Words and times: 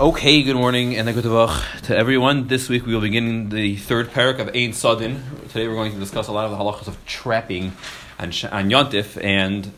Okay, 0.00 0.42
good 0.42 0.56
morning 0.56 0.96
and 0.96 1.12
good 1.12 1.24
to 1.24 1.94
everyone. 1.94 2.48
This 2.48 2.70
week 2.70 2.86
we 2.86 2.94
will 2.94 3.02
begin 3.02 3.50
the 3.50 3.76
third 3.76 4.08
parak 4.08 4.38
of 4.38 4.48
Ein 4.56 4.72
Sodin. 4.72 5.20
Today 5.48 5.68
we're 5.68 5.74
going 5.74 5.92
to 5.92 5.98
discuss 5.98 6.26
a 6.28 6.32
lot 6.32 6.46
of 6.46 6.52
the 6.52 6.56
halachas 6.56 6.88
of 6.88 7.04
trapping 7.04 7.72
and 8.18 8.28
on 8.50 8.70
Yontif, 8.70 9.22
and 9.22 9.70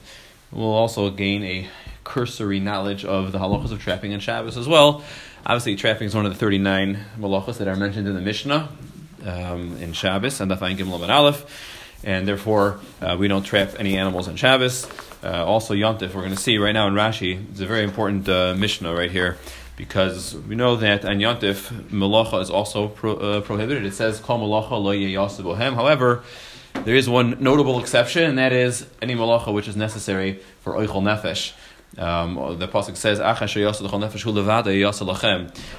we'll 0.52 0.70
also 0.70 1.10
gain 1.10 1.42
a 1.42 1.68
cursory 2.04 2.60
knowledge 2.60 3.04
of 3.04 3.32
the 3.32 3.40
halachas 3.40 3.72
of 3.72 3.82
trapping 3.82 4.12
and 4.12 4.22
Shabbos 4.22 4.56
as 4.56 4.68
well. 4.68 5.02
Obviously, 5.44 5.74
trapping 5.74 6.06
is 6.06 6.14
one 6.14 6.24
of 6.24 6.32
the 6.32 6.38
39 6.38 7.04
halachas 7.18 7.58
that 7.58 7.66
are 7.66 7.74
mentioned 7.74 8.06
in 8.06 8.14
the 8.14 8.20
Mishnah 8.20 8.68
um, 9.26 9.76
in 9.78 9.92
Shabbos 9.92 10.40
and 10.40 10.48
the 10.48 10.54
Gimel 10.54 11.08
Aleph, 11.08 11.98
and 12.04 12.28
therefore 12.28 12.78
uh, 13.00 13.16
we 13.18 13.26
don't 13.26 13.42
trap 13.42 13.70
any 13.76 13.98
animals 13.98 14.28
on 14.28 14.36
Shabbos. 14.36 14.86
Uh, 15.24 15.44
also, 15.44 15.74
Yontif, 15.74 16.14
we're 16.14 16.22
going 16.22 16.30
to 16.30 16.36
see 16.36 16.58
right 16.58 16.70
now 16.70 16.86
in 16.86 16.94
Rashi, 16.94 17.44
it's 17.50 17.60
a 17.60 17.66
very 17.66 17.82
important 17.82 18.28
uh, 18.28 18.54
Mishnah 18.56 18.94
right 18.94 19.10
here 19.10 19.36
because 19.76 20.34
we 20.34 20.54
know 20.54 20.76
that 20.76 21.04
on 21.04 21.18
Yontif, 21.18 21.70
malacha 21.90 22.40
is 22.40 22.50
also 22.50 22.88
pro, 22.88 23.14
uh, 23.14 23.40
prohibited. 23.40 23.84
It 23.84 23.94
says, 23.94 24.20
Kol 24.20 24.38
malacha 24.38 24.70
lo 24.72 24.92
bohem. 24.92 25.74
However, 25.74 26.22
there 26.84 26.94
is 26.94 27.08
one 27.08 27.42
notable 27.42 27.80
exception, 27.80 28.24
and 28.24 28.38
that 28.38 28.52
is 28.52 28.86
any 29.00 29.14
malacha 29.14 29.52
which 29.52 29.68
is 29.68 29.76
necessary 29.76 30.40
for 30.60 30.74
oichel 30.74 31.02
nefesh. 31.02 31.52
Um, 31.98 32.58
the 32.58 32.68
pasuk 32.68 32.96
says, 32.96 33.18
nefesh 33.18 33.54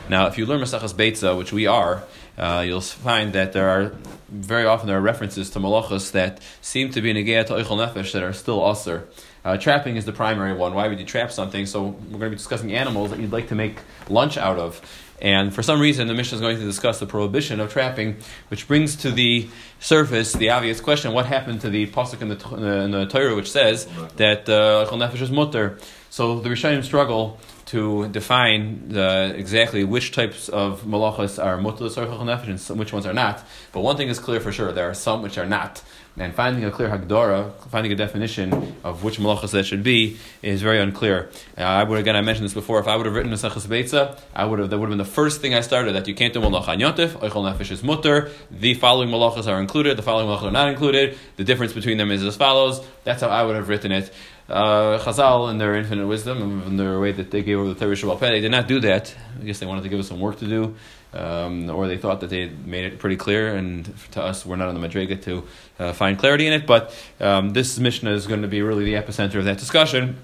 Now, 0.10 0.28
if 0.28 0.38
you 0.38 0.46
learn 0.46 0.62
Maseches 0.62 0.94
Beitza, 0.94 1.36
which 1.38 1.52
we 1.52 1.66
are, 1.66 2.04
uh, 2.38 2.64
you'll 2.66 2.82
find 2.82 3.34
that 3.34 3.54
there 3.54 3.70
are 3.70 3.94
very 4.30 4.66
often 4.66 4.88
there 4.88 4.98
are 4.98 5.02
references 5.02 5.50
to 5.52 5.60
malachas 5.60 6.12
that 6.12 6.40
seem 6.62 6.92
to 6.92 7.02
be 7.02 7.14
negayah 7.14 7.46
to 7.48 7.54
oichel 7.54 7.78
nefesh 7.78 8.12
that 8.14 8.24
are 8.24 8.34
still 8.34 8.68
aser. 8.70 9.08
Uh, 9.46 9.58
trapping 9.58 9.98
is 9.98 10.06
the 10.06 10.14
primary 10.14 10.54
one. 10.54 10.74
Why 10.74 10.88
would 10.88 11.00
you 11.00 11.06
trap 11.06 11.32
something? 11.32 11.66
So 11.66 11.84
we're 11.84 12.20
going 12.20 12.22
to 12.22 12.30
be 12.30 12.36
discussing 12.38 12.74
animals 12.74 13.12
that 13.12 13.20
you'd 13.20 13.34
like 13.34 13.50
to 13.50 13.56
make 13.56 13.78
lunch 14.10 14.38
out 14.38 14.58
of. 14.58 14.82
And 15.22 15.54
for 15.54 15.64
some 15.64 15.80
reason, 15.80 16.08
the 16.08 16.14
Mishnah 16.14 16.36
is 16.36 16.42
going 16.42 16.58
to 16.58 16.66
discuss 16.66 17.00
the 17.00 17.06
prohibition 17.06 17.60
of 17.60 17.72
trapping, 17.72 18.18
which 18.50 18.68
brings 18.68 18.98
to 18.98 19.12
the 19.12 19.48
surface 19.80 20.34
the 20.34 20.50
obvious 20.50 20.82
question: 20.82 21.14
What 21.14 21.26
happened 21.26 21.62
to 21.62 21.70
the 21.70 21.88
pasuk 21.88 22.22
in 22.22 22.30
the, 22.30 22.84
in 22.84 22.92
the 22.92 23.06
Torah, 23.06 23.36
which 23.36 23.52
says 23.52 23.88
that 24.18 24.50
uh, 24.50 24.86
nefesh 24.92 25.22
is 25.22 25.32
mutter? 25.32 25.78
So 26.10 26.40
the 26.40 26.50
Rishonim 26.50 26.84
struggle 26.84 27.40
to 27.68 28.10
define 28.10 28.90
the, 28.90 29.34
exactly 29.36 29.84
which 29.84 30.12
types 30.12 30.50
of 30.50 30.82
malachas 30.82 31.44
are 31.44 31.58
mutlus 31.58 31.98
or 31.98 32.06
nefesh 32.06 32.70
and 32.70 32.80
which 32.80 32.92
ones 32.92 33.06
are 33.06 33.14
not. 33.14 33.44
But 33.72 33.82
one 33.82 33.96
thing 33.96 34.10
is 34.10 34.20
clear 34.20 34.42
for 34.42 34.52
sure: 34.52 34.74
there 34.74 34.90
are 34.90 34.94
some 34.94 35.22
which 35.22 35.38
are 35.38 35.46
not. 35.46 35.82
And 36.16 36.36
finding 36.36 36.64
a 36.64 36.70
clear 36.70 36.90
hagdara, 36.90 37.52
finding 37.70 37.92
a 37.92 37.96
definition 37.96 38.76
of 38.84 39.04
which 39.04 39.18
malachas 39.18 39.50
that 39.52 39.66
should 39.66 39.82
be, 39.82 40.18
is 40.44 40.62
very 40.62 40.80
unclear. 40.80 41.32
Uh, 41.58 41.62
I 41.62 41.84
would 41.84 41.98
again, 41.98 42.16
I 42.16 42.22
mentioned 42.22 42.46
this 42.46 42.54
before. 42.54 42.80
If 42.80 42.88
I 42.88 42.96
would 42.96 43.08
have 43.08 43.16
written 43.16 43.34
a 43.34 43.36
Sechas 43.36 43.66
Beitza, 43.66 44.20
I 44.36 44.46
would 44.46 44.60
have 44.60 44.70
that 44.70 44.78
would 44.78 44.90
have 44.90 44.92
been 44.92 45.04
the 45.04 45.12
first 45.12 45.42
thing 45.42 45.56
I 45.56 45.62
started. 45.62 45.96
That 45.96 46.08
you 46.08 46.14
can't 46.14 46.32
do 46.32 46.40
malacha 46.40 46.80
yotif, 46.80 47.10
oichol 47.20 47.52
nefesh 47.52 47.72
is 47.72 47.84
mutter. 47.84 48.30
The 48.52 48.76
following 48.76 49.10
malachas 49.10 49.48
are 49.48 49.60
included. 49.60 49.98
The 49.98 50.04
following 50.04 50.28
malachas 50.28 50.50
are 50.50 50.52
not 50.52 50.70
included. 50.70 51.18
The 51.38 51.44
difference 51.44 51.74
between 51.74 51.98
them 51.98 52.12
is 52.12 52.24
as 52.24 52.36
follows. 52.36 52.86
That's 53.06 53.22
how 53.22 53.30
I 53.30 53.44
would 53.44 53.56
have 53.56 53.68
written 53.68 53.92
it 53.92 54.14
uh, 54.50 55.00
Chazal, 55.00 55.50
in 55.52 55.58
their 55.58 55.76
infinite 55.76 56.08
wisdom, 56.08 56.64
in 56.66 56.78
their 56.78 57.00
way 57.00 57.12
that 57.12 57.32
they 57.32 57.44
gave 57.44 57.58
over 57.58 57.74
the 57.74 57.80
Torah 57.80 57.96
Shabbat 57.96 58.20
they 58.20 58.42
did 58.42 58.52
not 58.52 58.68
do 58.68 58.80
that. 58.82 59.14
I 59.40 59.44
guess 59.44 59.60
they 59.60 59.66
wanted 59.66 59.84
to 59.84 59.90
give 59.90 60.00
us 60.00 60.08
some 60.08 60.20
work 60.20 60.40
to 60.40 60.48
do, 60.48 60.76
um, 61.14 61.70
or 61.70 61.88
they 61.88 61.98
thought 61.98 62.22
that 62.22 62.30
they 62.30 62.50
made 62.50 62.86
it 62.86 63.00
pretty 63.00 63.16
clear, 63.16 63.56
and 63.56 63.94
to 64.12 64.22
us, 64.22 64.46
we're 64.46 64.56
not 64.56 64.68
on 64.68 64.80
the 64.80 64.88
Madrega 64.88 65.22
to 65.24 65.44
uh, 65.80 65.94
find 65.94 66.18
clarity 66.18 66.48
in 66.48 66.54
it. 66.54 66.66
But 66.66 66.96
um, 67.20 67.52
this 67.52 67.80
Mishnah 67.80 68.12
is 68.12 68.28
going 68.28 68.42
to 68.42 68.48
be 68.48 68.62
really 68.62 68.86
the 68.86 68.94
epicenter 68.94 69.36
of 69.36 69.46
that 69.46 69.58
discussion. 69.58 70.18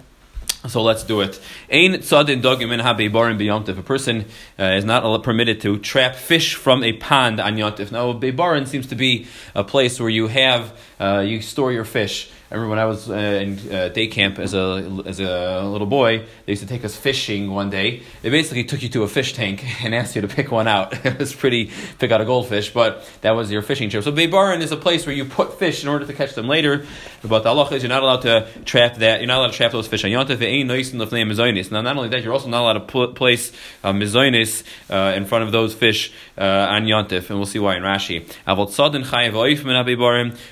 So 0.67 0.81
let's 0.81 1.03
do 1.03 1.21
it. 1.21 1.39
Ein 1.71 1.93
tzadin 1.93 2.41
dogim 2.41 2.73
in 2.73 2.81
habebarim 2.81 3.39
beyontif. 3.39 3.77
A 3.77 3.81
person 3.81 4.25
uh, 4.59 4.63
is 4.65 4.83
not 4.83 5.23
permitted 5.23 5.61
to 5.61 5.79
trap 5.79 6.15
fish 6.15 6.55
from 6.55 6.83
a 6.83 6.93
pond 6.93 7.39
on 7.39 7.55
yontif. 7.55 7.91
Now, 7.93 8.11
bebarim 8.11 8.67
seems 8.67 8.87
to 8.87 8.95
be 8.95 9.27
a 9.55 9.63
place 9.63 10.01
where 10.01 10.09
you 10.09 10.27
have 10.27 10.77
uh, 10.99 11.19
you 11.19 11.41
store 11.41 11.71
your 11.71 11.85
fish. 11.85 12.29
I 12.51 12.55
remember 12.55 12.69
when 12.71 12.79
I 12.79 12.85
was 12.85 13.11
uh, 13.11 13.13
in 13.13 13.59
uh, 13.71 13.89
day 13.89 14.07
camp 14.07 14.39
as 14.39 14.55
a 14.55 15.03
as 15.05 15.19
a 15.19 15.61
little 15.63 15.85
boy, 15.85 16.25
they 16.45 16.53
used 16.53 16.63
to 16.63 16.67
take 16.67 16.83
us 16.83 16.95
fishing 16.95 17.51
one 17.51 17.69
day. 17.69 18.01
They 18.23 18.31
basically 18.31 18.63
took 18.63 18.81
you 18.81 18.89
to 18.89 19.03
a 19.03 19.07
fish 19.07 19.33
tank 19.33 19.63
and 19.83 19.93
asked 19.93 20.15
you 20.15 20.23
to 20.23 20.27
pick 20.27 20.51
one 20.51 20.67
out. 20.67 20.93
it 21.05 21.19
was 21.19 21.35
pretty 21.35 21.69
pick 21.99 22.11
out 22.11 22.21
a 22.21 22.25
goldfish, 22.25 22.73
but 22.73 23.07
that 23.21 23.31
was 23.31 23.51
your 23.51 23.61
fishing 23.61 23.91
trip. 23.91 24.03
So 24.03 24.11
Beibaran 24.11 24.61
is 24.61 24.71
a 24.71 24.77
place 24.77 25.05
where 25.05 25.15
you 25.15 25.25
put 25.25 25.59
fish 25.59 25.83
in 25.83 25.89
order 25.89 26.07
to 26.07 26.13
catch 26.13 26.33
them 26.33 26.47
later. 26.47 26.87
But 27.21 27.43
the 27.43 27.49
halacha 27.49 27.73
is 27.73 27.83
you're 27.83 27.89
not 27.89 28.01
allowed 28.01 28.21
to 28.21 28.47
trap 28.65 28.95
that. 28.95 29.19
You're 29.19 29.27
not 29.27 29.39
allowed 29.39 29.51
to 29.51 29.57
trap 29.57 29.71
those 29.71 29.87
fish 29.87 30.03
on 30.03 30.09
yontif. 30.09 31.71
Now, 31.71 31.81
not 31.81 31.97
only 31.97 32.09
that, 32.09 32.23
you're 32.23 32.33
also 32.33 32.47
not 32.47 32.61
allowed 32.61 32.73
to 32.73 32.79
put, 32.79 33.13
place 33.13 33.51
uh, 33.83 33.89
uh, 33.89 35.13
in 35.15 35.25
front 35.25 35.43
of 35.43 35.51
those 35.51 35.75
fish 35.75 36.11
uh, 36.37 36.43
on 36.43 36.85
yontif, 36.85 37.29
and 37.29 37.37
we'll 37.37 37.45
see 37.45 37.59
why 37.59 37.75
in 37.75 37.83
Rashi. 37.83 38.25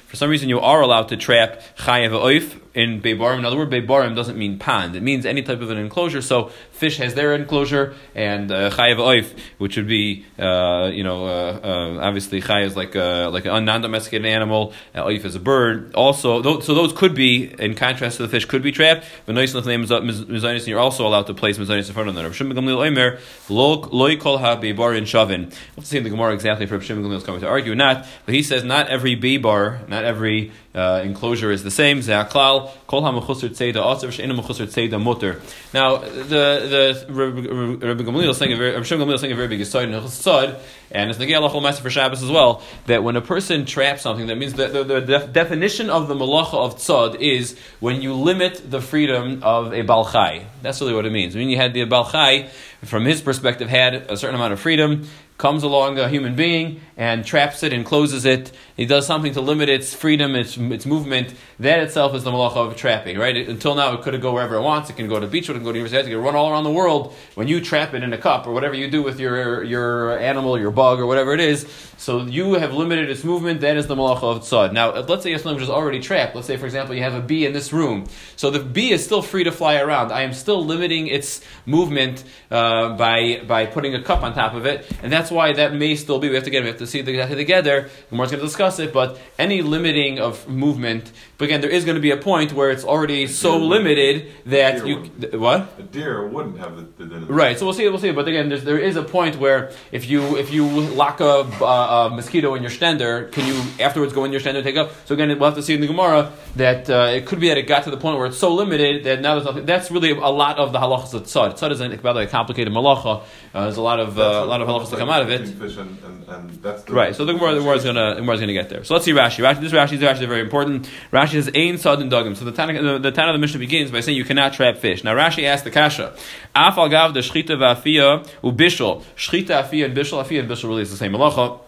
For 0.07 0.15
some 0.15 0.29
reason, 0.29 0.47
you 0.47 0.59
are 0.61 0.81
allowed 0.81 1.09
to 1.09 1.17
trap 1.17 1.61
chayev 1.77 2.11
oif 2.11 2.59
in 2.77 3.01
Beibarim. 3.01 3.39
In 3.39 3.45
other 3.45 3.57
words, 3.57 3.71
Beibarim 3.71 4.15
doesn't 4.15 4.37
mean 4.37 4.59
pond. 4.59 4.95
It 4.95 5.01
means 5.01 5.25
any 5.25 5.41
type 5.41 5.61
of 5.61 5.71
an 5.71 5.79
enclosure. 5.79 6.21
So 6.21 6.51
fish 6.69 6.97
has 6.97 7.15
their 7.15 7.33
enclosure, 7.33 7.95
and 8.13 8.51
uh, 8.51 8.69
chayev 8.69 8.97
oif, 8.97 9.35
which 9.57 9.77
would 9.77 9.87
be, 9.87 10.27
uh, 10.37 10.91
you 10.93 11.03
know, 11.03 11.25
uh, 11.25 11.59
uh, 11.63 11.99
obviously 12.05 12.39
chay 12.39 12.63
is 12.63 12.75
like 12.75 12.93
a, 12.93 13.29
like 13.33 13.45
a 13.45 13.59
non-domesticated 13.59 14.27
animal. 14.27 14.73
Uh, 14.93 15.05
oif 15.05 15.25
is 15.25 15.33
a 15.33 15.39
bird. 15.39 15.95
Also, 15.95 16.43
th- 16.43 16.63
so 16.63 16.75
those 16.75 16.93
could 16.93 17.15
be, 17.15 17.51
in 17.57 17.73
contrast 17.73 18.17
to 18.17 18.23
the 18.23 18.29
fish, 18.29 18.45
could 18.45 18.61
be 18.61 18.71
trapped. 18.71 19.05
Is 19.27 19.53
mizonis, 19.53 20.67
you're 20.67 20.79
also 20.79 21.07
allowed 21.07 21.25
to 21.27 21.33
place 21.33 21.57
mizonis 21.57 21.87
in 21.87 21.95
front 21.95 22.09
of 22.09 22.15
them. 22.15 22.31
Shimon 22.31 22.55
Gamliel 22.55 22.85
Omer 22.85 23.17
loy 23.49 24.17
kol 24.17 24.37
ha 24.37 24.55
shavin. 24.57 25.51
We'll 25.75 25.83
see 25.83 25.97
in 25.97 26.03
the 26.03 26.11
Gemara 26.11 26.33
exactly 26.35 26.67
if 26.67 26.83
Shimon 26.83 27.03
Gamliel 27.03 27.17
is 27.17 27.23
coming 27.23 27.41
to 27.41 27.47
argue 27.47 27.71
or 27.71 27.75
not, 27.75 28.05
but 28.25 28.35
he 28.35 28.43
says 28.43 28.63
not 28.63 28.87
every 28.89 29.15
Beibar, 29.15 29.87
not 29.89 30.03
every 30.03 30.51
uh, 30.77 31.01
enclosure 31.03 31.51
is 31.51 31.63
the 31.63 31.71
same. 31.71 31.99
Ze'aklal 31.99 32.71
kol 32.85 33.01
ha-mechusar 33.01 33.49
tzeda 33.49 33.75
atzav 33.75 34.11
she'ena 34.11 34.33
mechusar 34.33 34.67
tzeda 34.67 35.01
mutter. 35.01 35.41
Now, 35.73 35.97
the 35.97 37.05
the 37.07 37.87
Rabbi 37.87 38.03
Gamliel 38.03 38.29
is 38.29 38.37
saying 38.37 38.53
a 38.53 38.55
very 38.55 38.71
Rabbi 38.71 38.85
Gamliel 38.85 39.15
is 39.15 39.21
saying 39.21 39.33
a 39.33 39.35
very 39.35 39.47
big 39.47 39.61
aside 39.61 39.89
Chasad, 39.89 40.59
and 40.91 41.09
it's 41.09 41.17
the 41.17 41.25
Ge'alachol 41.25 41.61
Master 41.61 41.81
for 41.81 41.89
Shabbos 41.89 42.21
as 42.21 42.29
well. 42.29 42.61
That 42.85 43.03
when 43.03 43.15
a 43.15 43.21
person 43.21 43.65
traps 43.65 44.03
something, 44.03 44.27
that 44.27 44.37
means 44.37 44.53
that 44.53 44.73
the, 44.73 44.83
the, 44.83 45.01
the 45.01 45.19
definition 45.31 45.89
of 45.89 46.07
the 46.07 46.15
malacha 46.15 46.53
of 46.53 46.75
tzad 46.77 47.19
is 47.19 47.57
when 47.79 48.01
you 48.01 48.13
limit 48.13 48.69
the 48.69 48.81
freedom 48.81 49.41
of 49.43 49.73
a 49.73 49.83
balchai. 49.83 50.45
That's 50.61 50.79
really 50.79 50.93
what 50.93 51.05
it 51.05 51.11
means. 51.11 51.35
When 51.35 51.49
you 51.49 51.57
had 51.57 51.73
the 51.73 51.85
balchai, 51.85 52.49
from 52.83 53.05
his 53.05 53.21
perspective, 53.21 53.69
had 53.69 53.95
a 53.95 54.17
certain 54.17 54.35
amount 54.35 54.53
of 54.53 54.59
freedom 54.59 55.07
comes 55.37 55.63
along 55.63 55.99
a 55.99 56.09
human 56.09 56.35
being 56.35 56.81
and 56.97 57.23
traps 57.23 57.61
it 57.61 57.71
and 57.71 57.85
closes 57.85 58.25
it. 58.25 58.51
He 58.75 58.87
does 58.87 59.05
something 59.05 59.33
to 59.33 59.41
limit 59.41 59.69
its 59.69 59.93
freedom, 59.93 60.35
its, 60.35 60.57
its 60.57 60.85
movement. 60.85 61.33
That 61.59 61.79
itself 61.79 62.15
is 62.15 62.23
the 62.23 62.31
malacha 62.31 62.57
of 62.57 62.75
trapping, 62.75 63.19
right? 63.19 63.37
Until 63.47 63.75
now, 63.75 63.93
it 63.93 64.01
could 64.01 64.19
go 64.19 64.33
wherever 64.33 64.55
it 64.55 64.61
wants. 64.61 64.89
It 64.89 64.95
can 64.97 65.07
go 65.07 65.19
to 65.19 65.25
the 65.27 65.31
beach, 65.31 65.47
it 65.47 65.53
can 65.53 65.63
go 65.63 65.69
to 65.69 65.73
the 65.73 65.79
university, 65.79 66.11
it 66.11 66.15
can 66.15 66.23
run 66.23 66.35
all 66.35 66.51
around 66.51 66.63
the 66.63 66.71
world. 66.71 67.15
When 67.35 67.47
you 67.47 67.61
trap 67.61 67.93
it 67.93 68.01
in 68.01 68.11
a 68.13 68.17
cup 68.17 68.47
or 68.47 68.53
whatever 68.53 68.73
you 68.73 68.89
do 68.89 69.03
with 69.03 69.19
your, 69.19 69.63
your 69.63 70.17
animal, 70.17 70.59
your 70.59 70.71
bug, 70.71 70.99
or 70.99 71.05
whatever 71.05 71.33
it 71.33 71.39
is, 71.39 71.67
so 71.97 72.25
you 72.25 72.53
have 72.53 72.73
limited 72.73 73.09
its 73.09 73.23
movement. 73.23 73.61
That 73.61 73.77
is 73.77 73.87
the 73.87 73.95
malacha 73.95 74.23
of 74.23 74.41
tzad. 74.43 74.71
Now, 74.71 74.93
let's 74.93 75.23
say 75.23 75.31
you 75.31 75.37
have 75.37 75.61
is 75.61 75.69
already 75.69 75.99
trapped. 75.99 76.35
Let's 76.35 76.47
say, 76.47 76.57
for 76.57 76.65
example, 76.65 76.95
you 76.95 77.01
have 77.01 77.15
a 77.15 77.21
bee 77.21 77.45
in 77.45 77.53
this 77.53 77.73
room. 77.73 78.05
So 78.35 78.51
the 78.51 78.59
bee 78.59 78.91
is 78.91 79.03
still 79.03 79.21
free 79.23 79.43
to 79.43 79.51
fly 79.51 79.77
around. 79.77 80.11
I 80.11 80.21
am 80.21 80.33
still 80.33 80.63
limiting 80.63 81.07
its 81.07 81.41
movement 81.65 82.23
uh, 82.51 82.95
by 82.95 83.43
by 83.47 83.65
putting 83.65 83.95
a 83.95 84.03
cup 84.03 84.21
on 84.23 84.33
top 84.33 84.53
of 84.53 84.65
it, 84.65 84.85
and 85.01 85.11
that's 85.11 85.31
why 85.31 85.53
that 85.53 85.73
may 85.73 85.95
still 85.95 86.19
be. 86.19 86.29
We 86.29 86.35
have 86.35 86.43
to 86.43 86.49
get 86.49 86.61
we 86.61 86.69
have 86.69 86.77
to 86.77 86.86
see 86.87 87.01
the 87.01 87.27
together. 87.35 87.89
The 88.09 88.15
more 88.15 88.25
going 88.25 88.39
to 88.39 88.45
discuss 88.45 88.79
it, 88.79 88.93
but 88.93 89.19
any 89.37 89.61
limiting 89.61 90.19
of 90.19 90.47
movement. 90.47 91.11
But 91.37 91.45
again, 91.45 91.61
there 91.61 91.69
is 91.69 91.85
going 91.85 91.95
to 91.95 92.01
be 92.01 92.11
a 92.11 92.17
point 92.17 92.53
where 92.53 92.71
it's 92.71 92.83
already 92.83 93.27
so 93.27 93.57
limited 93.57 94.31
that 94.45 94.87
you 94.87 94.97
what 95.37 95.69
a 95.77 95.83
deer 95.83 96.27
wouldn't 96.27 96.57
have 96.57 96.75
the, 96.75 97.05
the, 97.05 97.19
the, 97.19 97.33
right. 97.33 97.57
So 97.57 97.65
we'll 97.65 97.73
see. 97.73 97.87
We'll 97.89 97.99
see. 97.99 98.11
But 98.11 98.27
again, 98.27 98.49
there 98.49 98.79
is 98.79 98.95
a 98.95 99.03
point 99.03 99.37
where 99.37 99.71
if 99.91 100.09
you 100.09 100.37
if 100.37 100.51
you 100.51 100.65
lock 100.67 101.19
a, 101.19 101.47
a, 101.61 102.07
a 102.07 102.09
mosquito 102.09 102.55
in 102.55 102.63
your 102.63 102.71
stender, 102.71 103.31
can 103.31 103.45
you 103.45 103.61
afterwards 103.79 104.13
go 104.13 104.23
in 104.23 104.31
your 104.31 104.41
stender 104.41 104.55
and 104.55 104.63
take 104.63 104.77
up? 104.77 104.91
So 105.05 105.13
again, 105.13 105.29
we'll 105.37 105.49
have 105.49 105.55
to 105.55 105.63
see 105.63 105.75
in 105.75 105.81
the 105.81 105.87
Gemara 105.87 106.31
that 106.55 106.89
uh, 106.89 107.11
it 107.13 107.25
could 107.25 107.39
be 107.39 107.49
that 107.49 107.57
it 107.57 107.67
got 107.67 107.83
to 107.83 107.91
the 107.91 107.97
point 107.97 108.17
where 108.17 108.27
it's 108.27 108.37
so 108.37 108.53
limited 108.53 109.03
that 109.03 109.21
now 109.21 109.35
there's 109.35 109.45
nothing. 109.45 109.65
That's 109.65 109.91
really 109.91 110.11
a 110.11 110.15
lot 110.15 110.57
of 110.57 110.73
the 110.73 110.79
halachas 110.79 111.13
of 111.13 111.23
tzad. 111.23 111.59
Tzad 111.59 111.71
is 111.71 111.81
a, 111.81 111.89
a 111.91 112.27
complicated 112.27 112.73
malacha. 112.73 113.23
Uh, 113.53 113.63
there's 113.63 113.77
a 113.77 113.81
lot 113.81 113.99
of 113.99 114.17
uh, 114.17 114.21
a 114.21 114.45
lot 114.45 114.61
of 114.61 114.67
halachas 114.67 114.89
that 114.89 114.99
come 114.99 115.09
out 115.09 115.21
of 115.21 115.29
it. 115.29 115.41
And, 115.41 116.03
and, 116.03 116.29
and 116.29 116.63
right. 116.89 117.15
So 117.15 117.25
the 117.25 117.33
Gemara, 117.33 117.53
the 117.53 117.59
Gemara 117.59 117.75
is 117.75 117.83
gonna 117.83 118.15
the 118.15 118.21
Gemara 118.21 118.35
is 118.35 118.41
gonna 118.41 118.53
get 118.53 118.69
there. 118.69 118.83
So 118.83 118.93
let's 118.93 119.05
see 119.05 119.11
Rashi. 119.11 119.43
Rashi 119.43 119.61
this 119.61 119.71
Rashi 119.71 119.93
is 119.93 120.03
actually 120.03 120.27
very 120.27 120.41
important. 120.41 120.89
Rashi 121.11 121.31
says 121.31 121.49
tzad 121.49 122.01
and 122.01 122.11
dogim. 122.11 122.35
So 122.35 122.45
the 122.45 122.51
Tana 122.51 122.81
the, 122.81 122.99
the 122.99 123.11
Tana 123.11 123.31
of 123.31 123.35
the 123.35 123.39
Mishnah 123.39 123.59
begins 123.59 123.91
by 123.91 124.01
saying 124.01 124.17
you 124.17 124.25
cannot 124.25 124.53
trap 124.53 124.77
fish. 124.77 125.03
Now 125.03 125.15
Rashi 125.15 125.43
asked 125.43 125.63
the 125.63 125.71
kasha. 125.71 126.15
Af 126.55 126.77
al 126.77 126.89
gav 126.89 127.13
the 127.13 127.21
shchita 127.21 127.57
v'afia 127.57 128.27
ubishol. 128.41 129.03
Shchita 129.15 129.63
afia 129.63 129.85
and 129.85 129.97
bishol 129.97 130.23
afia 130.23 130.39
and 130.39 130.49
bishol 130.49 130.69
really 130.69 130.83
is 130.83 130.91
the 130.91 130.97
same 130.97 131.13
malacha. 131.13 131.59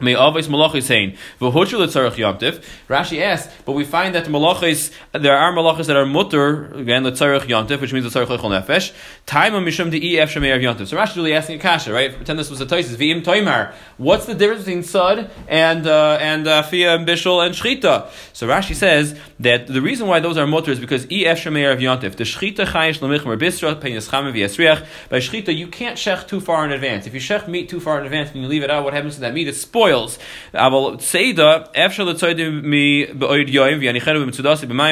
May 0.00 0.14
always 0.14 0.48
malachis 0.48 0.88
hain. 0.88 1.16
V'huchu 1.40 1.78
letzarech 1.78 2.14
yomtiv. 2.14 2.64
Rashi 2.88 3.20
asks, 3.20 3.52
but 3.66 3.72
we 3.72 3.84
find 3.84 4.14
that 4.14 4.24
malachis, 4.26 4.92
there 5.12 5.36
are 5.36 5.52
malachis 5.52 5.86
that 5.86 5.96
are 5.96 6.06
mutter, 6.06 6.72
again, 6.72 7.04
letzarech 7.04 7.42
yomtiv, 7.42 7.80
which 7.82 7.92
means 7.92 8.06
letzarech 8.06 8.26
lechol 8.26 8.50
nefesh. 8.50 8.92
Time 9.26 9.52
mishum 9.52 9.90
de 9.90 10.18
ef 10.18 10.32
shemeir 10.32 10.58
yomtiv. 10.58 10.86
So 10.86 10.96
Rashi 10.96 11.10
is 11.10 11.16
really 11.18 11.34
asking 11.34 11.56
a 11.56 11.62
kasha, 11.62 11.92
right? 11.92 12.14
Pretend 12.14 12.38
this 12.38 12.48
was 12.48 12.62
a 12.62 12.66
toisis. 12.66 12.96
V'im 12.96 13.22
toimar. 13.22 13.74
What's 13.98 14.24
the 14.24 14.34
difference 14.34 14.64
between 14.64 14.82
sud 14.84 15.30
and, 15.46 15.86
uh, 15.86 16.18
and, 16.18 16.48
uh, 16.48 16.62
and 16.72 17.06
bishul 17.06 17.44
and 17.44 17.54
shchita? 17.54 18.08
So 18.32 18.48
Rashi 18.48 18.74
says 18.74 19.18
that 19.40 19.66
the 19.66 19.82
reason 19.82 20.06
why 20.06 20.20
those 20.20 20.38
are 20.38 20.46
mutter 20.46 20.70
is 20.70 20.80
because 20.80 21.04
ef 21.04 21.44
shemeir 21.44 21.78
yomtiv. 21.78 22.16
The 22.16 22.24
shchita 22.24 22.64
chayish 22.66 23.00
lemichmer 23.00 23.38
bisra, 23.38 23.78
penis 23.78 24.08
chame 24.08 24.32
v'yasriach. 24.32 24.86
By 25.10 25.18
shchita, 25.18 25.54
you 25.54 25.66
can't 25.66 25.98
shech 25.98 26.26
too 26.26 26.40
far 26.40 26.64
in 26.64 26.72
advance. 26.72 27.06
If 27.06 27.12
you 27.12 27.20
shech 27.20 27.46
meat 27.48 27.68
too 27.68 27.80
far 27.80 28.00
in 28.00 28.06
advance 28.06 28.30
and 28.32 28.40
you 28.40 28.48
leave 28.48 28.62
it 28.62 28.70
out, 28.70 28.84
what 28.84 28.94
happens 28.94 29.16
to 29.16 29.20
that 29.20 29.34
meat? 29.34 29.46
It's 29.46 29.60
spoiled 29.60 29.89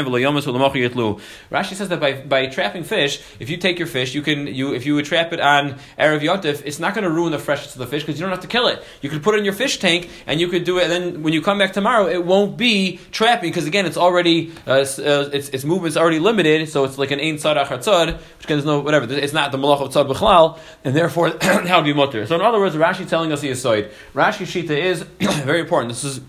v'lo 0.04 0.20
yomas 0.20 0.44
v'lomochi 0.44 0.88
yitlu. 0.88 1.20
Rashi 1.50 1.74
says 1.74 1.88
that 1.88 2.00
by, 2.00 2.20
by 2.20 2.46
trapping 2.46 2.84
fish, 2.84 3.22
if 3.38 3.50
you 3.50 3.56
take 3.56 3.78
your 3.78 3.88
fish, 3.88 4.14
you 4.14 4.22
can 4.22 4.46
you 4.46 4.74
if 4.74 4.86
you 4.86 4.94
would 4.94 5.04
trap 5.04 5.32
it 5.32 5.40
on 5.40 5.76
erev 5.98 6.20
yotif, 6.20 6.62
it's 6.64 6.78
not 6.78 6.94
going 6.94 7.04
to 7.04 7.10
ruin 7.10 7.32
the 7.32 7.38
freshness 7.38 7.74
of 7.74 7.78
the 7.78 7.86
fish 7.86 8.02
because 8.02 8.18
you 8.18 8.24
don't 8.24 8.32
have 8.32 8.42
to 8.42 8.48
kill 8.48 8.68
it. 8.68 8.82
You 9.02 9.10
could 9.10 9.22
put 9.22 9.34
it 9.34 9.38
in 9.38 9.44
your 9.44 9.54
fish 9.54 9.78
tank 9.78 10.08
and 10.26 10.40
you 10.40 10.48
could 10.48 10.64
do 10.64 10.78
it. 10.78 10.90
And 10.90 10.92
then 10.92 11.22
when 11.22 11.32
you 11.32 11.42
come 11.42 11.58
back 11.58 11.72
tomorrow, 11.72 12.06
it 12.06 12.24
won't 12.24 12.56
be 12.56 12.98
trapping 13.12 13.50
because 13.50 13.66
again, 13.66 13.86
it's 13.86 13.96
already 13.96 14.52
uh, 14.66 14.72
uh, 14.72 15.30
its 15.32 15.48
its 15.50 15.64
already 15.96 16.18
limited. 16.18 16.68
So 16.68 16.84
it's 16.84 16.98
like 16.98 17.10
an 17.10 17.20
ein 17.20 17.36
tzad 17.36 17.62
achatzad, 17.62 18.18
which 18.38 18.46
there's 18.46 18.64
no 18.64 18.80
whatever. 18.80 19.12
It's 19.12 19.32
not 19.32 19.52
the 19.52 19.58
malach 19.58 19.80
of 19.80 19.92
tzad 19.92 20.12
b'chlal, 20.12 20.58
and 20.84 20.94
therefore 20.94 21.30
that 21.40 21.76
would 21.76 21.84
be 21.84 21.92
mutter. 21.92 22.26
So 22.26 22.34
in 22.34 22.40
other 22.40 22.58
words, 22.58 22.74
Rashi 22.74 23.08
telling 23.08 23.32
us 23.32 23.40
the 23.40 23.50
aside. 23.50 23.90
Rashi 24.14 24.46
shita 24.46 24.70
is 24.88 25.02
very 25.44 25.60
important. 25.60 25.90
This 25.90 26.04
is 26.04 26.20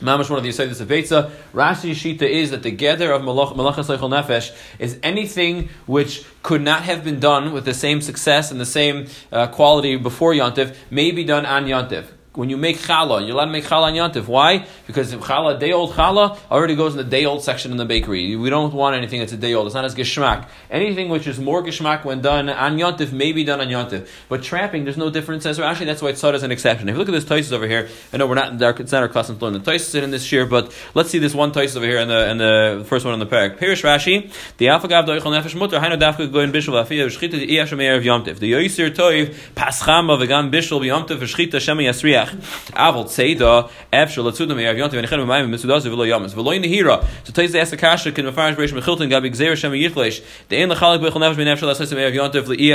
Mamash 0.00 0.28
one 0.28 0.38
of 0.38 0.42
the 0.44 0.50
Yisaitis 0.50 0.80
of 0.80 0.88
Beitza. 0.88 1.30
Rashi 1.54 1.92
Shita 1.92 2.22
is 2.22 2.50
that 2.50 2.62
the 2.62 2.70
gather 2.70 3.12
of 3.12 3.22
Malachas 3.22 3.96
Leichel 3.96 4.10
Nefesh 4.10 4.54
is 4.78 4.98
anything 5.02 5.70
which 5.86 6.24
could 6.42 6.60
not 6.60 6.82
have 6.82 7.02
been 7.02 7.18
done 7.18 7.52
with 7.52 7.64
the 7.64 7.72
same 7.72 8.02
success 8.02 8.50
and 8.50 8.60
the 8.60 8.66
same 8.66 9.06
uh, 9.32 9.46
quality 9.46 9.96
before 9.96 10.34
Yontif 10.34 10.76
may 10.90 11.10
be 11.10 11.24
done 11.24 11.46
on 11.46 11.64
Yontif 11.64 12.04
when 12.36 12.50
you 12.50 12.56
make 12.56 12.78
challah, 12.78 13.22
you're 13.26 13.34
allowed 13.34 13.46
to 13.46 13.50
make 13.50 13.64
challah 13.64 13.84
on 13.84 13.94
Yantif. 13.94 14.26
Why? 14.26 14.66
Because 14.86 15.12
challah, 15.14 15.58
day 15.58 15.72
old 15.72 15.92
challah, 15.92 16.38
already 16.50 16.76
goes 16.76 16.92
in 16.92 16.98
the 16.98 17.04
day 17.04 17.24
old 17.24 17.42
section 17.42 17.70
in 17.72 17.78
the 17.78 17.84
bakery. 17.84 18.36
We 18.36 18.50
don't 18.50 18.72
want 18.72 18.94
anything 18.94 19.20
that's 19.20 19.32
a 19.32 19.36
day 19.36 19.54
old. 19.54 19.66
It's 19.66 19.74
not 19.74 19.84
as 19.84 19.94
geshmak. 19.94 20.46
Anything 20.70 21.08
which 21.08 21.26
is 21.26 21.40
more 21.40 21.62
geshmak 21.62 22.04
when 22.04 22.20
done 22.20 22.48
on 22.48 22.76
Yantif 22.76 23.12
may 23.12 23.32
be 23.32 23.44
done 23.44 23.60
on 23.60 23.68
Yantif. 23.68 24.08
But 24.28 24.42
trapping, 24.42 24.84
there's 24.84 24.96
no 24.96 25.10
difference. 25.10 25.46
As 25.46 25.58
actually, 25.58 25.86
that's 25.86 26.02
why 26.02 26.10
it's 26.10 26.22
as 26.22 26.42
an 26.42 26.52
exception. 26.52 26.88
If 26.88 26.94
you 26.94 26.98
look 26.98 27.08
at 27.08 27.12
this 27.12 27.24
Taisus 27.24 27.52
over 27.52 27.66
here, 27.66 27.88
I 28.12 28.18
know 28.18 28.26
we're 28.26 28.34
not 28.34 28.52
in 28.52 28.62
our, 28.62 28.70
it's 28.70 28.92
not 28.92 29.02
our 29.02 29.08
class 29.08 29.30
in 29.30 29.38
the 29.38 29.60
Taisus 29.60 30.00
in 30.02 30.10
this 30.10 30.30
year, 30.30 30.44
but 30.44 30.74
let's 30.94 31.10
see 31.10 31.18
this 31.18 31.34
one 31.34 31.52
Taisus 31.52 31.76
over 31.76 31.86
here 31.86 31.98
and 31.98 32.10
the, 32.10 32.30
and 32.30 32.40
the 32.40 32.84
first 32.86 33.04
one 33.04 33.14
on 33.14 33.20
the 33.20 33.26
parak. 33.26 33.58
Pirish 33.58 33.82
Rashi, 33.82 34.30
the 34.58 34.66
Alphagav 34.66 35.06
Doichel 35.06 35.40
Nefesh 35.40 35.54
Mutter, 35.54 35.78
Hainu 35.78 35.98
Dafka 35.98 36.30
Goin 36.30 36.52
Bishul 36.52 36.74
Afiyah, 36.84 37.06
Shchita 37.06 37.48
Iyashem 37.48 37.78
Erev 37.78 38.02
Yomtiv. 38.04 38.38
The 38.38 38.52
Yoisir 38.52 38.90
Toiv, 38.90 39.34
Paschama 39.54 40.18
Vegan 40.18 40.50
Bishul 40.50 40.80
Yomtiv, 40.80 41.18
Shchita 41.18 41.60
Shema 41.60 41.82
Yasriach. 41.82 42.25
Aval 42.26 43.04
Tzeda, 43.04 43.70
Efshel, 43.92 44.24
Latzudam, 44.24 44.56
Yav 44.56 44.76
Yontiv, 44.76 44.98
and 44.98 45.06
Echem, 45.06 45.24
Mayim, 45.26 45.48
Misudas, 45.50 45.82
Velo 45.82 46.04
Yamas. 46.04 46.34
Velo 46.34 46.50
in 46.50 46.62
the 46.62 46.68
Hira. 46.68 47.06
So 47.24 47.32
Tais 47.32 47.52
the 47.52 47.58
Asakasha 47.58 48.14
can 48.14 48.26
Mefarish 48.26 48.56
Beresh 48.56 48.72
Mechilton, 48.72 49.08
Gabi 49.10 49.30
Gzer 49.30 49.56
Shem 49.56 49.72
Yichlesh. 49.72 50.22
The 50.48 50.62
Ein 50.62 50.68
Lachalik 50.68 51.00
Nefesh, 51.00 51.36
Ben 51.36 51.46
Efshel, 51.46 51.72
Lassasam, 51.72 51.98
Yav 51.98 52.12
Yontiv, 52.12 52.44
Le'i 52.46 52.70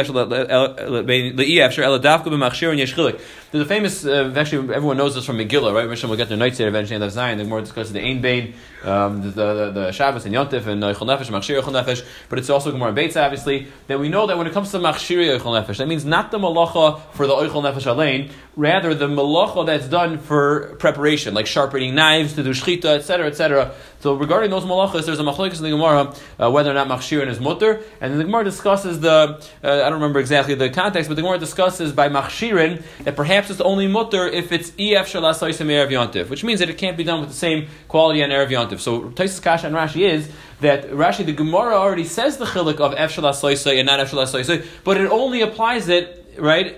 Efshel, 1.59 1.83
Ela 1.83 1.99
Dafka, 1.99 2.25
B'machshir, 2.25 2.71
and 2.71 2.79
Yeshchilik. 2.79 3.19
There's 3.51 3.65
a 3.65 3.67
famous, 3.67 4.05
uh, 4.05 4.33
actually, 4.35 4.73
everyone 4.73 4.95
knows 4.95 5.13
this 5.13 5.25
from 5.25 5.37
Megillah, 5.37 5.73
right? 5.73 5.89
Mishnah 5.89 6.07
will 6.07 6.15
get 6.15 6.29
their 6.29 6.37
night 6.37 6.55
seder 6.55 6.69
eventually 6.69 6.95
in 6.95 7.01
the 7.01 7.09
Zion. 7.09 7.37
The 7.37 7.43
more 7.43 7.59
discusses 7.59 7.91
the 7.91 7.99
Ein 7.99 8.21
Bain, 8.21 8.53
um, 8.85 9.21
the, 9.21 9.29
the, 9.31 9.71
the 9.71 9.91
Shabbos 9.91 10.25
and 10.25 10.33
Yontif 10.33 10.67
and 10.67 10.81
Eichel 10.81 11.05
Nefesh, 11.05 11.27
and 11.27 11.35
Machshir 11.35 11.61
Eichel 11.61 11.83
Nefesh, 11.83 12.05
but 12.29 12.39
it's 12.39 12.49
also 12.49 12.71
Gemara 12.71 12.93
Beitz, 12.93 13.21
obviously, 13.21 13.67
that 13.87 13.99
we 13.99 14.07
know 14.07 14.25
that 14.27 14.37
when 14.37 14.47
it 14.47 14.53
comes 14.53 14.71
to 14.71 14.77
Machshir 14.77 15.37
Eichel 15.37 15.61
Nefesh, 15.61 15.79
that 15.79 15.87
means 15.89 16.05
not 16.05 16.31
the 16.31 16.39
Malacha 16.39 17.01
for 17.11 17.27
the 17.27 17.33
Eichel 17.33 17.61
Nefesh 17.61 17.87
Alain, 17.87 18.31
rather 18.55 18.93
the 18.93 19.07
Malacha 19.07 19.40
that's 19.65 19.87
done 19.87 20.17
for 20.17 20.75
preparation, 20.79 21.33
like 21.33 21.47
sharpening 21.47 21.95
knives, 21.95 22.33
to 22.33 22.43
do 22.43 22.51
Shchita, 22.51 22.85
etc., 22.85 23.27
etc. 23.27 23.73
So 23.99 24.15
regarding 24.15 24.49
those 24.49 24.63
Malachas, 24.63 25.05
there's 25.05 25.19
a 25.19 25.23
Machlokes 25.23 25.57
in 25.57 25.63
the 25.63 25.69
Gemara, 25.69 26.13
uh, 26.39 26.49
whether 26.49 26.71
or 26.71 26.73
not 26.73 26.87
Machshir 26.87 27.27
is 27.27 27.39
Mutter, 27.39 27.81
and 27.99 28.19
the 28.19 28.23
Gemara 28.23 28.43
discusses 28.43 28.99
the, 28.99 29.39
uh, 29.63 29.67
I 29.67 29.89
don't 29.89 29.93
remember 29.93 30.19
exactly 30.19 30.55
the 30.55 30.69
context, 30.69 31.07
but 31.07 31.15
the 31.15 31.21
Gemara 31.21 31.37
discusses 31.37 31.93
by 31.93 32.09
Machshirin 32.09 32.83
that 33.03 33.15
perhaps 33.15 33.49
it's 33.49 33.61
only 33.61 33.87
Mutter 33.87 34.27
if 34.27 34.51
it's 34.51 34.69
EF 34.69 35.11
Shalasaisim 35.11 35.67
Erev 35.67 35.89
Yontif, 35.89 36.29
which 36.29 36.43
means 36.43 36.59
that 36.59 36.69
it 36.69 36.77
can't 36.77 36.97
be 36.97 37.03
done 37.03 37.19
with 37.19 37.29
the 37.29 37.35
same 37.35 37.67
quality 37.87 38.23
on 38.23 38.29
Erev 38.29 38.49
Yontif. 38.49 38.79
So 38.79 39.03
Taisus 39.09 39.41
Kasha 39.41 39.67
and 39.67 39.75
Rashi 39.75 40.01
is 40.01 40.31
that 40.61 40.89
Rashi, 40.89 41.25
the 41.25 41.33
Gemara 41.33 41.75
already 41.75 42.05
says 42.05 42.37
the 42.37 42.45
chilik 42.45 42.79
of 42.79 42.93
Ef 42.93 43.15
Shalasaisim 43.15 43.77
and 43.77 43.85
not 43.85 43.99
Ef 43.99 44.11
Shalasaisim, 44.11 44.65
but 44.83 44.97
it 44.97 45.09
only 45.11 45.41
applies 45.41 45.89
it, 45.89 46.25
right, 46.37 46.77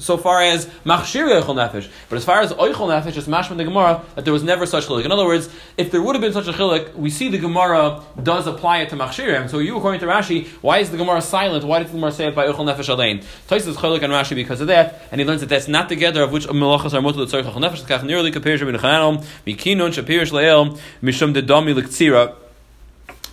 so 0.00 0.16
far 0.16 0.42
as 0.42 0.66
machshir 0.84 1.28
yochel 1.28 1.54
nefesh. 1.54 1.88
But 2.08 2.16
as 2.16 2.24
far 2.24 2.40
as 2.40 2.52
oichel 2.52 2.88
nefesh, 2.88 3.16
it's 3.16 3.26
mashman 3.26 3.58
the 3.58 3.64
Gemara 3.64 4.02
that 4.14 4.24
there 4.24 4.32
was 4.32 4.42
never 4.42 4.66
such 4.66 4.86
chilik. 4.86 5.04
In 5.04 5.12
other 5.12 5.26
words, 5.26 5.48
if 5.76 5.90
there 5.90 6.02
would 6.02 6.14
have 6.14 6.22
been 6.22 6.32
such 6.32 6.48
a 6.48 6.52
chilik, 6.52 6.94
we 6.94 7.10
see 7.10 7.28
the 7.28 7.38
Gemara 7.38 8.02
does 8.22 8.46
apply 8.46 8.78
it 8.78 8.88
to 8.90 8.96
machshirim. 8.96 9.48
So 9.50 9.58
you, 9.58 9.76
according 9.76 10.00
to 10.00 10.06
Rashi, 10.06 10.48
why 10.62 10.78
is 10.78 10.90
the 10.90 10.96
Gemara 10.96 11.20
silent? 11.22 11.64
Why 11.64 11.78
did 11.78 11.88
the 11.88 11.92
Gemara 11.92 12.12
say 12.12 12.28
it 12.28 12.34
by 12.34 12.46
oichel 12.46 12.74
nefesh 12.74 12.88
alain? 12.88 13.22
Tais 13.46 13.66
is 13.66 13.76
chilik 13.76 14.02
on 14.02 14.10
Rashi 14.10 14.34
because 14.34 14.60
of 14.60 14.68
that, 14.68 15.02
and 15.12 15.20
he 15.20 15.26
learns 15.26 15.40
that 15.40 15.48
that's 15.48 15.68
not 15.68 15.88
together 15.88 16.22
of 16.22 16.32
which 16.32 16.46
melachas 16.46 16.94
are 16.94 17.00
motul 17.00 17.26
tzarich 17.26 17.52
nefesh. 17.52 17.82
Kach 17.84 18.02
nearly 18.02 18.30
compares 18.30 18.62
Rabbi 18.62 18.76
Nechanom 18.76 19.24
mikinon 19.46 19.90
shapirish 19.90 20.32
leel 20.32 20.78
mishum 21.02 21.34
dedami 21.34 21.74
l'ktzira. 21.74 22.34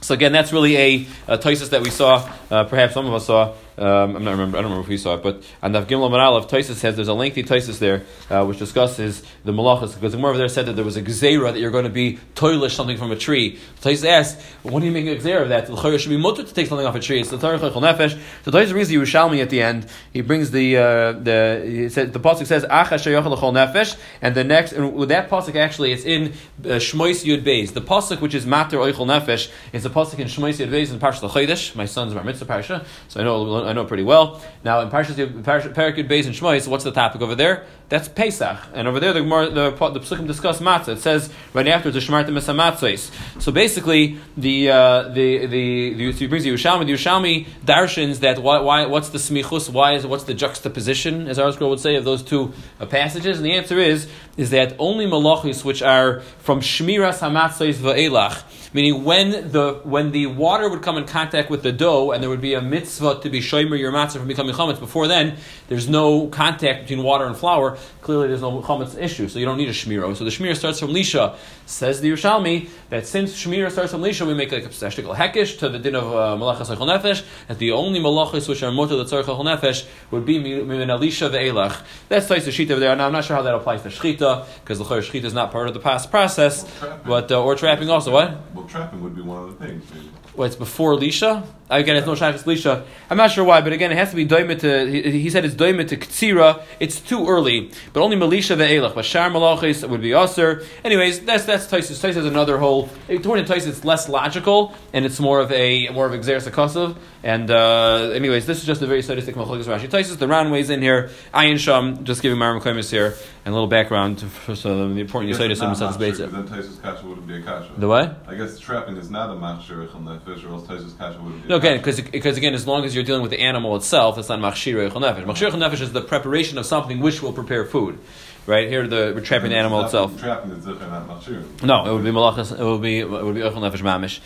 So 0.01 0.13
again, 0.13 0.31
that's 0.31 0.53
really 0.53 0.77
a, 0.77 1.07
a 1.27 1.37
that 1.37 1.81
we 1.83 1.89
saw. 1.89 2.31
Uh, 2.51 2.63
perhaps 2.65 2.93
some 2.93 3.07
of 3.07 3.13
us 3.13 3.25
saw 3.25 3.55
um, 3.77 4.15
I'm 4.15 4.23
not 4.23 4.31
remember. 4.31 4.57
I 4.57 4.61
don't 4.61 4.71
remember 4.71 4.83
if 4.83 4.89
we 4.89 4.97
saw 4.97 5.15
it, 5.15 5.23
but 5.23 5.43
on 5.61 5.71
the 5.71 5.81
Gimel 5.81 6.37
of 6.37 6.47
Taisus 6.47 6.75
says 6.75 6.95
there's 6.95 7.07
a 7.07 7.13
lengthy 7.13 7.43
Taisus 7.43 7.79
there 7.79 8.03
uh, 8.29 8.45
which 8.45 8.57
discusses 8.57 9.23
the 9.45 9.51
malachas 9.51 9.93
because 9.93 10.13
the 10.13 10.17
over 10.17 10.37
there 10.37 10.49
said 10.49 10.65
that 10.65 10.73
there 10.73 10.85
was 10.85 10.97
a 10.97 11.01
gzeira 11.01 11.53
that 11.53 11.59
you're 11.59 11.71
going 11.71 11.83
to 11.83 11.89
be 11.89 12.19
toilish 12.35 12.71
something 12.71 12.97
from 12.97 13.11
a 13.11 13.15
tree. 13.15 13.59
Taisus 13.81 14.07
asked, 14.07 14.41
"What 14.63 14.79
do 14.79 14.85
you 14.85 14.91
make 14.91 15.05
a 15.05 15.15
gzeira 15.15 15.43
of 15.43 15.49
that? 15.49 15.67
The 15.67 15.97
should 15.97 16.09
be 16.09 16.17
mutter 16.17 16.43
to 16.43 16.53
take 16.53 16.67
something 16.67 16.85
off 16.85 16.95
a 16.95 16.99
tree. 16.99 17.19
It's 17.19 17.29
the 17.29 17.37
Torah 17.37 17.59
nefesh." 17.59 18.19
So 18.43 18.51
Taisus 18.51 18.71
brings 18.71 18.87
the 18.87 18.95
Yerushalmi 18.95 19.41
at 19.41 19.49
the 19.49 19.61
end. 19.61 19.87
He 20.11 20.21
brings 20.21 20.51
the 20.51 20.77
uh, 20.77 21.11
the 21.13 21.63
he 21.65 21.89
said 21.89 22.13
the 22.13 22.19
pasuk 22.19 22.47
says 22.47 22.65
Acha 22.65 22.95
shayachal 22.95 23.37
nefesh, 23.53 23.97
and 24.21 24.35
the 24.35 24.43
next 24.43 24.71
and 24.71 24.93
with 24.93 25.09
that 25.09 25.29
pasuk 25.29 25.55
actually 25.55 25.91
it's 25.91 26.03
in 26.03 26.33
uh, 26.63 26.79
Shmois 26.79 27.23
Yud 27.23 27.43
Beis. 27.43 27.73
The 27.73 27.81
pasuk 27.81 28.21
which 28.21 28.33
is 28.33 28.45
Mater 28.45 28.77
Oichel 28.77 29.05
Nefesh 29.05 29.51
is 29.71 29.83
the 29.83 29.89
pasuk 29.89 30.19
in 30.19 30.27
Shmois 30.27 30.57
Yud 30.57 30.69
Beis 30.69 30.91
in 30.91 30.99
Parsha 30.99 31.29
Chodesh. 31.29 31.75
My 31.75 31.85
son's 31.85 32.13
Bar 32.13 32.23
Mitzvah 32.23 32.45
Parsha, 32.45 32.85
so 33.07 33.19
I 33.19 33.23
know 33.23 33.66
I 33.67 33.73
know 33.73 33.85
pretty 33.85 34.03
well. 34.03 34.41
Now 34.63 34.81
in 34.81 34.89
Parashat 34.89 35.43
Parakid 35.43 36.07
Beis 36.07 36.25
and 36.25 36.35
Shmois, 36.35 36.67
what's 36.67 36.83
the 36.83 36.91
topic 36.91 37.21
over 37.21 37.35
there? 37.35 37.65
That's 37.89 38.09
Pesach, 38.09 38.57
and 38.73 38.87
over 38.87 38.99
there 38.99 39.13
the 39.13 39.21
the, 39.21 39.71
the, 39.71 39.89
the 39.91 39.99
Psukim 39.99 40.27
discuss 40.27 40.59
matzah. 40.59 40.89
It 40.89 40.99
says 40.99 41.31
right 41.53 41.67
after 41.67 41.89
the 41.89 41.99
Shemarta 41.99 42.27
Mesamatzos. 42.27 43.41
So 43.41 43.51
basically, 43.51 44.19
the 44.35 44.69
uh, 44.69 45.03
the 45.09 45.45
the, 45.47 45.93
the 45.93 46.11
he 46.11 46.27
brings 46.27 46.43
the 46.43 46.51
Yerushalmi. 46.51 46.85
The 46.85 46.93
Yerushalmi 46.93 47.47
darshins 47.65 48.19
that 48.19 48.39
why, 48.39 48.59
why 48.59 48.85
what's 48.87 49.09
the 49.09 49.19
smichus? 49.19 49.69
Why 49.69 49.93
is 49.93 50.05
what's 50.05 50.25
the 50.25 50.33
juxtaposition, 50.33 51.27
as 51.27 51.39
our 51.39 51.51
scroll 51.53 51.69
would 51.69 51.79
say, 51.79 51.95
of 51.95 52.03
those 52.03 52.23
two 52.23 52.53
uh, 52.79 52.85
passages? 52.85 53.37
And 53.37 53.45
the 53.45 53.53
answer 53.53 53.79
is 53.79 54.09
is 54.35 54.49
that 54.51 54.75
only 54.79 55.05
malachis 55.05 55.63
which 55.63 55.81
are 55.81 56.21
from 56.39 56.59
Shmiras 56.59 57.19
Hamatzos 57.19 57.75
Va'elach 57.75 58.43
meaning 58.73 59.03
when 59.03 59.51
the 59.51 59.81
when 59.83 60.11
the 60.11 60.27
water 60.27 60.69
would 60.69 60.81
come 60.81 60.97
in 60.97 61.05
contact 61.05 61.49
with 61.49 61.63
the 61.63 61.71
dough 61.71 62.11
and 62.11 62.21
there 62.21 62.29
would 62.29 62.41
be 62.41 62.53
a 62.53 62.61
mitzvah 62.61 63.19
to 63.21 63.29
be 63.29 63.39
shomer 63.39 63.77
your 63.77 63.91
matzah 63.91 64.17
from 64.17 64.27
becoming 64.27 64.53
chametz. 64.53 64.79
Before 64.79 65.07
then, 65.07 65.37
there's 65.67 65.87
no 65.87 66.27
contact 66.27 66.83
between 66.83 67.03
water 67.03 67.25
and 67.25 67.35
flour. 67.35 67.77
Clearly, 68.01 68.27
there's 68.27 68.41
no 68.41 68.61
chametz 68.61 68.97
issue, 68.99 69.27
so 69.27 69.39
you 69.39 69.45
don't 69.45 69.57
need 69.57 69.69
a 69.69 69.73
shmiro. 69.73 70.15
So 70.15 70.23
the 70.23 70.29
shmir 70.29 70.55
starts 70.55 70.79
from 70.79 70.89
lisha. 70.89 71.35
Says 71.65 71.99
the 71.99 72.09
Yerushalmi 72.09 72.69
that 72.89 73.05
since 73.05 73.43
shmir 73.43 73.69
starts 73.71 73.91
from 73.91 74.01
lisha, 74.01 74.25
we 74.25 74.33
make 74.33 74.51
like 74.51 74.65
a 74.65 74.69
shtickle 74.69 75.15
hekish 75.15 75.59
to 75.59 75.69
the 75.69 75.79
din 75.79 75.95
of 75.95 76.05
uh, 76.05 76.37
malachas 76.37 76.75
nefesh. 76.75 77.25
That 77.47 77.59
the 77.59 77.71
only 77.71 77.99
malachas 77.99 78.47
which 78.47 78.63
are 78.63 78.71
motor 78.71 78.95
the 78.95 79.05
tzarich 79.05 79.25
nefesh 79.25 79.85
would 80.11 80.25
be 80.25 80.39
min 80.39 80.87
alisha 80.87 81.29
ve'elach. 81.29 81.81
That's 82.09 82.27
Tais 82.27 82.47
Shita 82.47 82.71
over 82.71 82.79
there. 82.79 82.95
Now 82.95 83.07
I'm 83.07 83.11
not 83.11 83.25
sure 83.25 83.35
how 83.35 83.41
that 83.41 83.55
applies 83.55 83.83
to 83.83 83.89
shchita 83.89 84.45
because 84.61 84.79
the 84.79 84.85
shchita 84.85 85.25
is 85.25 85.33
not 85.33 85.51
part 85.51 85.67
of 85.67 85.73
the 85.73 85.79
past 85.79 86.09
process, 86.09 86.65
but 87.05 87.31
uh, 87.31 87.43
or 87.43 87.55
trapping 87.55 87.89
also 87.89 88.11
what 88.11 88.37
well, 88.57 88.67
trapping 88.67 89.03
would 89.03 89.15
be 89.15 89.21
one 89.21 89.43
of 89.43 89.57
the 89.59 89.65
things. 89.65 89.83
Maybe. 89.93 90.09
Well, 90.37 90.45
it's 90.45 90.55
before 90.55 90.95
Lisha. 90.95 91.43
Again, 91.69 91.97
it's 91.97 92.07
no 92.07 92.13
shaykhs 92.13 92.43
Lisha. 92.43 92.85
I'm 93.09 93.17
not 93.17 93.31
sure 93.31 93.43
why, 93.43 93.59
but 93.59 93.73
again, 93.73 93.91
it 93.91 93.97
has 93.97 94.11
to 94.11 94.15
be 94.15 94.25
doimet 94.25 94.59
to. 94.59 94.85
He, 94.89 95.19
he 95.19 95.29
said 95.29 95.43
it's 95.43 95.55
doimet 95.55 95.89
to 95.89 95.97
Ktsira. 95.97 96.63
It's 96.79 97.01
too 97.01 97.27
early, 97.27 97.71
but 97.91 98.01
only 98.01 98.15
Melisha 98.15 98.55
ve'elach. 98.55 98.95
But 98.95 99.03
Shar 99.03 99.29
Malachis 99.29 99.87
would 99.89 100.01
be 100.01 100.13
Aser. 100.13 100.63
Anyways, 100.85 101.21
that's 101.21 101.45
that's 101.45 101.65
Taisus. 101.65 101.99
Taisus 102.01 102.17
is 102.17 102.25
another 102.25 102.57
whole. 102.59 102.87
According 103.09 103.45
to 103.45 103.53
Taisus, 103.53 103.67
it's 103.67 103.83
less 103.83 104.07
logical 104.07 104.73
and 104.93 105.05
it's 105.05 105.19
more 105.19 105.41
of 105.41 105.51
a 105.51 105.89
more 105.89 106.05
of 106.05 106.13
exeris 106.13 106.49
akosov. 106.49 106.95
And 107.23 107.51
uh, 107.51 108.11
anyways, 108.13 108.45
this 108.45 108.59
is 108.59 108.65
just 108.65 108.81
a 108.81 108.87
very 108.87 109.01
sadistic 109.01 109.35
machlokes 109.35 109.65
Rashi 109.65 109.89
Taisus. 109.89 110.17
The 110.17 110.27
round 110.27 110.51
ways 110.51 110.69
in 110.69 110.81
here. 110.81 111.09
Ayin 111.33 111.57
Sham, 111.57 112.05
just 112.05 112.21
giving 112.21 112.37
Maram 112.37 112.61
Klemis 112.61 112.91
here 112.91 113.15
and 113.47 113.53
a 113.53 113.55
little 113.55 113.67
background 113.67 114.19
to, 114.19 114.25
for 114.25 114.55
so 114.55 114.89
the 114.89 114.99
important 114.99 115.33
Yisaitis 115.33 115.61
and 115.61 115.75
Mitzvahs 115.75 115.97
Beitza. 115.97 116.31
Then 116.31 116.47
Taisus 116.47 116.81
Kasha 116.81 117.05
wouldn't 117.05 117.27
be 117.27 117.37
a 117.37 117.41
kasha. 117.41 117.71
The 117.77 117.87
what? 117.87 118.23
I 118.27 118.35
guess 118.35 118.59
trapping 118.59 118.97
is 118.97 119.09
not 119.09 119.29
a 119.29 119.33
machshir 119.33 119.93
on 119.95 120.05
that 120.05 120.25
fish, 120.27 120.43
or 120.43 120.49
else 120.49 120.67
Kasha 120.67 121.19
wouldn't 121.21 121.43
be. 121.43 121.49
No, 121.49 121.55
again, 121.55 121.77
because 121.77 122.01
because 122.01 122.37
again, 122.37 122.53
as 122.53 122.67
long 122.67 122.85
as 122.85 122.93
you're 122.93 123.03
dealing 123.03 123.21
with 123.21 123.31
the 123.31 123.39
animal 123.39 123.75
itself, 123.75 124.17
it's 124.17 124.29
not 124.29 124.39
machshir 124.39 124.89
eichel 124.89 125.01
nefesh. 125.01 125.25
Machshir 125.25 125.49
eichel 125.49 125.69
nefesh 125.69 125.81
is 125.81 125.93
the 125.93 126.01
preparation 126.01 126.57
of 126.57 126.65
something 126.65 126.99
which 126.99 127.21
will 127.21 127.33
prepare 127.33 127.65
food. 127.65 127.97
Right 128.45 128.69
here, 128.69 128.87
the 128.87 129.13
we're 129.15 129.21
trapping 129.21 129.49
the 129.49 129.57
animal 129.57 129.83
itself. 129.83 130.19
Trapping 130.19 130.51
zicher, 130.51 130.89
not 130.89 131.07
machshir. 131.07 131.63
No, 131.63 131.85
it 131.85 131.93
would 131.93 132.03
be 132.03 132.11
malachas. 132.11 132.57
It 132.57 132.63
would 132.63 132.81
be 132.81 132.99
it 132.99 133.09
would 133.09 133.35
be 133.35 133.41
eichel 133.41 133.55
nefesh 133.55 133.81
mamish. 133.81 134.19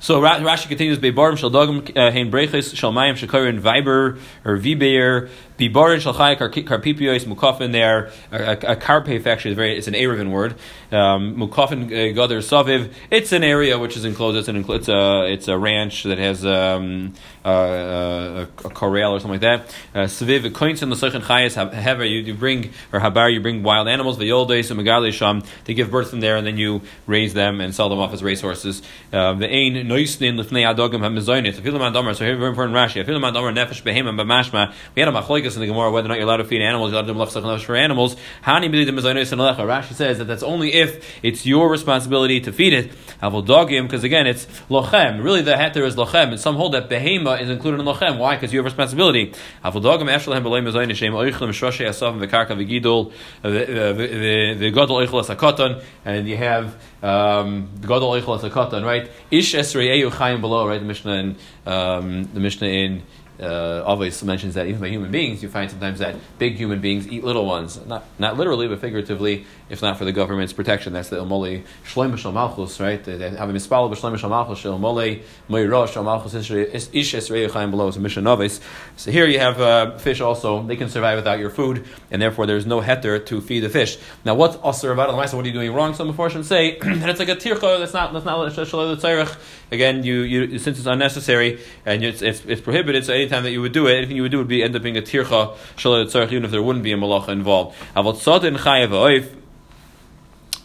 So 0.00 0.20
Rashi 0.20 0.68
continues: 0.68 0.98
Beibarim 0.98 1.36
shel 1.36 1.50
dogim 1.50 1.96
uh, 1.96 2.10
hein 2.12 2.30
breches 2.30 2.72
shel 2.72 2.92
mayim 2.92 3.14
shekorin 3.14 3.60
viber 3.60 4.20
or 4.44 4.56
vibeir 4.56 5.28
bibarin 5.58 6.00
shel 6.00 6.14
chai 6.14 6.36
karpipios 6.36 7.24
mukafin. 7.24 7.72
They 7.72 7.82
are 7.82 8.10
a, 8.30 8.36
a, 8.36 8.52
a 8.52 8.76
karpef 8.76 9.26
actually 9.26 9.52
is 9.52 9.56
very 9.56 9.76
it's 9.76 9.88
an 9.88 9.94
Erevin 9.94 10.30
word. 10.30 10.52
Um, 10.92 11.36
mukafin 11.36 11.86
uh, 11.86 12.28
saviv. 12.40 12.92
It's 13.10 13.32
an 13.32 13.44
area 13.44 13.78
which 13.78 13.96
is 13.96 14.04
enclosed. 14.04 14.38
It's 14.38 14.48
an 14.48 14.64
it's 14.68 14.88
a 14.88 15.24
it's 15.26 15.48
a 15.48 15.58
ranch 15.58 16.04
that 16.04 16.18
has 16.18 16.46
um, 16.46 17.12
uh, 17.44 17.48
uh, 17.48 18.46
a, 18.64 18.66
a 18.66 18.70
corral 18.70 19.14
or 19.14 19.20
something 19.20 19.40
like 19.40 19.62
that. 19.94 20.08
Saviv 20.08 20.82
in 20.82 20.90
the 20.90 20.96
second 20.96 21.22
chayes 21.22 21.54
however 21.54 22.04
you, 22.04 22.34
bring 22.34 22.70
or 22.92 23.00
habar 23.00 23.32
you 23.32 23.40
bring 23.40 23.62
wild 23.62 23.88
animals 23.88 24.18
the 24.18 24.28
v'yoldes 24.28 24.70
and 24.70 24.80
megali 24.80 25.12
sham. 25.12 25.42
They 25.64 25.74
give 25.74 25.90
birth 25.90 26.12
in 26.12 26.20
there 26.20 26.36
and 26.36 26.46
then 26.46 26.56
you 26.56 26.82
raise 27.06 27.34
them 27.34 27.60
and 27.60 27.74
sell 27.74 27.88
them 27.88 27.98
off 27.98 28.12
as 28.12 28.22
racehorses. 28.22 28.82
The 29.10 29.48
Ain 29.48 29.74
noisnin 29.86 30.38
lifnei 30.40 30.64
adogim 30.72 31.00
hamizonis. 31.00 31.54
Afilu 31.60 31.78
mandomer. 31.78 32.14
So 32.14 32.24
here 32.24 32.36
very 32.36 32.50
important 32.50 32.76
Rashi. 32.76 33.04
Afilu 33.04 33.20
mandomer 33.20 33.52
nefesh 33.54 33.82
b'mashma. 33.82 34.72
We 34.94 35.00
had 35.00 35.08
a 35.08 35.12
in 35.54 35.60
the 35.60 35.66
Gemara 35.66 35.90
whether 35.90 36.06
or 36.06 36.10
not 36.10 36.18
you're 36.18 36.26
allowed 36.26 36.38
to 36.38 36.44
feed 36.44 36.62
animals. 36.62 36.90
You're 36.90 37.00
allowed 37.00 37.08
to 37.08 37.14
do 37.14 37.18
malach 37.18 37.42
nefesh 37.42 37.64
for 37.64 37.76
animals. 37.76 38.16
Hani. 38.44 38.68
Rashi 38.68 39.94
says 39.94 40.18
that 40.18 40.24
that's 40.24 40.42
only 40.42 40.74
if 40.74 41.18
it's 41.22 41.46
your 41.46 41.70
responsibility 41.70 42.40
to 42.40 42.52
feed 42.52 42.72
it. 42.72 42.90
Avol 43.22 43.46
because 43.82 44.04
again 44.04 44.26
it's 44.26 44.46
lochem. 44.68 45.22
Really 45.22 45.42
the 45.42 45.52
heter 45.52 45.84
is 45.84 45.96
lochem. 45.96 46.30
And 46.30 46.40
some 46.40 46.56
hold 46.56 46.74
that 46.74 46.88
behema 46.88 47.40
is 47.40 47.50
included 47.50 47.80
in 47.80 47.86
lochem. 47.86 48.18
Why? 48.18 48.36
Because 48.36 48.52
you 48.52 48.58
have 48.58 48.64
responsibility. 48.64 49.32
Avol 49.64 49.82
dogim 49.82 50.08
efshalhem 50.08 50.42
b'lei 50.42 50.62
mizonis 50.62 50.96
shem 50.96 51.12
oichlim 51.12 51.50
shroshei 51.50 51.88
asav 51.88 52.18
v'karka 52.18 52.50
v'gidol 52.50 53.12
v'godol 53.42 55.06
oichel 55.06 55.24
asakatan 55.24 55.82
and 56.04 56.28
you 56.28 56.36
have 56.36 56.76
um, 57.02 57.68
Gadol 57.80 58.20
Eichel 58.20 58.38
Asakatan, 58.38 58.84
right? 58.84 59.10
Ish 59.30 59.54
Esreyeyu 59.54 60.10
Chayim 60.10 60.40
below, 60.40 60.66
right? 60.66 60.80
The 60.80 60.86
Mishnah 60.86 61.12
in 61.12 61.36
um, 61.66 62.24
the 62.34 62.40
Mishnah 62.40 62.68
in 62.68 63.02
uh, 63.40 63.82
always 63.84 64.22
mentions 64.22 64.54
that 64.54 64.66
even 64.66 64.80
by 64.80 64.88
human 64.88 65.10
beings, 65.10 65.42
you 65.42 65.48
find 65.48 65.70
sometimes 65.70 65.98
that 65.98 66.16
big 66.38 66.54
human 66.56 66.80
beings 66.80 67.08
eat 67.08 67.24
little 67.24 67.46
ones. 67.46 67.84
Not 67.86 68.04
not 68.18 68.36
literally, 68.36 68.68
but 68.68 68.80
figuratively, 68.80 69.46
if 69.68 69.82
not 69.82 69.98
for 69.98 70.04
the 70.04 70.12
government's 70.12 70.52
protection. 70.52 70.92
That's 70.92 71.08
the 71.08 71.16
Ilmole 71.16 71.64
Shloim 71.84 72.12
B'Shal 72.12 72.32
Malchus, 72.32 72.80
right? 72.80 73.02
They 73.02 73.30
have 73.30 73.50
a 73.50 73.52
mispal 73.52 73.92
B'Shloim 73.92 74.16
B'Shal 74.16 74.30
Malchus, 74.30 74.62
Ilmole 74.62 75.22
Moirosh 75.48 75.92
Shal 75.92 76.04
Malchus 76.04 76.34
Ish 76.34 76.50
Esreyeyu 76.50 77.50
Chayim 77.50 77.70
below. 77.70 77.88
A 77.88 77.98
Mishnah 77.98 78.22
Novis. 78.22 78.60
So 78.96 79.10
here 79.10 79.26
you 79.26 79.38
have 79.38 79.60
uh, 79.60 79.96
fish 79.98 80.20
also. 80.20 80.62
They 80.62 80.76
can 80.76 80.88
survive 80.88 81.16
without 81.16 81.38
your 81.38 81.50
food, 81.50 81.86
and 82.10 82.20
therefore 82.20 82.46
there's 82.46 82.66
no 82.66 82.80
heter 82.80 83.24
to 83.26 83.40
feed 83.40 83.60
the 83.60 83.68
fish. 83.68 83.98
Now, 84.24 84.34
what's 84.34 84.56
Aser 84.64 84.92
about 84.92 85.10
it? 85.10 85.14
What 85.14 85.34
are 85.34 85.46
you 85.46 85.52
doing 85.52 85.72
wrong? 85.72 85.94
Some 85.94 86.12
Mepharshim 86.12 86.44
say 86.44 86.78
that 86.80 87.08
it's 87.08 87.18
like 87.18 87.28
a 87.28 87.36
tircha. 87.36 87.78
That's 87.78 87.94
not 87.94 88.12
that's 88.12 88.24
not. 88.24 89.38
Again, 89.70 90.02
you, 90.02 90.20
you 90.22 90.58
since 90.58 90.78
it's 90.78 90.86
unnecessary 90.86 91.60
and 91.84 92.02
it's, 92.02 92.22
it's, 92.22 92.44
it's 92.46 92.60
prohibited. 92.60 93.04
So 93.04 93.12
anytime 93.28 93.44
that 93.44 93.50
you 93.50 93.60
would 93.60 93.72
do 93.72 93.86
it, 93.86 93.96
anything 93.96 94.16
you 94.16 94.22
would 94.22 94.30
do 94.30 94.38
would 94.38 94.48
be 94.48 94.62
end 94.62 94.74
up 94.74 94.82
being 94.82 94.96
a 94.96 95.02
tircha 95.02 95.54
tzarech, 95.76 96.32
even 96.32 96.44
if 96.44 96.50
there 96.50 96.62
wouldn't 96.62 96.82
be 96.82 96.92
a 96.92 96.96
malacha 96.96 97.28
involved. 97.28 97.76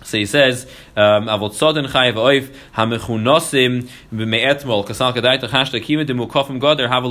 So 0.05 0.17
he 0.17 0.25
says, 0.25 0.67
"Avot 0.95 1.53
sodin 1.53 1.85
chayev 1.85 2.13
kasal 4.85 5.13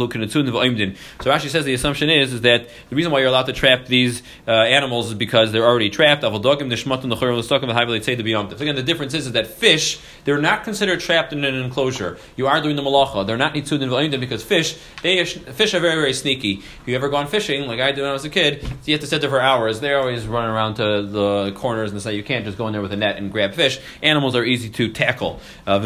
kinetun 0.09 0.51
v'oimdin." 0.51 0.97
So 1.21 1.31
Rashi 1.31 1.49
says 1.49 1.65
the 1.65 1.75
assumption 1.75 2.11
is, 2.11 2.33
is 2.33 2.41
that 2.43 2.69
the 2.91 2.97
reason 2.97 3.13
why 3.13 3.21
you're 3.21 3.29
allowed 3.29 3.47
to 3.47 3.53
trap 3.53 3.87
these 3.87 4.23
uh, 4.47 4.53
animals 4.53 5.09
is 5.09 5.15
because 5.15 5.53
they're 5.53 5.65
already 5.65 5.91
trapped. 5.91 6.23
Avot 6.23 6.43
dogim 6.43 6.71
nishmatim 6.71 7.11
l'chorim 7.11 7.37
l'stokim 7.37 7.73
v'hayveli 7.73 8.01
tzei 8.01 8.17
b'yomtiv. 8.21 8.59
So 8.59 8.63
again, 8.63 8.77
the 8.77 8.83
difference 8.83 9.15
is, 9.15 9.27
is 9.27 9.33
that 9.33 9.47
fish 9.47 9.99
they're 10.25 10.39
not 10.39 10.65
considered 10.65 11.01
trapped 11.01 11.33
in 11.33 11.45
an 11.45 11.55
enclosure. 11.55 12.19
You 12.37 12.47
are 12.47 12.61
doing 12.61 12.77
the 12.77 12.83
malacha. 12.83 13.27
They're 13.27 13.37
not 13.37 13.55
nitzudin 13.55 13.89
v'oimdin 13.89 14.21
because 14.21 14.43
fish 14.43 14.79
they 15.03 15.25
fish 15.25 15.75
are 15.75 15.81
very 15.81 15.97
very 15.97 16.13
sneaky. 16.13 16.63
If 16.83 16.83
you 16.87 16.95
ever 16.95 17.09
gone 17.09 17.27
fishing 17.27 17.67
like 17.67 17.81
I 17.81 17.93
did 17.93 18.03
when 18.03 18.11
I 18.11 18.13
was 18.13 18.25
a 18.25 18.31
kid, 18.31 18.63
so 18.63 18.69
you 18.87 18.95
have 18.95 19.01
to 19.01 19.07
sit 19.07 19.21
there 19.21 19.31
for 19.31 19.41
hours. 19.41 19.81
They're 19.81 19.99
always 19.99 20.27
running 20.27 20.51
around 20.51 20.75
to 20.75 21.03
the 21.03 21.53
corners 21.53 21.93
and 21.93 22.01
say 22.01 22.15
you 22.15 22.23
can't 22.23 22.45
just 22.45 22.59
go 22.59 22.67
in 22.67 22.73
there 22.73 22.83
with 22.83 22.93
a 22.93 22.97
net 22.97 23.17
and 23.17 23.31
grab 23.31 23.55
fish. 23.55 23.72
Animals 24.03 24.35
are 24.35 24.45
easy 24.45 24.71
to 24.71 24.89
tackle. 24.91 25.41
Uh. 25.67 25.81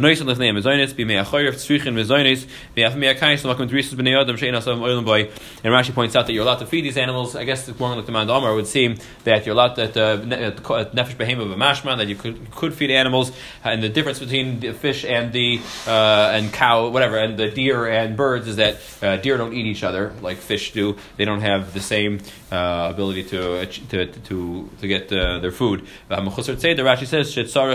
And 5.65 5.75
Rashi 5.75 5.95
points 5.95 6.17
out 6.17 6.27
that 6.27 6.33
you're 6.33 6.43
allowed 6.43 6.59
to 6.59 6.67
feed 6.67 6.85
these 6.85 6.97
animals. 6.97 7.37
I 7.37 7.45
guess 7.45 7.67
more 7.79 7.97
like 7.97 8.07
the 8.07 8.13
man 8.13 8.29
Amar 8.29 8.55
would 8.55 8.67
seem 8.67 8.97
that 9.25 9.47
you're 9.47 9.55
allowed 9.55 9.77
that 9.77 9.97
uh, 9.97 10.01
uh, 10.01 10.85
nefesh 10.93 11.17
behema 11.17 11.47
b'mashma 11.53 11.97
that 11.99 12.09
you 12.09 12.17
could 12.17 12.51
could 12.53 12.75
feed 12.75 12.91
animals 12.91 13.33
and 13.65 13.83
the 13.83 13.89
difference 13.89 14.19
between 14.19 14.61
the 14.61 14.73
fish 14.73 15.05
and 15.05 15.33
the 15.33 15.61
uh, 15.87 16.31
and 16.33 16.53
cow 16.53 16.89
whatever 16.89 17.17
and 17.19 17.39
the 17.39 17.51
deer 17.51 17.87
and 17.87 18.17
birds 18.17 18.49
is 18.49 18.57
that 18.57 18.77
uh, 19.03 19.17
deer 19.17 19.37
don't 19.37 19.53
eat 19.53 19.67
each 19.67 19.83
other 19.83 20.13
like 20.23 20.39
fish 20.39 20.73
do. 20.73 20.97
They 21.17 21.25
don't 21.25 21.41
have 21.41 21.75
the 21.75 21.81
same 21.81 22.21
uh, 22.51 22.89
ability 22.93 23.25
to 23.25 23.67
to 23.67 24.07
to 24.07 24.71
to 24.81 24.87
get 24.87 25.09
their 25.09 25.51
food. 25.51 25.87
Mechusar 26.11 26.57
tzeda, 26.57 26.79
Rashi 26.79 27.07
says 27.07 27.33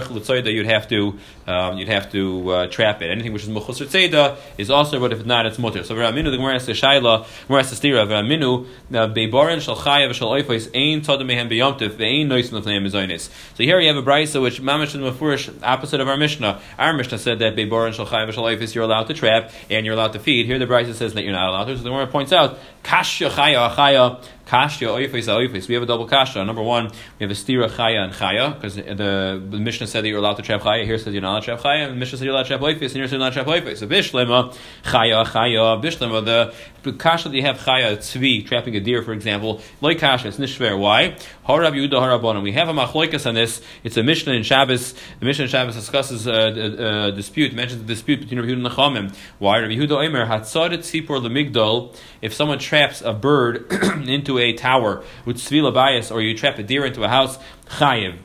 l'tzoida 0.09 0.51
you'd 0.51 0.65
have 0.65 0.87
to 0.87 1.17
um, 1.47 1.77
you'd 1.77 1.89
have 1.89 2.11
to 2.11 2.49
uh, 2.49 2.67
trap 2.67 3.01
it. 3.01 3.11
Anything 3.11 3.33
which 3.33 3.43
is 3.43 3.49
mechusar 3.49 3.87
tzeda 3.87 4.37
is 4.57 4.69
also, 4.69 4.99
but 4.99 5.11
if 5.11 5.25
not, 5.25 5.45
it's 5.45 5.59
mutter. 5.59 5.83
So 5.83 5.95
V'raminu 5.95 6.31
the 6.31 6.37
Gemara 6.37 6.59
says 6.59 6.79
shaila 6.79 7.25
Gemara 7.47 7.63
says 7.63 7.79
stira 7.79 8.05
V'raminu 8.07 8.67
beibarin 8.91 9.61
shal 9.61 9.75
chaya 9.75 10.09
v'shal 10.09 10.41
oifos 10.41 10.69
ein 10.75 11.01
tada 11.01 11.23
mehem 11.23 11.49
beyomtiv 11.49 11.91
ve'ein 11.91 12.27
noisin 12.27 12.53
l'fneim 12.53 12.85
mizonis. 12.85 13.29
So 13.55 13.63
here 13.63 13.79
you 13.79 13.87
have 13.93 13.97
a 13.97 14.03
brisa 14.03 14.41
which 14.41 14.61
mamish 14.61 14.95
and 14.95 15.03
mafurish 15.03 15.53
opposite 15.63 15.99
of 15.99 16.07
our 16.07 16.17
Mishnah. 16.17 16.61
Our 16.79 16.93
Mishnah 16.93 17.17
said 17.17 17.39
that 17.39 17.55
beibarin 17.55 17.93
shal 17.93 18.05
chaya 18.05 18.27
v'shal 18.29 18.57
oifos 18.57 18.73
you're 18.73 18.83
allowed 18.83 19.07
to 19.07 19.13
trap 19.13 19.51
and 19.69 19.85
you're 19.85 19.95
allowed 19.95 20.13
to 20.13 20.19
feed. 20.19 20.45
Here 20.45 20.59
the 20.59 20.67
brisa 20.67 20.93
says 20.93 21.13
that 21.13 21.23
you're 21.23 21.33
not 21.33 21.49
allowed 21.49 21.65
to. 21.65 21.77
So 21.77 21.83
the 21.83 21.89
Gemara 21.89 22.07
points 22.07 22.31
out 22.31 22.57
kashya 22.83 23.29
chaya 23.29 23.73
chaya. 23.75 24.23
Kashya 24.51 24.89
oifis 24.89 25.29
oifis. 25.29 25.69
We 25.69 25.75
have 25.75 25.83
a 25.83 25.85
double 25.85 26.05
kasha. 26.05 26.43
Number 26.43 26.61
one, 26.61 26.87
we 26.87 27.23
have 27.23 27.31
a 27.31 27.33
stira 27.33 27.69
chaya 27.69 28.03
and 28.03 28.13
chaya 28.13 28.53
because 28.53 28.75
the, 28.75 29.41
the 29.49 29.57
Mishnah 29.57 29.87
said 29.87 30.03
that 30.03 30.09
you're 30.09 30.17
allowed 30.17 30.33
to 30.33 30.41
trap 30.41 30.59
chaya. 30.59 30.83
Here 30.83 30.97
says 30.97 31.13
you're 31.13 31.21
not 31.21 31.31
allowed 31.31 31.39
to 31.39 31.45
trap 31.45 31.59
chaya, 31.61 31.85
and 31.85 31.93
the 31.93 31.99
Mishnah 31.99 32.17
said 32.17 32.25
you're 32.25 32.33
allowed 32.33 32.43
to 32.43 32.49
trap 32.49 32.59
oifis, 32.59 32.81
and 32.81 32.91
here 32.91 33.05
says 33.05 33.11
you're 33.13 33.19
not 33.19 33.31
trap 33.31 33.45
oifis. 33.45 33.77
So 33.77 33.87
bishlema 33.87 34.53
chaya 34.83 35.25
chaya 35.25 35.81
bishlema. 35.81 36.25
The, 36.25 36.53
kasha 36.97 37.29
that 37.29 37.35
you 37.35 37.43
have 37.43 37.59
chaya 37.59 37.95
tzvi 37.95 38.45
trapping 38.45 38.75
a 38.75 38.81
deer, 38.81 39.01
for 39.03 39.13
example, 39.13 39.61
like 39.79 39.99
kasha. 39.99 40.27
It's 40.27 40.37
nishver. 40.37 40.77
Why? 40.77 41.15
Harab 41.47 41.73
Yehuda 41.73 41.91
Harabon. 41.93 42.41
We 42.41 42.51
have 42.51 42.67
a 42.67 42.73
machloikas 42.73 43.25
on 43.25 43.35
this. 43.35 43.61
It's 43.85 43.95
a 43.95 44.03
Mishnah 44.03 44.33
in 44.33 44.43
Shabbos. 44.43 44.93
The 45.19 45.25
Mishnah 45.25 45.45
in 45.45 45.49
Shabbos 45.49 45.75
discusses 45.75 46.27
a, 46.27 46.31
a, 46.31 47.07
a 47.07 47.11
dispute, 47.11 47.53
mentions 47.53 47.81
the 47.81 47.87
dispute 47.87 48.19
between 48.19 48.39
Rabbi 48.39 48.51
Yehuda 48.51 48.65
and 48.65 49.07
Chachamim. 49.09 49.15
Why? 49.39 49.59
Rabbi 49.59 49.75
Yehuda 49.75 50.05
Omer 50.05 50.25
hatzadet 50.25 50.79
tzipor 50.79 51.21
lemigdol. 51.21 51.95
If 52.21 52.33
someone 52.33 52.59
traps 52.59 53.01
a 53.01 53.13
bird 53.13 53.71
into 54.07 54.39
a 54.39 54.40
tower 54.57 55.03
with 55.25 55.37
svila 55.37 55.73
bias, 55.73 56.11
or 56.11 56.21
you 56.21 56.37
trap 56.37 56.57
a 56.59 56.63
deer 56.63 56.85
into 56.85 57.03
a 57.03 57.07
house, 57.07 57.37
chayiv. 57.79 58.17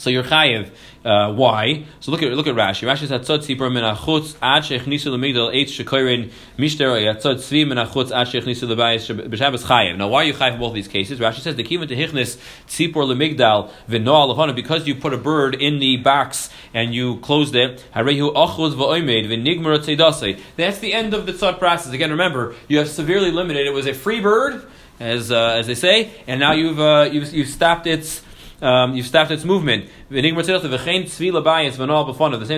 So 0.00 0.08
you're 0.08 0.24
chayiv. 0.24 0.70
Uh, 1.04 1.32
why? 1.32 1.84
So 2.00 2.10
look 2.10 2.22
at 2.22 2.30
look 2.32 2.46
at 2.46 2.54
Rashi. 2.54 2.86
Rashi 2.86 3.06
says 3.06 3.26
tzod 3.26 3.40
tzipor 3.40 3.72
min 3.72 3.84
achutz 3.84 4.36
ad 4.42 4.62
shechnisu 4.62 5.08
lemigdal 5.08 5.54
eitz 5.54 5.72
shekorin 5.76 6.30
mishter 6.58 6.90
yatzod 7.00 7.36
tzvi 7.36 7.66
min 7.66 7.78
achutz 7.78 8.10
ad 8.10 8.26
shechnisu 8.26 8.68
lebayis 8.68 9.28
b'shabbos 9.28 9.64
chayiv. 9.64 9.96
Now 9.96 10.08
why 10.08 10.22
are 10.22 10.24
you 10.24 10.34
chayiv 10.34 10.58
both 10.58 10.74
these 10.74 10.88
cases? 10.88 11.18
Rashi 11.18 11.40
says 11.40 11.56
the 11.56 11.64
kivan 11.64 11.88
to 11.88 11.96
hichnis 11.96 12.38
tzipor 12.66 13.04
lemigdal 13.06 13.70
v'noal 13.88 14.34
lefana 14.34 14.54
because 14.54 14.86
you 14.86 14.94
put 14.94 15.14
a 15.14 15.18
bird 15.18 15.54
in 15.54 15.78
the 15.78 15.96
box 15.98 16.50
and 16.74 16.94
you 16.94 17.16
closed 17.20 17.54
it. 17.54 17.84
Harehu 17.94 18.34
achuz 18.34 18.74
v'nigmar 18.74 19.78
tzedasei. 19.78 20.38
That's 20.56 20.78
the 20.78 20.92
end 20.92 21.14
of 21.14 21.24
the 21.24 21.32
tzad 21.32 21.58
process. 21.58 21.92
Again, 21.92 22.10
remember 22.10 22.54
you 22.68 22.76
have 22.78 22.88
severely 22.88 23.30
limited. 23.30 23.66
It 23.66 23.72
was 23.72 23.86
a 23.86 23.94
free 23.94 24.20
bird, 24.20 24.69
as 25.00 25.32
uh, 25.32 25.56
as 25.58 25.66
they 25.66 25.74
say, 25.74 26.10
and 26.26 26.38
now 26.38 26.52
you've 26.52 26.78
uh, 26.78 27.08
you've, 27.10 27.32
you've 27.32 27.48
stopped 27.48 27.86
its 27.86 28.22
um, 28.62 28.94
you've 28.94 29.06
stopped 29.06 29.30
its 29.30 29.44
movement. 29.44 29.88
The 30.10 30.22
same 30.22 30.36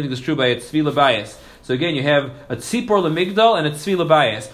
thing 0.03 0.13
is 0.13 0.21
true 0.21 0.37
by 0.37 0.47
its 0.49 0.71
svila 0.71 0.95
bias. 0.95 1.39
So 1.63 1.75
again, 1.75 1.95
you 1.95 2.03
have 2.03 2.25
a 2.49 2.57
tzipor 2.57 3.01
lemigdal 3.01 3.57
and 3.57 3.69
a 3.69 3.71
tzvi 3.71 3.97
lebayis. 3.97 4.51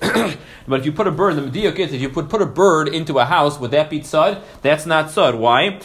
But 0.70 0.80
if 0.80 0.86
you 0.86 0.92
put 0.92 1.08
a 1.08 1.10
bird, 1.10 1.34
the 1.34 1.42
mediyuk 1.42 1.80
is 1.80 1.92
if 1.92 2.00
you 2.00 2.08
put, 2.08 2.28
put 2.28 2.40
a 2.40 2.46
bird 2.46 2.86
into 2.88 3.18
a 3.18 3.24
house, 3.24 3.58
would 3.58 3.72
that 3.72 3.90
be 3.90 3.98
tzad? 4.00 4.40
That's 4.62 4.86
not 4.86 5.06
tzad. 5.06 5.36
Why? 5.36 5.80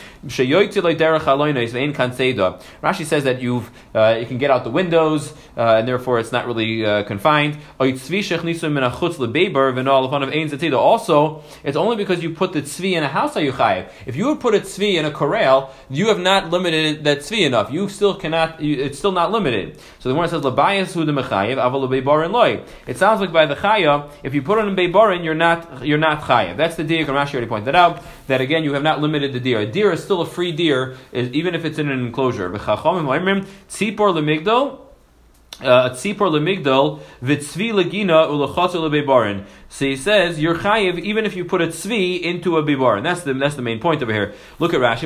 Rashi 2.84 3.06
says 3.06 3.24
that 3.24 3.42
you've 3.42 3.72
uh, 3.96 4.18
you 4.20 4.28
can 4.28 4.38
get 4.38 4.52
out 4.52 4.64
the 4.64 4.70
windows, 4.70 5.34
uh, 5.58 5.78
and 5.78 5.88
therefore 5.88 6.20
it's 6.20 6.32
not 6.32 6.46
really 6.46 6.86
uh, 6.86 7.02
confined. 7.04 7.58
Also, 7.80 7.96
it's 11.64 11.78
only 11.78 11.96
because 11.96 12.24
you 12.24 12.30
put 12.32 12.54
the 12.54 12.62
tzvi 12.62 12.94
in 12.94 13.04
a 13.04 13.08
house 13.08 13.36
chayiv. 13.36 13.90
If 14.06 14.16
you 14.16 14.28
would 14.28 14.40
put 14.40 14.54
a 14.54 14.60
tzvi 14.60 14.96
in 14.96 15.06
a 15.06 15.12
corral, 15.12 15.74
you 15.90 16.10
have 16.10 16.20
not 16.20 16.52
limited 16.52 17.04
that 17.06 17.20
tzvi 17.20 17.46
enough. 17.46 17.72
You 17.72 17.90
still 17.90 18.16
cannot. 18.16 18.62
You, 18.62 18.84
it's 18.84 19.00
still 19.00 19.12
not 19.12 19.32
limited. 19.32 19.80
So 20.00 20.10
the 20.10 20.16
one 20.16 20.30
says 20.30 20.42
labayas 20.42 20.94
hu 20.94 21.06
It 22.88 22.98
sounds 22.98 23.22
like 23.22 23.32
by 23.32 23.46
the 23.46 23.56
chaya, 23.56 24.12
if 24.24 24.34
you 24.34 24.42
put 24.42 24.60
it 24.60 24.68
in 24.68 24.76
beibarin, 24.76 25.24
you're 25.24 25.34
not 25.34 25.86
you're 25.86 25.98
not 25.98 26.22
chayiv. 26.22 26.58
That's 26.58 26.76
the 26.76 26.84
deer. 26.84 27.06
Rashi 27.06 27.34
already 27.34 27.48
pointed 27.48 27.76
out 27.76 28.04
that 28.28 28.42
again 28.42 28.64
you 28.64 28.74
have 28.74 28.84
not 28.84 29.02
limited 29.02 29.34
the 29.34 29.40
deer. 29.40 29.60
A 29.60 29.66
deer 29.66 29.92
is 29.92 30.04
still 30.04 30.22
a 30.22 30.26
free 30.26 30.52
deer, 30.52 30.96
even 31.14 31.56
if 31.56 31.66
it's 31.66 31.78
in 31.80 31.90
an 31.90 32.00
enclosure. 32.06 32.54
Uh. 35.62 35.90
So 39.76 39.84
he 39.84 39.98
says 39.98 40.40
you're 40.40 40.56
chayiv 40.56 41.00
even 41.00 41.26
if 41.26 41.36
you 41.36 41.44
put 41.44 41.62
a 41.62 41.68
tzvi 41.68 42.22
into 42.22 42.56
a 42.56 42.64
bibar, 42.64 42.96
and 42.96 43.06
that's 43.06 43.24
the 43.24 43.34
that's 43.34 43.56
the 43.56 43.62
main 43.62 43.82
point 43.82 44.02
over 44.02 44.14
here. 44.14 44.34
Look 44.58 44.74
at 44.74 44.80
Rashi. 44.80 45.02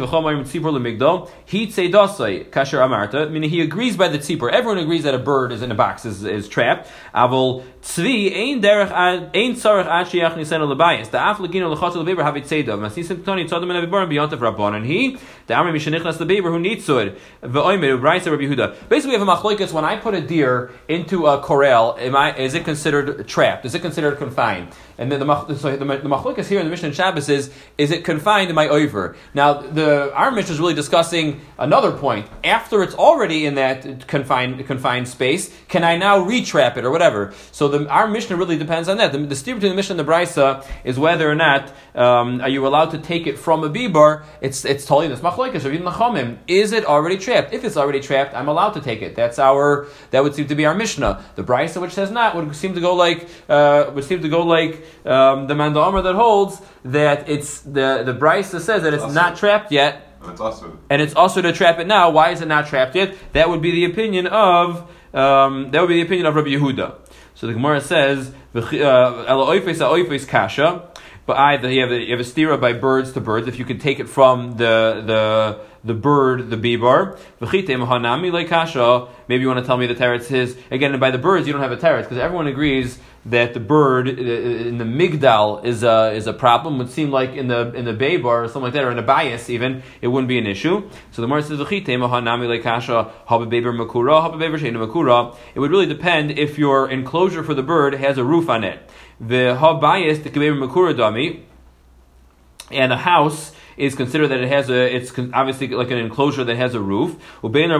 He 1.47 1.65
amarta. 1.65 3.31
Meaning 3.31 3.49
he 3.49 3.61
agrees 3.61 3.97
by 3.97 4.09
the 4.09 4.19
tzipor. 4.19 4.51
Everyone 4.51 4.77
agrees 4.77 5.05
that 5.05 5.15
a 5.15 5.17
bird 5.17 5.51
is 5.51 5.63
in 5.63 5.71
a 5.71 5.75
box 5.75 6.05
is, 6.05 6.23
is 6.23 6.47
trapped. 6.47 6.87
Ein. 7.15 7.63
Basically, 8.61 8.99
we 19.07 19.13
have 19.17 19.21
a 19.21 19.25
machlokes 19.25 19.71
when 19.71 19.85
I 19.85 19.95
put 19.95 20.13
a 20.13 20.21
deer 20.21 20.71
into 20.87 21.25
a 21.25 21.41
corral. 21.41 21.97
Am 21.99 22.15
I 22.15 22.35
is 22.35 22.53
it 22.53 22.65
considered 22.65 23.27
trapped? 23.27 23.65
Is 23.65 23.73
it 23.73 23.81
considered 23.81 24.19
confined? 24.19 24.58
And 24.97 25.11
then 25.11 25.19
the, 25.21 25.55
so 25.55 25.75
the, 25.75 25.85
the 25.85 26.43
here 26.43 26.59
in 26.59 26.65
the 26.65 26.69
Mishnah 26.69 26.93
Shabbos 26.93 27.29
is, 27.29 27.51
is 27.77 27.91
it 27.91 28.03
confined 28.03 28.49
in 28.49 28.55
my 28.55 28.67
over? 28.67 29.15
Now, 29.33 29.53
the, 29.53 30.13
our 30.13 30.31
Mishnah 30.31 30.53
is 30.53 30.59
really 30.59 30.73
discussing 30.73 31.39
another 31.57 31.91
point. 31.91 32.27
After 32.43 32.83
it's 32.83 32.95
already 32.95 33.45
in 33.45 33.55
that 33.55 34.07
confined, 34.07 34.65
confined 34.67 35.07
space, 35.07 35.55
can 35.69 35.83
I 35.83 35.95
now 35.97 36.19
retrap 36.19 36.75
it 36.75 36.83
or 36.83 36.91
whatever? 36.91 37.33
So 37.51 37.69
the, 37.69 37.87
our 37.87 38.07
Mishnah 38.07 38.35
really 38.35 38.57
depends 38.57 38.89
on 38.89 38.97
that. 38.97 39.13
The, 39.13 39.19
the 39.19 39.35
steer 39.35 39.55
between 39.55 39.71
the 39.71 39.75
Mishnah 39.75 39.97
and 39.97 39.99
the 40.05 40.11
Brisa 40.11 40.65
is 40.83 40.99
whether 40.99 41.29
or 41.29 41.35
not 41.35 41.71
um, 41.95 42.41
are 42.41 42.49
you 42.49 42.67
allowed 42.67 42.91
to 42.91 42.97
take 42.97 43.27
it 43.27 43.37
from 43.39 43.63
a 43.63 43.69
bibar. 43.69 44.23
It's, 44.41 44.65
it's 44.65 44.85
totally 44.85 45.07
this 45.07 45.19
machlokas 45.19 45.65
or 45.65 45.71
even 45.71 45.85
nachamim. 45.85 46.37
Is 46.47 46.71
it 46.71 46.85
already 46.85 47.17
trapped? 47.17 47.53
If 47.53 47.63
it's 47.63 47.77
already 47.77 47.99
trapped, 47.99 48.33
I'm 48.33 48.47
allowed 48.47 48.71
to 48.71 48.81
take 48.81 49.01
it. 49.01 49.15
That's 49.15 49.39
our, 49.39 49.87
that 50.11 50.23
would 50.23 50.35
seem 50.35 50.47
to 50.47 50.55
be 50.55 50.65
our 50.65 50.75
Mishnah. 50.75 51.23
The 51.35 51.43
Brisa, 51.43 51.81
which 51.81 51.93
says 51.93 52.11
not, 52.11 52.35
would 52.35 52.55
seem 52.55 52.73
to 52.75 52.81
go 52.81 52.95
like, 52.95 53.27
uh, 53.47 53.91
would 53.93 54.03
seem 54.03 54.21
to 54.21 54.29
go 54.29 54.38
like 54.45 54.85
um, 55.05 55.47
the 55.47 55.53
Amr 55.53 56.01
that 56.01 56.15
holds 56.15 56.61
that 56.85 57.29
it's 57.29 57.61
the 57.61 58.03
the 58.05 58.13
Brisa 58.13 58.59
says 58.59 58.83
that 58.83 58.93
it's 58.93 59.03
also, 59.03 59.15
not 59.15 59.37
trapped 59.37 59.71
yet. 59.71 60.05
And 60.21 60.31
it's 60.31 60.41
also 60.41 60.77
and 60.89 61.01
it's 61.01 61.15
also 61.15 61.41
to 61.41 61.53
trap 61.53 61.79
it 61.79 61.87
now. 61.87 62.09
Why 62.09 62.31
is 62.31 62.41
it 62.41 62.47
not 62.47 62.67
trapped 62.67 62.95
yet? 62.95 63.15
That 63.33 63.49
would 63.49 63.61
be 63.61 63.71
the 63.71 63.85
opinion 63.85 64.27
of 64.27 64.89
um, 65.13 65.71
that 65.71 65.81
would 65.81 65.87
be 65.87 65.95
the 65.95 66.05
opinion 66.05 66.25
of 66.27 66.35
Rabbi 66.35 66.49
Yehuda. 66.49 66.95
So 67.35 67.47
the 67.47 67.53
Gemara 67.53 67.81
says, 67.81 68.33
uh, 68.53 70.25
kasha." 70.27 70.89
But 71.25 71.37
either 71.37 71.71
you 71.71 71.81
have 71.81 71.91
a, 71.91 71.99
you 72.01 72.11
have 72.17 72.19
a 72.19 72.23
stira 72.23 72.59
by 72.59 72.73
birds 72.73 73.13
to 73.13 73.21
birds. 73.21 73.47
If 73.47 73.59
you 73.59 73.65
can 73.65 73.77
take 73.77 73.99
it 73.99 74.09
from 74.09 74.57
the 74.57 75.03
the 75.05 75.59
the 75.83 75.93
bird, 75.93 76.49
the 76.49 76.57
bibar. 76.57 77.19
Maybe 79.27 79.41
you 79.41 79.47
want 79.47 79.59
to 79.59 79.65
tell 79.65 79.77
me 79.77 79.87
the 79.87 79.95
teretz 79.95 80.31
is 80.31 80.57
again 80.71 80.99
by 80.99 81.11
the 81.11 81.17
birds. 81.17 81.45
You 81.47 81.53
don't 81.53 81.61
have 81.61 81.71
a 81.71 81.77
teretz 81.77 82.03
because 82.03 82.17
everyone 82.17 82.47
agrees 82.47 82.97
that 83.29 83.53
the 83.53 83.59
bird 83.59 84.07
uh, 84.07 84.11
in 84.11 84.77
the 84.77 84.83
migdal 84.83 85.63
is 85.63 85.83
a 85.83 86.11
is 86.11 86.27
a 86.27 86.33
problem. 86.33 86.75
It 86.75 86.77
would 86.77 86.89
seem 86.91 87.11
like 87.11 87.31
in 87.31 87.47
the 87.47 87.73
in 87.73 87.85
the 87.85 87.93
baybar 87.93 88.43
or 88.43 88.47
something 88.47 88.63
like 88.63 88.73
that, 88.73 88.83
or 88.83 88.91
in 88.91 88.99
a 88.99 89.03
bias 89.03 89.49
even, 89.49 89.83
it 90.01 90.07
wouldn't 90.07 90.27
be 90.27 90.37
an 90.37 90.47
issue. 90.47 90.89
So 91.11 91.21
the 91.21 91.27
Gemara 91.27 91.43
says 91.43 91.59
makura. 94.79 95.35
It 95.55 95.59
would 95.59 95.71
really 95.71 95.85
depend 95.85 96.31
if 96.31 96.57
your 96.57 96.89
enclosure 96.89 97.43
for 97.43 97.53
the 97.53 97.63
bird 97.63 97.93
has 97.95 98.17
a 98.17 98.23
roof 98.23 98.49
on 98.49 98.63
it. 98.63 98.79
The 99.19 99.57
habayis 99.59 100.23
the 100.23 100.29
makura 100.29 100.93
dami, 100.95 101.43
and 102.71 102.93
a 102.93 102.97
house 102.97 103.53
is 103.79 103.95
considered 103.95 104.27
that 104.27 104.41
it 104.41 104.49
has 104.49 104.69
a, 104.69 104.93
it's 104.93 105.17
obviously 105.33 105.69
like 105.69 105.89
an 105.89 105.97
enclosure 105.97 106.43
that 106.43 106.57
has 106.57 106.75
a 106.75 106.81
roof. 106.81 107.15
When 107.41 107.53
you 107.55 107.79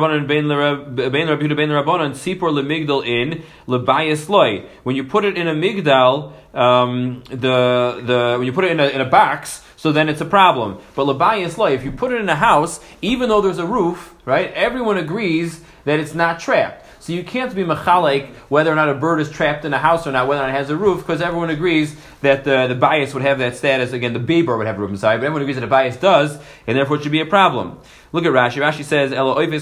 put 5.04 5.26
it 5.26 5.38
in 5.38 5.48
a 5.48 5.54
migdal, 5.54 6.32
um, 6.56 7.24
the, 7.30 8.02
the, 8.06 8.36
when 8.38 8.46
you 8.46 8.54
put 8.54 8.64
it 8.64 8.72
in 8.72 8.80
a, 8.80 8.88
in 8.88 9.02
a 9.02 9.06
box, 9.06 9.62
so 9.76 9.92
then 9.92 10.08
it's 10.08 10.22
a 10.22 10.26
problem. 10.26 10.78
But 10.96 11.06
labayas 11.06 11.58
loy, 11.58 11.74
if 11.74 11.84
you 11.84 11.92
put 11.92 12.14
it 12.14 12.22
in 12.22 12.30
a 12.30 12.36
house, 12.36 12.80
even 13.02 13.28
though 13.28 13.42
there's 13.42 13.60
a 13.60 13.66
roof, 13.66 14.16
right, 14.24 14.54
everyone 14.54 14.98
agrees 14.98 15.62
that 15.84 16.00
it's 16.00 16.14
not 16.14 16.40
trapped. 16.40 16.86
So 17.00 17.14
you 17.14 17.24
can't 17.24 17.54
be 17.56 17.64
mechalek 17.64 18.30
whether 18.50 18.72
or 18.72 18.76
not 18.76 18.90
a 18.90 18.94
bird 18.94 19.20
is 19.22 19.30
trapped 19.30 19.64
in 19.66 19.74
a 19.74 19.80
house 19.80 20.06
or 20.06 20.12
not, 20.12 20.28
whether 20.28 20.42
or 20.42 20.48
not 20.48 20.54
it 20.54 20.58
has 20.58 20.70
a 20.70 20.76
roof, 20.76 21.00
because 21.00 21.22
everyone 21.22 21.50
agrees 21.50 21.96
that 22.22 22.44
the, 22.44 22.68
the 22.68 22.76
bias 22.76 23.14
would 23.14 23.24
have 23.24 23.40
that 23.40 23.56
status. 23.56 23.94
Again, 23.94 24.14
the 24.14 24.20
baby 24.20 24.48
would 24.48 24.68
have 24.68 24.78
a 24.78 24.80
roof 24.80 24.92
inside, 24.92 25.18
but 25.18 25.26
everyone 25.26 25.42
agrees 25.44 25.56
that 25.56 25.64
a 25.64 25.68
bias 25.68 25.98
does, 25.98 26.38
and 26.68 26.78
therefore 26.78 26.98
it 26.98 27.04
should 27.04 27.12
be 27.12 27.22
a 27.22 27.26
problem. 27.26 27.80
Look 28.12 28.26
at 28.26 28.32
Rashi. 28.32 28.58
Rashi 28.58 28.84
says, 28.84 29.12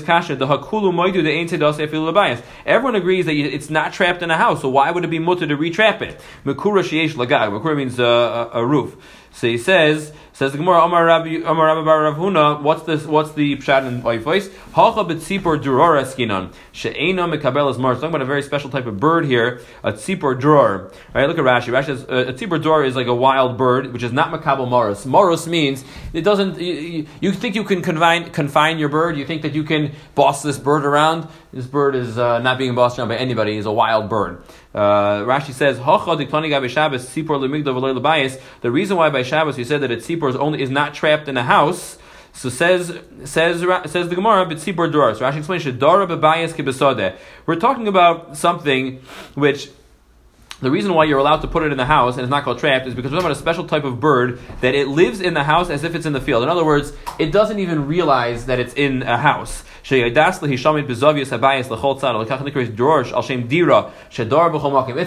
kasha 0.02 0.36
the 0.36 0.48
hakulu 0.48 0.94
moidu 0.94 1.22
the 1.22 1.30
ain't 1.30 2.14
bias. 2.14 2.42
Everyone 2.66 2.96
agrees 2.96 3.26
that 3.26 3.34
it's 3.34 3.70
not 3.70 3.94
trapped 3.94 4.22
in 4.22 4.32
a 4.32 4.38
house, 4.38 4.62
so 4.62 4.70
why 4.70 4.90
would 4.90 5.04
it 5.04 5.10
be 5.10 5.20
mutter 5.20 5.46
to 5.46 5.58
retrap 5.58 6.02
it? 6.02 6.20
Makura 6.46 6.82
sheyesh 6.82 7.14
lagag. 7.14 7.52
Makura 7.52 7.76
means 7.76 8.00
uh, 8.00 8.50
a, 8.54 8.62
a 8.62 8.66
roof. 8.66 8.96
So 9.38 9.46
he 9.46 9.60
says, 9.60 10.12
says 10.34 10.52
the 10.52 10.58
Gemara, 10.58 10.82
Amar 10.82 11.06
Rabbi, 11.06 11.44
Amar 11.46 11.68
Rabbi 11.68 11.86
Bar 11.86 12.04
Rav 12.06 12.16
Huna, 12.16 12.60
what's 12.64 12.82
this, 12.84 13.06
what's 13.06 13.34
the 13.34 13.56
pshat 13.58 13.88
in 13.88 14.02
voice? 14.02 14.50
Hacha 14.74 15.04
b'tzipor 15.04 15.62
durora 15.62 16.02
skinan, 16.06 16.52
she'ena 16.72 17.28
mekabel 17.28 17.70
is. 17.70 17.78
Talking 17.78 18.10
about 18.10 18.24
a 18.24 18.26
very 18.26 18.42
special 18.42 18.72
type 18.72 18.88
of 18.88 19.00
bird 19.00 19.26
here, 19.26 19.62
a 19.84 19.94
tzipor 19.94 20.42
dror. 20.42 20.92
Right, 21.14 21.28
look 21.28 21.38
at 21.38 21.44
Rashi. 21.44 21.72
Rashi 21.72 21.86
says, 21.86 22.06
uh, 22.06 22.30
a 22.30 22.34
tzipor 22.34 22.60
dror 22.60 22.84
is 22.84 22.96
like 22.96 23.06
a 23.06 23.14
wild 23.14 23.60
bird, 23.60 23.94
which 23.94 24.02
is 24.02 24.12
not 24.12 24.32
makabel 24.32 24.68
maros. 24.68 25.06
Maros 25.06 25.46
means, 25.46 25.86
it 26.14 26.22
doesn't, 26.22 26.60
you, 26.60 27.06
you, 27.22 27.32
think 27.32 27.54
you 27.54 27.64
can 27.64 27.84
confine, 27.84 28.32
confine 28.32 28.80
your 28.80 28.90
bird, 28.90 29.18
you 29.18 29.26
think 29.26 29.44
that 29.44 29.54
you 29.54 29.64
can 29.64 29.92
boss 30.16 30.42
this 30.42 30.58
bird 30.58 30.84
around. 30.84 31.28
This 31.54 31.68
bird 31.68 31.94
is 31.94 32.18
uh, 32.18 32.40
not 32.40 32.58
being 32.58 32.74
bossed 32.74 32.98
around 32.98 33.10
by 33.10 33.18
anybody, 33.18 33.54
he's 33.54 33.68
a 33.68 33.72
wild 33.72 34.10
bird. 34.10 34.42
Uh, 34.78 35.26
Rashi 35.26 35.54
says, 35.54 35.80
Shabbos, 36.70 37.16
The 38.62 38.72
reason 38.72 38.98
why 38.98 39.10
by 39.10 39.24
Shabbos 39.24 39.58
you 39.58 39.64
said 39.64 39.82
that 39.82 39.92
a 39.92 39.96
tzipor 39.96 40.30
is 40.30 40.36
only 40.36 40.62
is 40.62 40.70
not 40.70 40.94
trapped 40.94 41.28
in 41.28 41.36
a 41.36 41.44
house. 41.44 41.98
So 42.34 42.50
says 42.50 43.00
says 43.24 43.66
says 43.92 44.10
the 44.10 44.16
Gemara, 44.16 44.46
but 44.46 44.58
tzipor 44.58 44.92
drar. 44.92 45.16
So 45.16 45.22
Rashi 45.22 45.38
explains. 45.38 45.66
We're 47.48 47.56
talking 47.56 47.88
about 47.88 48.38
something 48.38 49.02
which 49.34 49.72
the 50.60 50.72
reason 50.72 50.94
why 50.94 51.04
you're 51.04 51.20
allowed 51.20 51.42
to 51.42 51.48
put 51.48 51.64
it 51.64 51.72
in 51.72 51.78
the 51.78 51.86
house 51.86 52.16
and 52.16 52.24
it's 52.24 52.32
not 52.32 52.44
called 52.44 52.58
trapped 52.58 52.88
is 52.88 52.96
because 52.96 53.12
we're 53.12 53.18
talking 53.18 53.28
about 53.28 53.38
a 53.38 53.40
special 53.40 53.66
type 53.66 53.84
of 53.84 54.00
bird 54.00 54.40
that 54.62 54.74
it 54.74 54.88
lives 54.88 55.22
in 55.22 55.36
the 55.36 55.44
house 55.44 55.70
as 55.70 55.84
if 55.84 55.94
it's 55.94 56.08
in 56.08 56.14
the 56.14 56.22
field. 56.22 56.42
In 56.42 56.50
other 56.50 56.66
words, 56.66 56.94
it 57.20 57.32
doesn't 57.32 57.60
even 57.60 57.88
realize 57.88 58.48
that 58.48 58.60
it's 58.60 58.74
in 58.74 59.04
a 59.04 59.18
house. 59.18 59.64
It's 59.90 60.40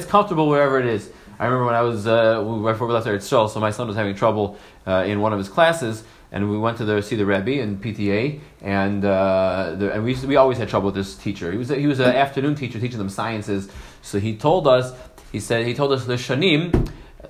comfortable 0.06 0.48
wherever 0.48 0.78
it 0.78 0.86
is. 0.86 1.10
I 1.40 1.46
remember 1.46 1.64
when 1.64 1.74
I 1.74 1.80
was 1.80 2.06
uh, 2.06 2.42
before 2.42 2.86
we 2.86 2.92
left 2.92 3.06
Eretz 3.06 3.22
so 3.22 3.60
my 3.60 3.70
son 3.70 3.88
was 3.88 3.96
having 3.96 4.14
trouble 4.14 4.58
uh, 4.86 5.04
in 5.06 5.20
one 5.20 5.32
of 5.32 5.38
his 5.38 5.48
classes, 5.48 6.04
and 6.30 6.50
we 6.50 6.58
went 6.58 6.76
to 6.78 6.84
the, 6.84 7.00
see 7.00 7.16
the 7.16 7.24
Rebbe 7.24 7.52
in 7.52 7.78
PTA, 7.78 8.40
and 8.60 9.04
uh, 9.04 9.74
the, 9.78 9.92
and 9.92 10.04
we, 10.04 10.14
we 10.26 10.36
always 10.36 10.58
had 10.58 10.68
trouble 10.68 10.86
with 10.86 10.94
this 10.94 11.16
teacher. 11.16 11.50
He 11.50 11.56
was 11.56 11.70
he 11.70 11.86
was 11.86 11.98
an 11.98 12.14
afternoon 12.14 12.56
teacher 12.56 12.78
teaching 12.78 12.98
them 12.98 13.08
sciences. 13.08 13.70
So 14.02 14.18
he 14.18 14.36
told 14.36 14.66
us, 14.66 14.92
he 15.31 15.39
said 15.39 15.65
he 15.65 15.73
told 15.73 15.91
us 15.91 16.05
the 16.05 16.17
shanim. 16.17 16.71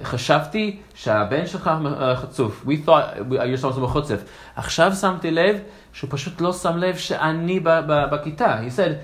חשבתי 0.04 0.78
שהבן 0.96 1.48
שלך 1.48 1.72
חצוף. 2.16 2.66
We 2.66 2.78
thought 2.86 3.18
you're 3.32 3.58
supposed 3.58 3.76
to 3.76 3.80
be 3.80 3.84
מחוצף. 3.84 4.24
עכשיו 4.56 4.94
שמתי 5.02 5.32
לב 5.32 5.60
שהוא 5.94 6.10
פשוט 6.12 6.42
לא 6.42 6.54
שם 6.54 6.78
לב 6.78 6.98
שאני 6.98 7.60
בכיתה. 8.12 8.60
He 8.68 8.70
said, 8.70 9.00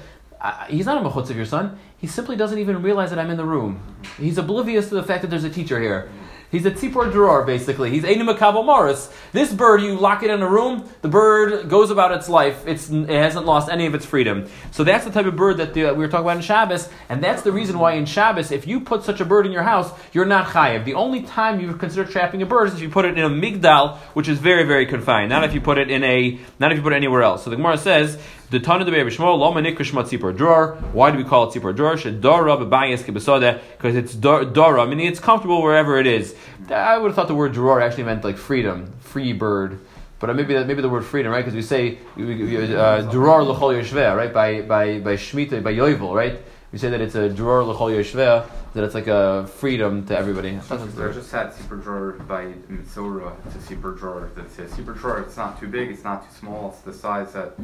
he's 0.69 0.85
not 0.85 0.97
a 0.97 1.01
mechutz 1.01 1.29
your 1.29 1.45
son. 1.45 1.77
He 2.01 2.07
simply 2.07 2.35
doesn't 2.35 2.57
even 2.57 2.81
realize 2.81 3.09
that 3.11 3.19
I'm 3.19 3.29
in 3.29 3.37
the 3.37 3.45
room. 3.45 3.79
He's 4.19 4.37
oblivious 4.37 4.89
to 4.89 4.95
the 4.95 5.03
fact 5.03 5.21
that 5.21 5.29
there's 5.29 5.45
a 5.45 5.49
teacher 5.49 5.79
here. 5.79 6.09
He's 6.56 6.64
a 6.64 6.70
tzipor 6.70 7.12
drawer, 7.12 7.44
basically. 7.44 7.90
He's 7.90 8.04
Einim 8.04 8.34
Makabal 8.34 8.64
Morris. 8.64 9.12
This 9.32 9.52
bird, 9.52 9.82
you 9.82 9.94
lock 9.98 10.22
it 10.22 10.30
in 10.30 10.40
a 10.40 10.48
room, 10.48 10.88
the 11.02 11.08
bird 11.08 11.68
goes 11.68 11.90
about 11.90 12.12
its 12.12 12.30
life. 12.30 12.66
It's, 12.66 12.88
it 12.88 13.10
hasn't 13.10 13.44
lost 13.44 13.68
any 13.68 13.84
of 13.84 13.94
its 13.94 14.06
freedom. 14.06 14.46
So 14.70 14.82
that's 14.82 15.04
the 15.04 15.10
type 15.10 15.26
of 15.26 15.36
bird 15.36 15.58
that 15.58 15.74
the, 15.74 15.82
we 15.92 15.98
were 15.98 16.08
talking 16.08 16.24
about 16.24 16.38
in 16.38 16.42
Shabbos, 16.42 16.88
and 17.10 17.22
that's 17.22 17.42
the 17.42 17.52
reason 17.52 17.78
why 17.78 17.92
in 17.92 18.06
Shabbos, 18.06 18.52
if 18.52 18.66
you 18.66 18.80
put 18.80 19.04
such 19.04 19.20
a 19.20 19.26
bird 19.26 19.44
in 19.44 19.52
your 19.52 19.64
house, 19.64 19.90
you're 20.14 20.24
not 20.24 20.46
chayiv. 20.46 20.86
The 20.86 20.94
only 20.94 21.24
time 21.24 21.60
you 21.60 21.74
consider 21.74 22.10
trapping 22.10 22.40
a 22.40 22.46
bird 22.46 22.68
is 22.68 22.74
if 22.76 22.80
you 22.80 22.88
put 22.88 23.04
it 23.04 23.18
in 23.18 23.24
a 23.24 23.28
migdal, 23.28 23.98
which 24.14 24.26
is 24.26 24.38
very, 24.38 24.64
very 24.64 24.86
confined. 24.86 25.28
Not 25.28 25.44
if 25.44 25.52
you 25.52 25.60
put 25.60 25.76
it 25.76 25.90
in 25.90 26.02
a, 26.04 26.40
not 26.58 26.72
if 26.72 26.78
you 26.78 26.82
put 26.82 26.94
it 26.94 26.96
anywhere 26.96 27.20
else. 27.20 27.44
So 27.44 27.50
the 27.50 27.56
Gemara 27.56 27.76
says, 27.76 28.18
the 28.50 28.60
Tana 28.60 28.84
de 28.84 28.90
Be'er 28.90 29.04
Shmuel, 29.06 29.38
Loma 29.38 29.60
Nikrishma 29.60 30.04
Tzipor 30.04 30.36
Dror. 30.36 30.76
Why 30.92 31.10
do 31.10 31.18
we 31.18 31.24
call 31.24 31.48
it 31.48 31.54
Tzipor 31.54 31.74
Dror? 31.74 31.94
Shedora 31.94 32.56
Bebayas 32.58 33.02
Kibasode, 33.02 33.60
because 33.76 33.96
it's 33.96 34.14
Dora, 34.14 34.86
meaning 34.86 35.06
it's 35.06 35.20
comfortable 35.20 35.62
wherever 35.62 35.98
it 35.98 36.06
is. 36.06 36.34
I 36.70 36.98
would 36.98 37.08
have 37.08 37.16
thought 37.16 37.28
the 37.28 37.34
word 37.34 37.52
Dror 37.52 37.80
actually 37.80 38.04
meant 38.04 38.24
like 38.24 38.36
freedom, 38.36 38.92
free 39.00 39.32
bird. 39.32 39.80
But 40.18 40.34
maybe 40.34 40.54
that, 40.54 40.66
maybe 40.66 40.80
the 40.80 40.88
word 40.88 41.04
freedom, 41.04 41.30
right? 41.30 41.44
Because 41.44 41.54
we 41.54 41.60
say 41.60 41.98
uh, 42.16 43.02
Dror 43.10 43.42
L'chol 43.44 43.78
Yoshveh, 43.78 44.16
right? 44.16 44.32
By 44.32 44.62
by 44.62 44.98
by 45.00 45.14
Shemitah, 45.14 45.62
by 45.62 45.74
Yovel, 45.74 46.14
right? 46.14 46.40
We 46.72 46.78
say 46.78 46.90
that 46.90 47.00
it's 47.00 47.14
a 47.14 47.28
drawer 47.28 47.62
L'chol 47.62 47.90
Yoshveh, 47.90 48.46
that 48.74 48.84
it's 48.84 48.94
like 48.94 49.06
a 49.06 49.46
freedom 49.46 50.04
to 50.06 50.18
everybody. 50.18 50.58
I 50.70 51.12
just 51.12 51.30
had 51.30 51.54
super 51.54 51.76
drawer 51.76 52.12
by 52.12 52.46
Mitsura. 52.68 53.32
It's 53.46 53.56
a 53.56 53.62
super 53.62 53.92
drawer. 53.92 54.30
It's 54.36 54.58
a 54.58 54.68
super 54.68 54.92
drawer. 54.92 55.20
It's 55.20 55.36
not 55.36 55.60
too 55.60 55.68
big. 55.68 55.90
It's 55.90 56.02
not 56.02 56.22
too 56.22 56.36
small. 56.36 56.70
It's 56.70 56.80
the 56.80 56.92
size 56.92 57.32
that 57.34 57.54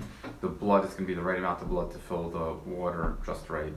the 0.41 0.49
blood 0.49 0.85
is 0.85 0.91
going 0.91 1.05
to 1.05 1.07
be 1.07 1.15
the 1.15 1.23
right 1.23 1.39
amount 1.39 1.63
of 1.63 1.69
blood 1.69 1.91
to 1.93 1.99
fill 1.99 2.31
the 2.31 2.71
water 2.71 3.17
just 3.27 3.51
right. 3.51 3.73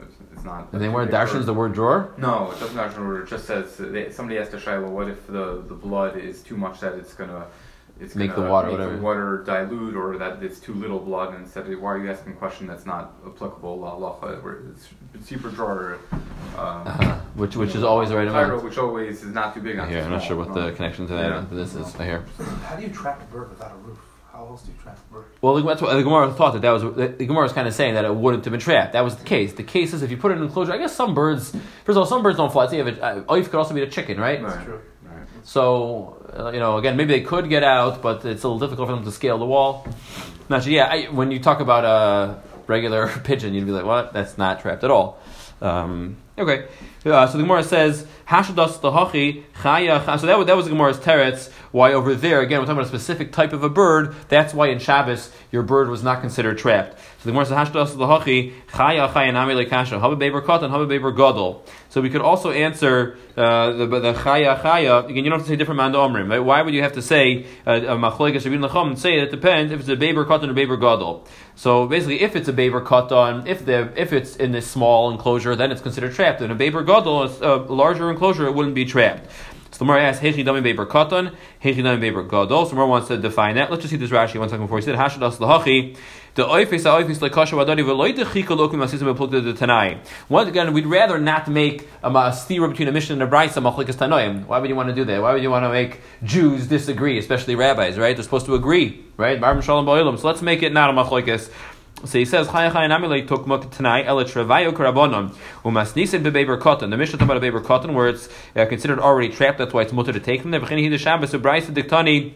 It's, 0.00 0.14
it's 0.32 0.44
not. 0.44 0.72
And 0.72 0.80
then 0.80 0.92
where 0.92 1.06
darshans 1.06 1.44
the 1.44 1.54
word 1.54 1.74
drawer? 1.74 2.14
No, 2.16 2.50
it 2.52 2.60
doesn't 2.60 2.76
darshan 2.76 3.22
It 3.22 3.28
just 3.28 3.46
says 3.46 3.74
somebody 4.14 4.38
asked 4.38 4.54
a 4.54 4.56
shaila, 4.56 4.88
what 4.88 5.08
if 5.08 5.26
the 5.26 5.62
the 5.66 5.74
blood 5.74 6.16
is 6.16 6.42
too 6.42 6.56
much 6.56 6.80
that 6.80 6.94
it's 6.94 7.14
gonna 7.14 7.46
it's 8.00 8.14
make 8.14 8.34
the 8.34 8.42
water 8.42 8.68
make 8.68 8.78
whatever. 8.78 8.96
the 8.96 9.02
water 9.02 9.42
dilute 9.44 9.96
or 9.96 10.18
that 10.18 10.42
it's 10.42 10.60
too 10.60 10.74
little 10.74 10.98
blood 11.00 11.34
and 11.34 11.44
instead 11.44 11.66
why 11.80 11.92
are 11.92 11.98
you 11.98 12.10
asking 12.10 12.32
a 12.32 12.36
question 12.36 12.66
that's 12.66 12.86
not 12.86 13.14
applicable 13.26 13.78
halacha 13.78 14.42
where 14.42 14.62
it's, 14.70 14.88
it's 15.14 15.26
super 15.28 15.50
drawer 15.50 15.98
um, 16.56 16.86
uh-huh. 16.86 17.18
which 17.34 17.56
which 17.56 17.74
is 17.74 17.82
always 17.82 18.08
the 18.08 18.16
right 18.16 18.28
amount 18.28 18.62
which 18.62 18.78
always 18.78 19.22
is 19.22 19.32
not 19.34 19.54
too 19.54 19.60
big 19.60 19.76
not 19.76 19.88
here 19.88 20.02
I'm 20.02 20.10
not 20.10 20.22
sure 20.22 20.36
what 20.36 20.48
no. 20.54 20.70
the 20.70 20.72
connection 20.76 21.06
to 21.08 21.14
that 21.14 21.30
Yeah. 21.30 21.44
to 21.44 21.54
this 21.54 21.74
is 21.74 21.94
I 21.96 22.04
hear 22.04 22.24
How 22.64 22.76
do 22.76 22.82
you 22.82 22.88
trap 22.90 23.20
a 23.22 23.24
bird 23.26 23.50
without 23.50 23.72
a 23.72 23.76
roof? 23.76 23.98
How 24.32 24.46
else 24.46 24.62
do 24.62 24.70
you 24.70 24.78
trap 24.80 24.96
a 25.10 25.14
bird? 25.14 25.24
well 25.40 25.60
that's 25.62 25.82
what 25.82 25.92
the 25.94 26.02
Gemara 26.02 26.32
thought 26.32 26.52
that 26.52 26.62
that 26.62 26.70
was 26.70 26.82
the 26.82 27.26
Gemara 27.26 27.42
was 27.42 27.52
kind 27.52 27.66
of 27.66 27.74
saying 27.74 27.94
that 27.94 28.04
it 28.04 28.14
wouldn't 28.14 28.44
have 28.44 28.52
been 28.52 28.60
trapped 28.60 28.92
that 28.92 29.02
was 29.02 29.16
the 29.16 29.24
case 29.24 29.52
the 29.54 29.64
case 29.64 29.92
is 29.92 30.02
if 30.02 30.10
you 30.12 30.16
put 30.16 30.30
it 30.30 30.34
in 30.34 30.42
an 30.42 30.46
enclosure 30.46 30.72
I 30.72 30.78
guess 30.78 30.94
some 30.94 31.14
birds 31.14 31.50
first 31.84 31.96
of 31.96 31.98
all 31.98 32.06
some 32.06 32.22
birds 32.22 32.36
don't 32.36 32.52
fly 32.52 32.66
so 32.66 32.76
you 32.76 32.84
have 32.84 32.98
a, 32.98 33.02
uh, 33.02 33.20
oif 33.24 33.44
could 33.46 33.56
also 33.56 33.74
be 33.74 33.82
a 33.82 33.88
chicken 33.90 34.18
right 34.20 34.40
Right. 34.42 34.52
That's 34.52 34.64
true. 34.64 34.80
So, 35.48 36.22
uh, 36.38 36.50
you 36.52 36.60
know, 36.60 36.76
again, 36.76 36.98
maybe 36.98 37.14
they 37.14 37.22
could 37.22 37.48
get 37.48 37.64
out, 37.64 38.02
but 38.02 38.22
it's 38.26 38.44
a 38.44 38.48
little 38.48 38.58
difficult 38.58 38.90
for 38.90 38.94
them 38.94 39.04
to 39.06 39.10
scale 39.10 39.38
the 39.38 39.46
wall. 39.46 39.88
Not 40.50 40.64
sure. 40.64 40.72
Yeah, 40.74 40.84
I, 40.84 41.04
when 41.04 41.30
you 41.30 41.38
talk 41.38 41.60
about 41.60 41.86
a 41.86 42.42
regular 42.66 43.08
pigeon, 43.24 43.54
you'd 43.54 43.64
be 43.64 43.72
like, 43.72 43.86
what? 43.86 44.12
That's 44.12 44.36
not 44.36 44.60
trapped 44.60 44.84
at 44.84 44.90
all. 44.90 45.18
Um, 45.62 46.18
okay. 46.36 46.68
Uh, 47.02 47.26
so 47.26 47.38
the 47.38 47.44
Gemara 47.44 47.64
says, 47.64 48.06
Hashadas 48.28 48.78
tahachi 48.80 49.44
chaya. 49.62 50.20
So 50.20 50.26
that, 50.26 50.46
that 50.46 50.54
was 50.54 50.66
the 50.66 50.72
Gemara's 50.72 50.98
teretz. 50.98 51.50
Why 51.70 51.92
over 51.92 52.14
there, 52.14 52.40
again, 52.40 52.60
we're 52.60 52.66
talking 52.66 52.78
about 52.78 52.86
a 52.86 52.88
specific 52.88 53.32
type 53.32 53.52
of 53.52 53.62
a 53.62 53.68
bird. 53.68 54.14
That's 54.28 54.54
why 54.54 54.68
in 54.68 54.78
Shabbos, 54.78 55.30
your 55.52 55.62
bird 55.62 55.88
was 55.88 56.02
not 56.02 56.20
considered 56.20 56.58
trapped. 56.58 56.98
So 56.98 57.24
the 57.24 57.32
Gemara 57.32 57.46
says, 57.46 57.68
Hashadas 57.68 57.96
tahachi 57.96 58.54
chaya 58.68 59.12
chaya 59.12 59.32
nami 59.32 59.54
lekasha. 59.54 60.00
Haba 60.00 60.18
beber 60.18 60.42
katan, 60.42 60.70
haba 60.70 60.86
beber 60.86 61.14
gadol. 61.14 61.64
So 61.90 62.00
we 62.00 62.10
could 62.10 62.20
also 62.20 62.50
answer 62.50 63.18
uh, 63.36 63.72
the, 63.72 63.86
the 63.86 64.12
chaya 64.14 64.60
chaya. 64.60 65.04
Again, 65.04 65.24
you 65.24 65.30
don't 65.30 65.40
have 65.40 65.42
to 65.42 65.48
say 65.48 65.56
different 65.56 65.78
man 65.78 65.92
omrim. 65.92 66.30
Right? 66.30 66.38
Why 66.38 66.62
would 66.62 66.72
you 66.72 66.82
have 66.82 66.92
to 66.94 67.02
say 67.02 67.46
uh, 67.66 67.72
machloikas 67.72 68.44
rabin 68.44 68.60
lacham 68.60 68.88
and 68.88 68.98
say 68.98 69.18
it 69.18 69.30
depends 69.30 69.72
if 69.72 69.80
it's 69.80 69.88
a 69.88 69.96
beber 69.96 70.24
katan 70.24 70.48
or 70.48 70.54
beber 70.54 70.76
gadol. 70.76 71.26
So 71.54 71.86
basically, 71.86 72.22
if 72.22 72.36
it's 72.36 72.48
a 72.48 72.52
beber 72.52 72.80
katan, 72.84 73.46
if 73.46 73.64
the 73.64 73.92
if 73.96 74.12
it's 74.12 74.36
in 74.36 74.52
this 74.52 74.70
small 74.70 75.10
enclosure, 75.10 75.56
then 75.56 75.70
it's 75.70 75.82
considered 75.82 76.14
trapped. 76.14 76.40
In 76.40 76.50
a 76.50 76.54
beber 76.54 76.84
gadol, 76.84 77.24
a 77.24 77.56
larger 77.72 78.10
enclosure, 78.10 78.46
it 78.46 78.54
wouldn't 78.54 78.74
be 78.74 78.84
trapped. 78.84 79.28
So 79.78 79.84
the 79.84 79.92
Gemara 79.92 80.08
asks, 80.08 80.24
Hechi 80.24 80.44
dami 80.44 80.60
beber 80.60 80.86
katan, 80.86 81.36
Hechi 81.62 81.76
dami 81.76 82.00
beber 82.00 82.28
gadol. 82.28 82.64
So 82.64 82.70
Gemara 82.70 82.88
wants 82.88 83.06
to 83.06 83.16
define 83.16 83.54
that. 83.54 83.70
Let's 83.70 83.82
just 83.82 83.92
see 83.92 83.96
this 83.96 84.10
Rashi 84.10 84.36
one 84.36 84.48
second 84.48 84.64
before 84.64 84.78
he 84.78 84.84
said 84.84 84.96
hashadas 84.96 85.36
lahachi. 85.36 85.96
The 86.34 86.42
oifis 86.42 86.82
oifis 86.82 87.18
lekasha 87.18 87.52
wadari 87.52 87.84
v'loy 87.84 88.12
techika 88.12 88.56
lokum 88.58 88.82
asisim 88.82 89.14
b'plukta 89.14 89.44
the 89.44 89.54
tanai. 89.54 90.00
Once 90.28 90.48
again, 90.48 90.72
we'd 90.72 90.84
rather 90.84 91.20
not 91.20 91.46
make 91.46 91.88
a, 92.02 92.10
stira 92.10 92.68
between 92.68 92.88
a 92.88 92.92
Mishnah 92.92 93.12
and 93.12 93.22
a 93.22 93.28
brisa 93.28 93.62
machlikas 93.62 93.94
tanoim. 93.94 94.46
Why 94.46 94.58
would 94.58 94.68
you 94.68 94.74
want 94.74 94.88
to 94.88 94.94
do 94.96 95.04
that? 95.04 95.22
Why 95.22 95.32
would 95.32 95.44
you 95.44 95.50
want 95.50 95.64
to 95.64 95.70
make 95.70 96.00
Jews 96.24 96.66
disagree, 96.66 97.16
especially 97.16 97.54
rabbis? 97.54 97.96
Right? 97.98 98.16
They're 98.16 98.24
supposed 98.24 98.46
to 98.46 98.56
agree, 98.56 99.04
right? 99.16 99.40
Barim 99.40 99.62
shalom 99.62 99.86
ba'ilam. 99.86 100.18
So 100.18 100.26
let's 100.26 100.42
make 100.42 100.64
it 100.64 100.72
not 100.72 100.90
a 100.90 100.92
machlikas. 100.92 101.52
So 102.04 102.18
he 102.18 102.24
says, 102.24 102.46
"Chaya 102.48 102.70
chaya 102.70 102.88
namile 102.88 103.26
took 103.26 103.46
muk 103.46 103.70
tonight 103.70 104.06
ela 104.06 104.24
travayo 104.24 104.72
karabonon 104.72 105.34
umasnisin 105.64 106.22
bebeber 106.22 106.60
cotton." 106.60 106.90
The 106.90 106.96
Mishnah 106.96 107.18
talking 107.18 107.30
about 107.30 107.42
a 107.42 107.50
beber 107.50 107.60
cotton 107.60 107.92
where 107.92 108.08
it's 108.08 108.28
uh, 108.54 108.66
considered 108.66 109.00
already 109.00 109.30
trapped. 109.30 109.58
That's 109.58 109.74
why 109.74 109.82
it's 109.82 109.92
mutter 109.92 110.12
to 110.12 110.20
take 110.20 110.44
there. 110.44 110.60
V'chini 110.60 110.84
hi 110.84 110.88
the 110.90 110.98
Shabbos 110.98 111.32
u'braisa 111.32 111.72
diktani. 111.72 112.34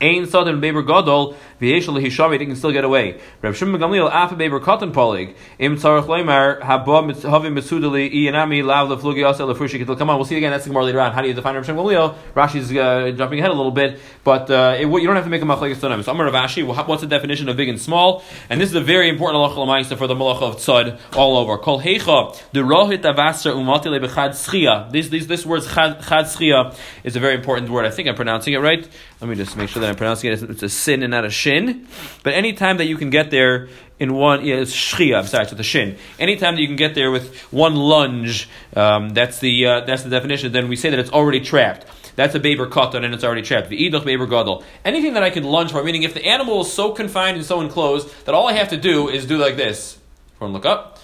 Ein 0.00 0.26
Sodom 0.26 0.60
Beber 0.60 0.82
Gadol 0.82 1.36
v'yeshel 1.60 2.02
hishavi 2.02 2.38
they 2.38 2.46
can 2.46 2.56
still 2.56 2.72
get 2.72 2.84
away. 2.84 3.20
Reb 3.42 3.54
Shimon 3.54 3.80
Gamliel 3.80 4.10
Afa 4.10 4.34
Beber 4.34 4.60
Cotton 4.60 4.92
Polig 4.92 5.34
Im 5.58 5.76
Tzarech 5.76 6.06
Leimar 6.06 6.60
Haba 6.60 7.12
Havim 7.12 7.58
Mesudali 7.58 8.12
Iyanami 8.12 8.64
Lav 8.64 8.88
Leflugi 8.88 9.26
Asa 9.26 9.42
Lefushi 9.44 9.82
Kitil. 9.82 9.96
Come 9.96 10.10
on, 10.10 10.16
we'll 10.16 10.24
see 10.24 10.36
again. 10.36 10.50
That's 10.50 10.64
the 10.64 10.72
more 10.72 10.84
later 10.84 11.00
on. 11.00 11.12
How 11.12 11.22
do 11.22 11.28
you 11.28 11.34
define 11.34 11.54
Reb 11.54 11.64
Shimon 11.64 11.84
Gamliel? 11.84 12.14
Rashi's 12.34 12.70
uh, 12.76 13.12
jumping 13.16 13.38
ahead 13.38 13.50
a 13.50 13.54
little 13.54 13.70
bit, 13.70 14.00
but 14.24 14.50
uh, 14.50 14.76
it, 14.78 14.86
you 14.86 15.06
don't 15.06 15.16
have 15.16 15.24
to 15.24 15.30
make 15.30 15.42
a 15.42 15.44
machlekes 15.44 15.76
tonim. 15.76 16.02
So 16.02 16.12
Amar 16.12 16.26
Rav 16.26 16.50
Ashi, 16.50 16.64
what's 16.66 17.02
the 17.02 17.08
definition 17.08 17.48
of 17.48 17.56
big 17.56 17.68
and 17.68 17.80
small? 17.80 18.22
And 18.50 18.60
this 18.60 18.70
is 18.70 18.74
a 18.74 18.80
very 18.80 19.08
important 19.08 19.40
halacha 19.40 19.56
l'maisa 19.56 19.96
for 19.96 20.06
the 20.06 20.14
malacha 20.14 20.42
of 20.42 20.56
tzad 20.56 20.98
all 21.16 21.36
over. 21.36 21.56
Kol 21.58 21.80
heicha 21.80 22.36
the 22.52 22.60
rohit 22.60 23.02
avasar 23.02 23.54
umati 23.54 23.86
lebechad 23.86 24.30
schia. 24.30 24.90
This 24.90 25.08
this 25.08 25.26
this 25.26 25.46
word 25.46 25.62
chad 25.62 26.00
schia 26.00 26.76
is 27.04 27.16
a 27.16 27.20
very 27.20 27.34
important 27.34 27.70
word. 27.70 27.84
I 27.84 27.90
think 27.90 28.08
I'm 28.08 28.14
pronouncing 28.14 28.54
it 28.54 28.58
right. 28.58 28.88
Let 29.24 29.30
me 29.30 29.36
just 29.36 29.56
make 29.56 29.70
sure 29.70 29.80
that 29.80 29.88
I'm 29.88 29.96
pronouncing 29.96 30.30
it. 30.30 30.42
It's 30.42 30.62
a 30.62 30.68
sin 30.68 31.02
and 31.02 31.12
not 31.12 31.24
a 31.24 31.30
shin. 31.30 31.86
But 32.22 32.34
any 32.34 32.52
time 32.52 32.76
that 32.76 32.84
you 32.84 32.98
can 32.98 33.08
get 33.08 33.30
there 33.30 33.70
in 33.98 34.12
one, 34.12 34.44
yeah, 34.44 34.56
it's 34.56 34.76
shchia. 34.76 35.16
I'm 35.16 35.26
sorry, 35.26 35.44
it's 35.44 35.50
with 35.50 35.56
the 35.56 35.64
shin. 35.64 35.96
Anytime 36.18 36.56
that 36.56 36.60
you 36.60 36.66
can 36.66 36.76
get 36.76 36.94
there 36.94 37.10
with 37.10 37.34
one 37.50 37.74
lunge, 37.74 38.50
um, 38.76 39.14
that's 39.14 39.38
the 39.38 39.64
uh, 39.64 39.80
that's 39.86 40.02
the 40.02 40.10
definition. 40.10 40.52
Then 40.52 40.68
we 40.68 40.76
say 40.76 40.90
that 40.90 40.98
it's 40.98 41.10
already 41.10 41.40
trapped. 41.40 41.86
That's 42.16 42.34
a 42.34 42.38
baber 42.38 42.66
katan 42.66 43.02
and 43.02 43.14
it's 43.14 43.24
already 43.24 43.40
trapped. 43.40 43.70
The 43.70 43.90
idach 43.90 44.04
baber 44.04 44.26
gadol. 44.26 44.62
Anything 44.84 45.14
that 45.14 45.22
I 45.22 45.30
can 45.30 45.44
lunge 45.44 45.72
for, 45.72 45.82
meaning 45.82 46.02
if 46.02 46.12
the 46.12 46.26
animal 46.26 46.60
is 46.60 46.70
so 46.70 46.92
confined 46.92 47.38
and 47.38 47.46
so 47.46 47.62
enclosed 47.62 48.26
that 48.26 48.34
all 48.34 48.46
I 48.46 48.52
have 48.52 48.68
to 48.68 48.76
do 48.76 49.08
is 49.08 49.24
do 49.24 49.38
like 49.38 49.56
this. 49.56 49.98
Everyone 50.36 50.52
look 50.52 50.66
up. 50.66 50.98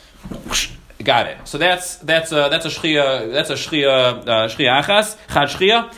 Got 1.03 1.27
it. 1.27 1.49
So 1.49 1.57
that's 1.57 1.97
that's 1.97 2.33
a 2.33 2.49
that's 2.51 2.67
a 2.67 2.69
shchia 2.69 3.33
that's 3.33 3.49
a 3.49 3.55
shchia 3.55 4.29
uh, 4.29 4.49
shchia 4.49 4.83
achas 4.83 5.17
chad 5.33 5.49
shchia 5.49 5.95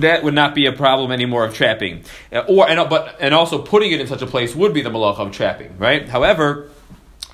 that 0.00 0.22
would 0.24 0.34
not 0.34 0.54
be 0.54 0.66
a 0.66 0.72
problem 0.72 1.10
anymore 1.12 1.44
of 1.44 1.54
trapping, 1.54 2.04
Uh, 2.32 2.40
or 2.48 2.68
and 2.68 2.88
but 2.88 3.16
and 3.20 3.34
also 3.34 3.58
putting 3.60 3.92
it 3.92 4.00
in 4.00 4.06
such 4.06 4.22
a 4.22 4.26
place 4.26 4.54
would 4.54 4.72
be 4.72 4.82
the 4.82 4.90
malach 4.90 5.18
of 5.18 5.32
trapping, 5.32 5.76
right? 5.78 6.08
However. 6.08 6.68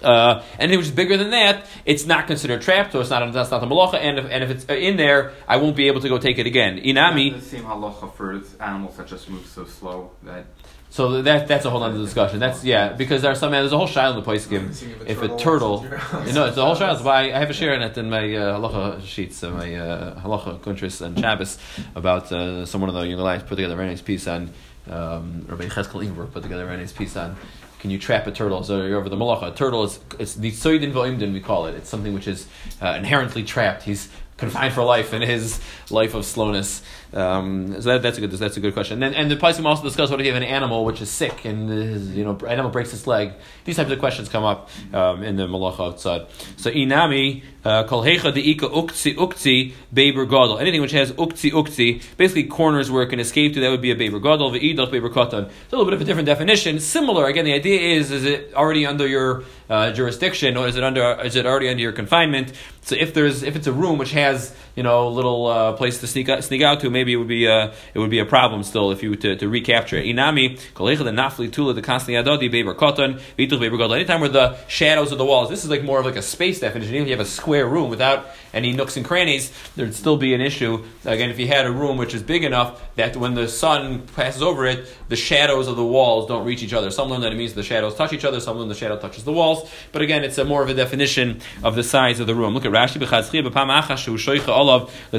Uh, 0.02 0.42
anything 0.58 0.78
which 0.78 0.88
is 0.88 0.92
bigger 0.92 1.16
than 1.16 1.30
that, 1.30 1.64
it's 1.84 2.06
not 2.06 2.26
considered 2.26 2.60
trapped, 2.60 2.90
so 2.90 2.98
it's 3.00 3.10
not 3.10 3.32
that's 3.32 3.52
not 3.52 3.60
the 3.60 3.68
malacha. 3.68 3.94
And 3.94 4.18
if, 4.18 4.24
and 4.32 4.42
if 4.42 4.50
it's 4.50 4.68
uh, 4.68 4.72
in 4.74 4.96
there, 4.96 5.30
I 5.46 5.58
won't 5.58 5.76
be 5.76 5.86
able 5.86 6.00
to 6.00 6.08
go 6.08 6.18
take 6.18 6.40
it 6.40 6.46
again. 6.46 6.78
Inami. 6.78 7.34
the 7.34 7.40
same 7.40 7.62
halacha 7.62 8.12
for 8.14 8.42
animals 8.60 8.96
that 8.96 9.06
just 9.06 9.30
move 9.30 9.46
so 9.46 9.64
slow 9.64 10.10
that 10.24 10.46
So 10.92 11.22
that 11.22 11.48
that's 11.48 11.64
a 11.64 11.70
whole 11.70 11.82
other 11.82 11.96
discussion. 11.96 12.38
That's 12.38 12.62
yeah, 12.64 12.92
because 12.92 13.22
there 13.22 13.32
are 13.32 13.34
some 13.34 13.52
there's 13.52 13.72
a 13.72 13.78
whole 13.78 13.88
shaila 13.88 14.10
in 14.10 14.16
the 14.16 14.20
place 14.20 14.44
game. 14.44 14.70
If 15.06 15.22
a 15.22 15.34
turtle, 15.38 15.86
you 16.26 16.34
know, 16.34 16.44
it's 16.44 16.58
a 16.58 16.64
whole 16.66 16.76
shaila. 16.76 17.02
But 17.02 17.08
I, 17.08 17.38
have 17.38 17.48
a 17.48 17.54
share 17.54 17.72
in 17.72 17.80
it 17.80 17.96
in 17.96 18.10
my 18.10 18.36
uh, 18.36 18.58
halacha 18.58 19.02
sheets, 19.02 19.42
uh, 19.42 19.52
my 19.52 19.74
uh, 19.74 20.20
halacha 20.20 20.60
kuntris 20.60 21.00
and 21.00 21.18
Shabbos 21.18 21.56
about 21.94 22.30
uh, 22.30 22.66
someone 22.66 22.90
of 22.90 22.94
the 22.94 23.08
United 23.08 23.46
put 23.46 23.56
together 23.56 23.72
a 23.72 23.76
very 23.78 23.88
nice 23.88 24.02
piece 24.02 24.26
on 24.26 24.50
um, 24.90 25.46
Rabbi 25.48 25.64
Cheskel 25.64 26.06
Ingber 26.06 26.30
put 26.30 26.42
together 26.42 26.64
a 26.64 26.66
very 26.66 26.76
nice 26.76 26.92
piece 26.92 27.16
on. 27.16 27.36
Can 27.78 27.90
you 27.90 27.98
trap 27.98 28.26
a 28.26 28.30
turtle? 28.30 28.62
So 28.62 28.84
you're 28.84 28.98
over 28.98 29.08
the 29.08 29.16
malacha. 29.16 29.50
A 29.50 29.54
turtle 29.54 29.84
is 29.84 29.98
it's 30.18 30.34
the 30.34 30.50
soydin 30.50 30.92
v'oimdin 30.92 31.32
we 31.32 31.40
call 31.40 31.68
it. 31.68 31.74
It's 31.74 31.88
something 31.88 32.12
which 32.12 32.28
is 32.28 32.46
uh, 32.82 32.96
inherently 32.98 33.44
trapped. 33.44 33.84
He's 33.84 34.10
confined 34.36 34.74
for 34.74 34.82
life 34.82 35.14
in 35.14 35.22
his 35.22 35.58
life 35.90 36.14
of 36.14 36.26
slowness. 36.26 36.82
Um, 37.14 37.80
so 37.80 37.90
that, 37.90 38.02
that's 38.02 38.18
a 38.18 38.20
good 38.22 38.30
that's 38.30 38.56
a 38.56 38.60
good 38.60 38.74
question. 38.74 39.02
And 39.02 39.14
and 39.14 39.30
the 39.30 39.36
Paisim 39.36 39.66
also 39.66 39.82
discuss 39.82 40.10
what 40.10 40.20
if 40.20 40.26
you 40.26 40.32
have 40.32 40.42
an 40.42 40.48
animal 40.48 40.84
which 40.84 41.02
is 41.02 41.10
sick 41.10 41.44
and 41.44 41.68
his 41.68 42.16
you 42.16 42.24
know 42.24 42.38
animal 42.46 42.70
breaks 42.70 42.92
its 42.92 43.06
leg. 43.06 43.32
These 43.64 43.76
types 43.76 43.90
of 43.90 43.98
questions 43.98 44.28
come 44.28 44.44
up 44.44 44.70
um, 44.94 45.22
in 45.22 45.36
the 45.36 45.46
malacha 45.46 45.94
tzad. 45.94 46.28
So 46.56 46.70
inami 46.70 47.42
Uh, 47.64 47.84
Kol 47.84 48.02
hecha 48.02 48.32
deika 48.32 48.68
ukzi 48.68 49.14
ukzi 49.14 49.72
beber 49.94 50.24
gadol. 50.26 50.58
Anything 50.58 50.80
which 50.80 50.90
has 50.90 51.12
ukzi 51.12 51.52
ukzi, 51.52 52.02
basically 52.16 52.42
corners 52.44 52.90
where 52.90 53.04
it 53.04 53.08
can 53.08 53.20
escape 53.20 53.54
to, 53.54 53.60
that 53.60 53.70
would 53.70 53.80
be 53.80 53.92
a 53.92 53.94
beber 53.94 54.18
gadol. 54.18 54.50
Ve'idach 54.50 54.90
beber 54.90 55.08
katan. 55.08 55.46
It's 55.46 55.72
a 55.72 55.76
little 55.76 55.84
bit 55.84 55.94
of 55.94 56.00
a 56.00 56.04
different 56.04 56.26
definition. 56.26 56.80
Similar. 56.80 57.26
Again, 57.26 57.44
the 57.44 57.52
idea 57.52 57.96
is: 57.96 58.10
is 58.10 58.24
it 58.24 58.52
already 58.54 58.84
under 58.84 59.06
your 59.06 59.44
uh, 59.70 59.92
jurisdiction, 59.92 60.56
or 60.56 60.66
is 60.66 60.74
it 60.74 60.82
under? 60.82 61.20
Is 61.22 61.36
it 61.36 61.46
already 61.46 61.68
under 61.68 61.82
your 61.82 61.92
confinement? 61.92 62.52
So 62.80 62.96
if 62.96 63.14
there's 63.14 63.44
if 63.44 63.54
it's 63.54 63.68
a 63.68 63.72
room 63.72 63.96
which 63.96 64.10
has 64.10 64.52
you 64.76 64.82
know 64.82 65.08
a 65.08 65.10
little 65.10 65.46
uh, 65.46 65.72
place 65.74 65.98
to 65.98 66.06
sneak 66.06 66.28
out, 66.28 66.44
sneak 66.44 66.62
out 66.62 66.80
to, 66.80 66.90
maybe 66.90 67.12
it 67.12 67.16
would 67.16 67.28
be 67.28 67.46
uh, 67.46 67.72
it 67.94 67.98
would 67.98 68.10
be 68.10 68.18
a 68.18 68.26
problem 68.26 68.62
still 68.62 68.90
if 68.90 69.02
you 69.02 69.10
were 69.10 69.16
to, 69.16 69.36
to 69.36 69.48
recapture 69.48 69.96
it. 69.96 70.06
Inami 70.06 70.60
kol 70.74 70.86
hecha 70.86 71.04
the 71.04 71.10
nafli 71.10 71.52
tula 71.52 71.74
the 71.74 71.82
constantly 71.82 72.22
adodi 72.22 72.50
beber 72.50 72.74
katan 72.74 73.20
ve'idach 73.38 73.60
beber 73.60 73.78
gadol. 73.78 73.94
Anytime 73.94 74.20
where 74.20 74.28
the 74.28 74.56
shadows 74.68 75.12
of 75.12 75.18
the 75.18 75.24
walls, 75.24 75.48
this 75.50 75.64
is 75.64 75.70
like 75.70 75.82
more 75.82 76.00
of 76.00 76.06
like 76.06 76.16
a 76.16 76.22
space 76.22 76.60
definition. 76.60 76.94
Even 76.94 77.06
if 77.06 77.08
you 77.10 77.16
have 77.16 77.26
a 77.26 77.28
square 77.28 77.66
room 77.66 77.90
without 77.90 78.26
any 78.54 78.72
nooks 78.72 78.96
and 78.96 79.06
crannies, 79.06 79.52
there'd 79.76 79.94
still 79.94 80.16
be 80.16 80.34
an 80.34 80.40
issue. 80.40 80.84
Again, 81.04 81.30
if 81.30 81.38
you 81.38 81.46
had 81.46 81.66
a 81.66 81.72
room 81.72 81.96
which 81.96 82.14
is 82.14 82.22
big 82.22 82.44
enough 82.44 82.82
that 82.96 83.16
when 83.16 83.34
the 83.34 83.48
sun 83.48 84.06
passes 84.14 84.42
over 84.42 84.66
it, 84.66 84.86
the 85.08 85.16
shadows 85.16 85.68
of 85.68 85.76
the 85.76 85.84
walls 85.84 86.28
don't 86.28 86.44
reach 86.44 86.62
each 86.62 86.72
other. 86.72 86.90
Some 86.90 87.08
learn 87.08 87.22
that 87.22 87.32
it 87.32 87.36
means 87.36 87.54
the 87.54 87.62
shadows 87.62 87.94
touch 87.94 88.12
each 88.12 88.24
other, 88.24 88.40
some 88.40 88.58
learn 88.58 88.68
the 88.68 88.74
shadow 88.74 88.98
touches 88.98 89.24
the 89.24 89.32
walls. 89.32 89.70
But 89.92 90.02
again, 90.02 90.24
it's 90.24 90.38
a 90.38 90.44
more 90.44 90.62
of 90.62 90.68
a 90.68 90.74
definition 90.74 91.40
of 91.62 91.74
the 91.74 91.82
size 91.82 92.20
of 92.20 92.26
the 92.26 92.34
room. 92.34 92.54
Look 92.54 92.64
at 92.64 92.72
Rashi, 92.72 93.00
b'chatzchiyah 93.00 93.48
b'pam 93.48 93.68
shoicha 93.96 94.48
olav, 94.62 94.92
the 95.10 95.18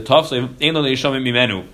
ein 0.61 0.73
lo 0.73 0.83
leishamim 0.83 1.23
mimenu. 1.23 1.65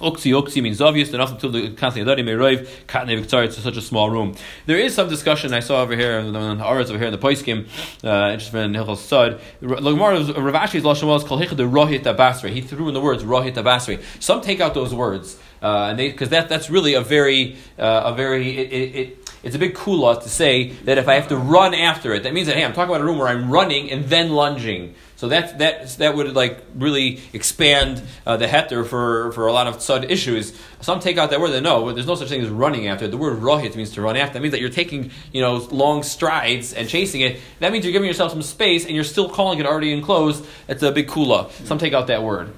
Uksi 0.00 0.32
uksi 0.32 0.62
means 0.62 0.80
obvious. 0.80 1.10
Nothing 1.12 1.38
to 1.38 1.48
the 1.48 1.70
constantly 1.70 2.14
adari 2.14 2.24
meroiv 2.24 2.68
katne 2.86 3.18
victoria. 3.18 3.48
It's 3.48 3.58
such 3.58 3.76
a 3.76 3.82
small 3.82 4.10
room. 4.10 4.34
There 4.66 4.78
is 4.78 4.94
some 4.94 5.08
discussion 5.08 5.52
I 5.52 5.60
saw 5.60 5.82
over 5.82 5.96
here 5.96 6.20
on 6.20 6.32
the 6.32 6.38
Aretz 6.64 6.88
over 6.88 6.98
here 6.98 7.08
in 7.08 7.12
the 7.12 7.18
Poiskim. 7.18 7.66
Uh, 8.04 8.32
interesting 8.32 8.60
in 8.60 8.72
Hilchos 8.74 8.98
Sod. 8.98 9.40
Rav 9.60 9.82
Ashi's 9.82 10.84
lashon 10.84 11.08
was 11.08 11.24
kol 11.24 11.38
the 11.38 11.44
rohit 11.44 12.04
abasri. 12.04 12.50
He 12.50 12.60
threw 12.60 12.86
in 12.88 12.94
the 12.94 13.00
words 13.00 13.24
rohit 13.24 13.54
abasri. 13.54 14.00
Some 14.20 14.40
take 14.40 14.60
out 14.60 14.74
those 14.74 14.94
words, 14.94 15.36
uh, 15.62 15.88
and 15.90 15.98
they 15.98 16.10
because 16.10 16.28
that 16.28 16.48
that's 16.48 16.70
really 16.70 16.94
a 16.94 17.00
very 17.00 17.56
uh, 17.78 18.02
a 18.04 18.14
very 18.14 18.56
it, 18.56 18.72
it, 18.72 18.94
it 18.94 19.30
it's 19.42 19.56
a 19.56 19.58
big 19.58 19.74
kula 19.74 20.22
to 20.22 20.28
say 20.28 20.68
that 20.84 20.98
if 20.98 21.08
I 21.08 21.14
have 21.14 21.28
to 21.28 21.36
run 21.36 21.74
after 21.74 22.14
it, 22.14 22.22
that 22.22 22.32
means 22.32 22.46
that 22.46 22.56
hey, 22.56 22.64
I'm 22.64 22.72
talking 22.72 22.90
about 22.90 23.00
a 23.00 23.04
room 23.04 23.18
where 23.18 23.28
I'm 23.28 23.50
running 23.50 23.90
and 23.90 24.04
then 24.04 24.30
lunging. 24.30 24.94
So 25.18 25.26
that 25.30 25.58
that 25.58 25.88
that 25.98 26.14
would 26.14 26.36
like 26.36 26.62
really 26.76 27.20
expand 27.32 28.00
uh, 28.24 28.36
the 28.36 28.46
heter 28.46 28.86
for, 28.86 29.32
for 29.32 29.48
a 29.48 29.52
lot 29.52 29.66
of 29.66 29.82
sud 29.82 30.08
issues. 30.08 30.56
Some 30.80 31.00
take 31.00 31.18
out 31.18 31.30
that 31.30 31.40
word. 31.40 31.50
They 31.50 31.60
know 31.60 31.92
there's 31.92 32.06
no 32.06 32.14
such 32.14 32.28
thing 32.28 32.40
as 32.40 32.48
running 32.48 32.86
after. 32.86 33.08
The 33.08 33.16
word 33.16 33.40
rohit 33.40 33.74
means 33.74 33.90
to 33.94 34.00
run 34.00 34.16
after. 34.16 34.34
That 34.34 34.42
means 34.42 34.52
that 34.52 34.60
you're 34.60 34.70
taking 34.70 35.10
you 35.32 35.40
know 35.40 35.56
long 35.56 36.04
strides 36.04 36.72
and 36.72 36.88
chasing 36.88 37.22
it. 37.22 37.40
That 37.58 37.72
means 37.72 37.84
you're 37.84 37.90
giving 37.90 38.06
yourself 38.06 38.30
some 38.30 38.42
space 38.42 38.86
and 38.86 38.94
you're 38.94 39.02
still 39.02 39.28
calling 39.28 39.58
it 39.58 39.66
already 39.66 39.92
enclosed. 39.92 40.46
It's 40.68 40.84
a 40.84 40.92
big 40.92 41.08
kula. 41.08 41.50
Some 41.66 41.78
take 41.78 41.94
out 41.94 42.06
that 42.06 42.22
word. 42.22 42.54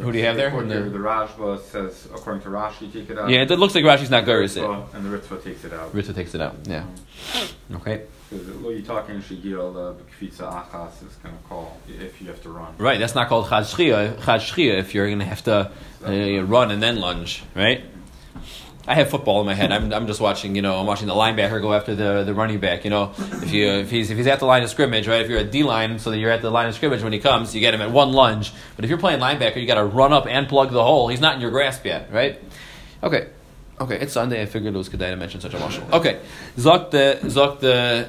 Who 0.00 0.12
do 0.12 0.18
you 0.18 0.24
have 0.24 0.36
there? 0.36 0.50
The- 0.50 0.90
the 0.90 0.98
Rashba 0.98 1.60
says, 1.62 2.08
according 2.14 2.42
to 2.42 2.48
Rashi, 2.48 2.92
take 2.92 3.10
it 3.10 3.18
out. 3.18 3.28
Yeah, 3.30 3.42
it 3.42 3.50
looks 3.50 3.74
like 3.74 3.84
Rashi's 3.84 4.10
not 4.10 4.24
Guris 4.24 4.56
it. 4.56 4.62
Ritva, 4.62 4.94
And 4.94 5.04
the 5.12 5.18
Ritva 5.18 5.42
takes 5.42 5.64
it 5.64 5.72
out. 5.72 5.92
Ritva 5.94 6.14
takes 6.14 6.34
it 6.34 6.40
out. 6.40 6.56
Yeah. 6.64 6.82
Mm-hmm. 6.82 7.76
Okay. 7.76 8.02
Because 8.30 8.46
you're 8.46 8.80
talking 8.82 9.20
Shigil, 9.22 9.72
the 9.72 9.94
Kfitza 10.20 10.70
Achas 10.70 11.06
is 11.06 11.14
going 11.16 11.36
to 11.36 11.42
call 11.48 11.78
if 11.88 12.20
you 12.20 12.28
have 12.28 12.42
to 12.42 12.50
run. 12.50 12.74
Right, 12.76 12.98
that's 12.98 13.14
not 13.14 13.28
called 13.28 13.48
chad 13.48 13.64
shchia. 13.64 14.78
If 14.78 14.94
you're 14.94 15.06
going 15.06 15.18
to 15.20 15.24
have 15.24 15.42
to 15.44 15.70
uh, 16.04 16.42
run 16.44 16.70
and 16.70 16.82
then 16.82 17.00
lunge, 17.00 17.42
right? 17.54 17.80
Mm-hmm. 17.80 17.94
I 18.88 18.94
have 18.94 19.10
football 19.10 19.40
in 19.40 19.46
my 19.46 19.52
head. 19.52 19.70
I'm, 19.70 19.92
I'm 19.92 20.06
just 20.06 20.18
watching, 20.18 20.56
you 20.56 20.62
know, 20.62 20.80
I'm 20.80 20.86
watching 20.86 21.08
the 21.08 21.14
linebacker 21.14 21.60
go 21.60 21.74
after 21.74 21.94
the, 21.94 22.24
the 22.24 22.32
running 22.32 22.58
back. 22.58 22.84
You 22.84 22.90
know, 22.90 23.12
if 23.18 23.52
you 23.52 23.68
if 23.68 23.90
he's 23.90 24.10
if 24.10 24.16
he's 24.16 24.26
at 24.26 24.38
the 24.38 24.46
line 24.46 24.62
of 24.62 24.70
scrimmage, 24.70 25.06
right? 25.06 25.20
If 25.20 25.28
you're 25.28 25.38
at 25.38 25.50
D 25.50 25.62
line, 25.62 25.98
so 25.98 26.10
that 26.10 26.16
you're 26.16 26.30
at 26.30 26.40
the 26.40 26.50
line 26.50 26.68
of 26.68 26.74
scrimmage 26.74 27.02
when 27.02 27.12
he 27.12 27.18
comes, 27.18 27.54
you 27.54 27.60
get 27.60 27.74
him 27.74 27.82
at 27.82 27.90
one 27.90 28.12
lunge. 28.12 28.50
But 28.76 28.86
if 28.86 28.88
you're 28.88 28.98
playing 28.98 29.20
linebacker, 29.20 29.56
you 29.56 29.66
got 29.66 29.74
to 29.74 29.84
run 29.84 30.14
up 30.14 30.26
and 30.26 30.48
plug 30.48 30.70
the 30.70 30.82
hole. 30.82 31.08
He's 31.08 31.20
not 31.20 31.34
in 31.34 31.42
your 31.42 31.50
grasp 31.50 31.84
yet, 31.84 32.10
right? 32.10 32.40
Okay, 33.02 33.28
okay. 33.78 33.96
It's 34.00 34.14
Sunday. 34.14 34.40
I 34.40 34.46
figured 34.46 34.74
it 34.74 34.78
was 34.78 34.88
good 34.88 35.00
to 35.00 35.16
mention 35.16 35.42
such 35.42 35.52
a 35.52 35.58
mashal. 35.58 35.92
Okay, 35.92 36.20
zok 36.56 36.90
the 36.90 37.20
zok 37.24 37.60
the. 37.60 38.08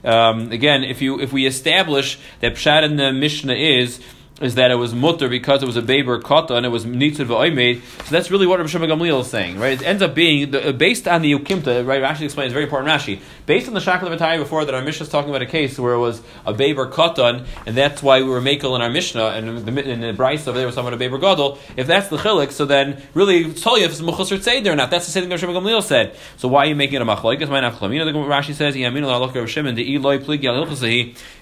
um, 0.03 0.51
again, 0.51 0.83
if 0.83 1.01
you 1.01 1.19
if 1.19 1.33
we 1.33 1.45
establish 1.45 2.19
that 2.41 2.53
pshat 2.53 2.83
in 2.83 2.97
the 2.97 3.11
Mishnah 3.11 3.53
is 3.53 4.01
is 4.41 4.55
that 4.55 4.71
it 4.71 4.75
was 4.75 4.93
mutter 4.93 5.29
because 5.29 5.63
it 5.63 5.65
was 5.65 5.75
a 5.75 5.81
baber 5.81 6.19
kata 6.19 6.55
and 6.55 6.65
it 6.65 6.69
was 6.69 6.85
nitzid 6.85 7.27
v'oimed. 7.27 7.81
So 8.05 8.11
that's 8.11 8.31
really 8.31 8.47
what 8.47 8.59
Rav 8.59 8.69
Shimon 8.69 8.89
Gamliel 8.89 9.21
is 9.21 9.27
saying, 9.27 9.59
right? 9.59 9.79
It 9.79 9.85
ends 9.85 10.01
up 10.01 10.15
being 10.15 10.51
the, 10.51 10.73
based 10.73 11.07
on 11.07 11.21
the 11.21 11.33
ukimta, 11.33 11.85
right? 11.85 12.01
Rashi 12.01 12.21
explains 12.21 12.53
very 12.53 12.65
important. 12.65 12.89
Rashi 12.91 13.19
based 13.45 13.67
on 13.67 13.73
the 13.73 13.81
shackle 13.81 14.11
of 14.11 14.19
before 14.19 14.65
that 14.65 14.73
our 14.73 14.81
Mishnah 14.81 15.05
is 15.05 15.09
talking 15.09 15.29
about 15.29 15.41
a 15.41 15.45
case 15.45 15.79
where 15.79 15.93
it 15.93 15.99
was 15.99 16.21
a 16.45 16.53
baber 16.53 16.87
katan, 16.89 17.45
and 17.65 17.75
that's 17.75 18.01
why 18.03 18.21
we 18.21 18.29
were 18.29 18.41
makel 18.41 18.75
in 18.75 18.81
our 18.81 18.89
Mishnah 18.89 19.27
and 19.27 19.49
in 19.49 19.75
the, 19.75 19.89
in 19.89 20.01
the 20.01 20.19
over 20.19 20.57
there 20.57 20.65
was 20.65 20.75
someone 20.75 20.93
a 20.93 20.97
baber 20.97 21.17
gadol. 21.17 21.57
If 21.75 21.87
that's 21.87 22.09
the 22.09 22.17
chilik, 22.17 22.51
so 22.51 22.65
then 22.65 23.01
really 23.13 23.53
tell 23.53 23.77
you 23.77 23.85
if 23.85 23.91
it's 23.91 24.01
mechusar 24.01 24.37
tzeder 24.37 24.73
or 24.73 24.75
not. 24.75 24.91
That's 24.91 25.05
the 25.05 25.11
same 25.11 25.23
thing 25.23 25.31
Rav 25.31 25.39
Shimon 25.39 25.55
Gamliel 25.55 25.83
said. 25.83 26.15
So 26.37 26.47
why 26.47 26.65
are 26.65 26.67
you 26.67 26.75
making 26.75 26.95
it 26.95 27.01
a 27.01 27.05
machlokes? 27.05 27.49
My 27.49 27.61
nafchalamina. 27.61 28.05
The 28.05 28.11
Rashi 28.13 28.53
says, 28.53 28.75
"Yamin 28.75 29.03
al 29.03 29.19
halacha 29.19 29.35
Rav 29.35 29.49
Shimon 29.49 29.75
the 29.75 29.95
eloi 29.95 30.19
pligi 30.19 30.45
al 30.45 30.63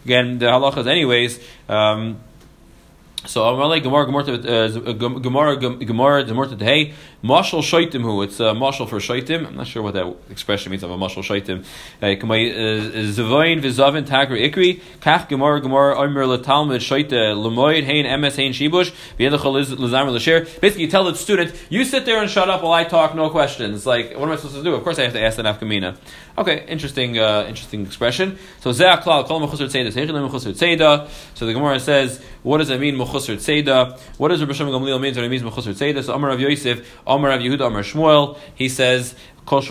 Again, 0.06 0.40
the 0.40 0.46
halachas, 0.46 0.88
anyways. 0.88 1.40
Um, 1.68 2.22
so 3.28 3.42
Amalei 3.42 3.82
Gemara 3.82 4.06
Gemara 4.06 4.24
Gemara 5.20 5.58
Gemara 5.58 6.24
Gemara 6.24 6.58
Hey 6.60 6.94
Mashal 7.24 7.64
Shaitim 7.64 8.02
who 8.02 8.22
it's 8.22 8.40
uh, 8.40 8.46
a 8.46 8.54
mashal 8.54 8.88
for 8.88 8.98
Shaitim. 8.98 9.48
I'm 9.48 9.56
not 9.56 9.66
sure 9.66 9.82
what 9.82 9.96
that 9.96 10.16
expression 10.30 10.70
means 10.70 10.84
of 10.84 10.92
a 10.92 10.98
mashal 10.98 11.24
Shaitim. 11.24 11.66
Kamay 12.00 12.52
uh, 12.52 12.56
uh, 12.56 13.02
Zavain 13.12 13.60
Vizavin 13.60 14.06
Tagra 14.06 14.40
Ikri 14.40 14.82
Kach 15.00 15.28
Gemara 15.28 15.60
Gemara 15.60 15.98
Omer 15.98 16.26
LaTalmud 16.26 16.78
Shaita 16.78 17.36
Lemoid 17.36 17.86
Hein 17.86 18.06
Emes 18.06 18.36
Hein 18.36 18.52
Shibush 18.52 18.94
V'yedachal 19.18 19.78
Lazamer 19.78 20.14
Lasher. 20.14 20.46
Basically, 20.62 20.88
tell 20.88 21.06
the 21.06 21.16
student, 21.16 21.56
you 21.70 21.86
sit 21.86 22.06
there 22.06 22.22
and 22.22 22.30
shut 22.30 22.52
up 22.52 22.62
while 22.62 22.74
I 22.74 22.84
talk, 22.84 23.16
no 23.16 23.32
questions. 23.32 23.88
Like, 23.88 24.14
what 24.14 24.24
am 24.24 24.32
I 24.32 24.36
supposed 24.36 24.56
to 24.56 24.64
do? 24.64 24.76
Of 24.76 24.84
course, 24.84 25.00
I 25.00 25.04
have 25.04 25.14
to 25.14 25.22
ask 25.22 25.38
the 25.38 25.44
nafkamina. 25.44 25.98
Okay, 26.38 26.66
interesting, 26.68 27.18
uh, 27.18 27.46
interesting 27.50 27.84
expression. 27.84 28.38
So 28.60 28.70
Ze'aklal 28.70 29.26
Kol 29.26 29.42
Mechusar 29.42 29.66
Tzeda 29.66 29.92
Seichel 29.92 30.30
Mechusar 30.30 30.54
Tzeda. 30.54 31.10
So 31.34 31.48
the 31.48 31.54
Gemara 31.54 31.80
says, 31.80 32.24
what 32.44 32.60
does 32.60 32.70
it 32.70 32.80
mean 32.80 32.96
Mechusar 32.96 33.38
Tzeda? 33.38 34.00
What 34.20 34.28
does 34.28 34.40
Rabbi 34.40 34.54
Shimon 34.54 34.72
Gamliel 34.72 35.02
mean 35.02 35.16
when 35.16 35.24
it 35.24 35.30
means 35.30 35.42
Mechusar 35.42 35.74
Tzeda? 35.74 36.04
So 36.04 36.14
Amar 36.14 36.30
Rav 36.30 36.40
Yosef, 36.40 36.88
Amar 37.08 37.32
Rav 37.32 37.42
Yehuda, 37.42 37.68
Amar 37.68 37.84
Shmuel. 37.84 38.38
He 38.56 38.70
says. 38.70 39.16
If 39.50 39.70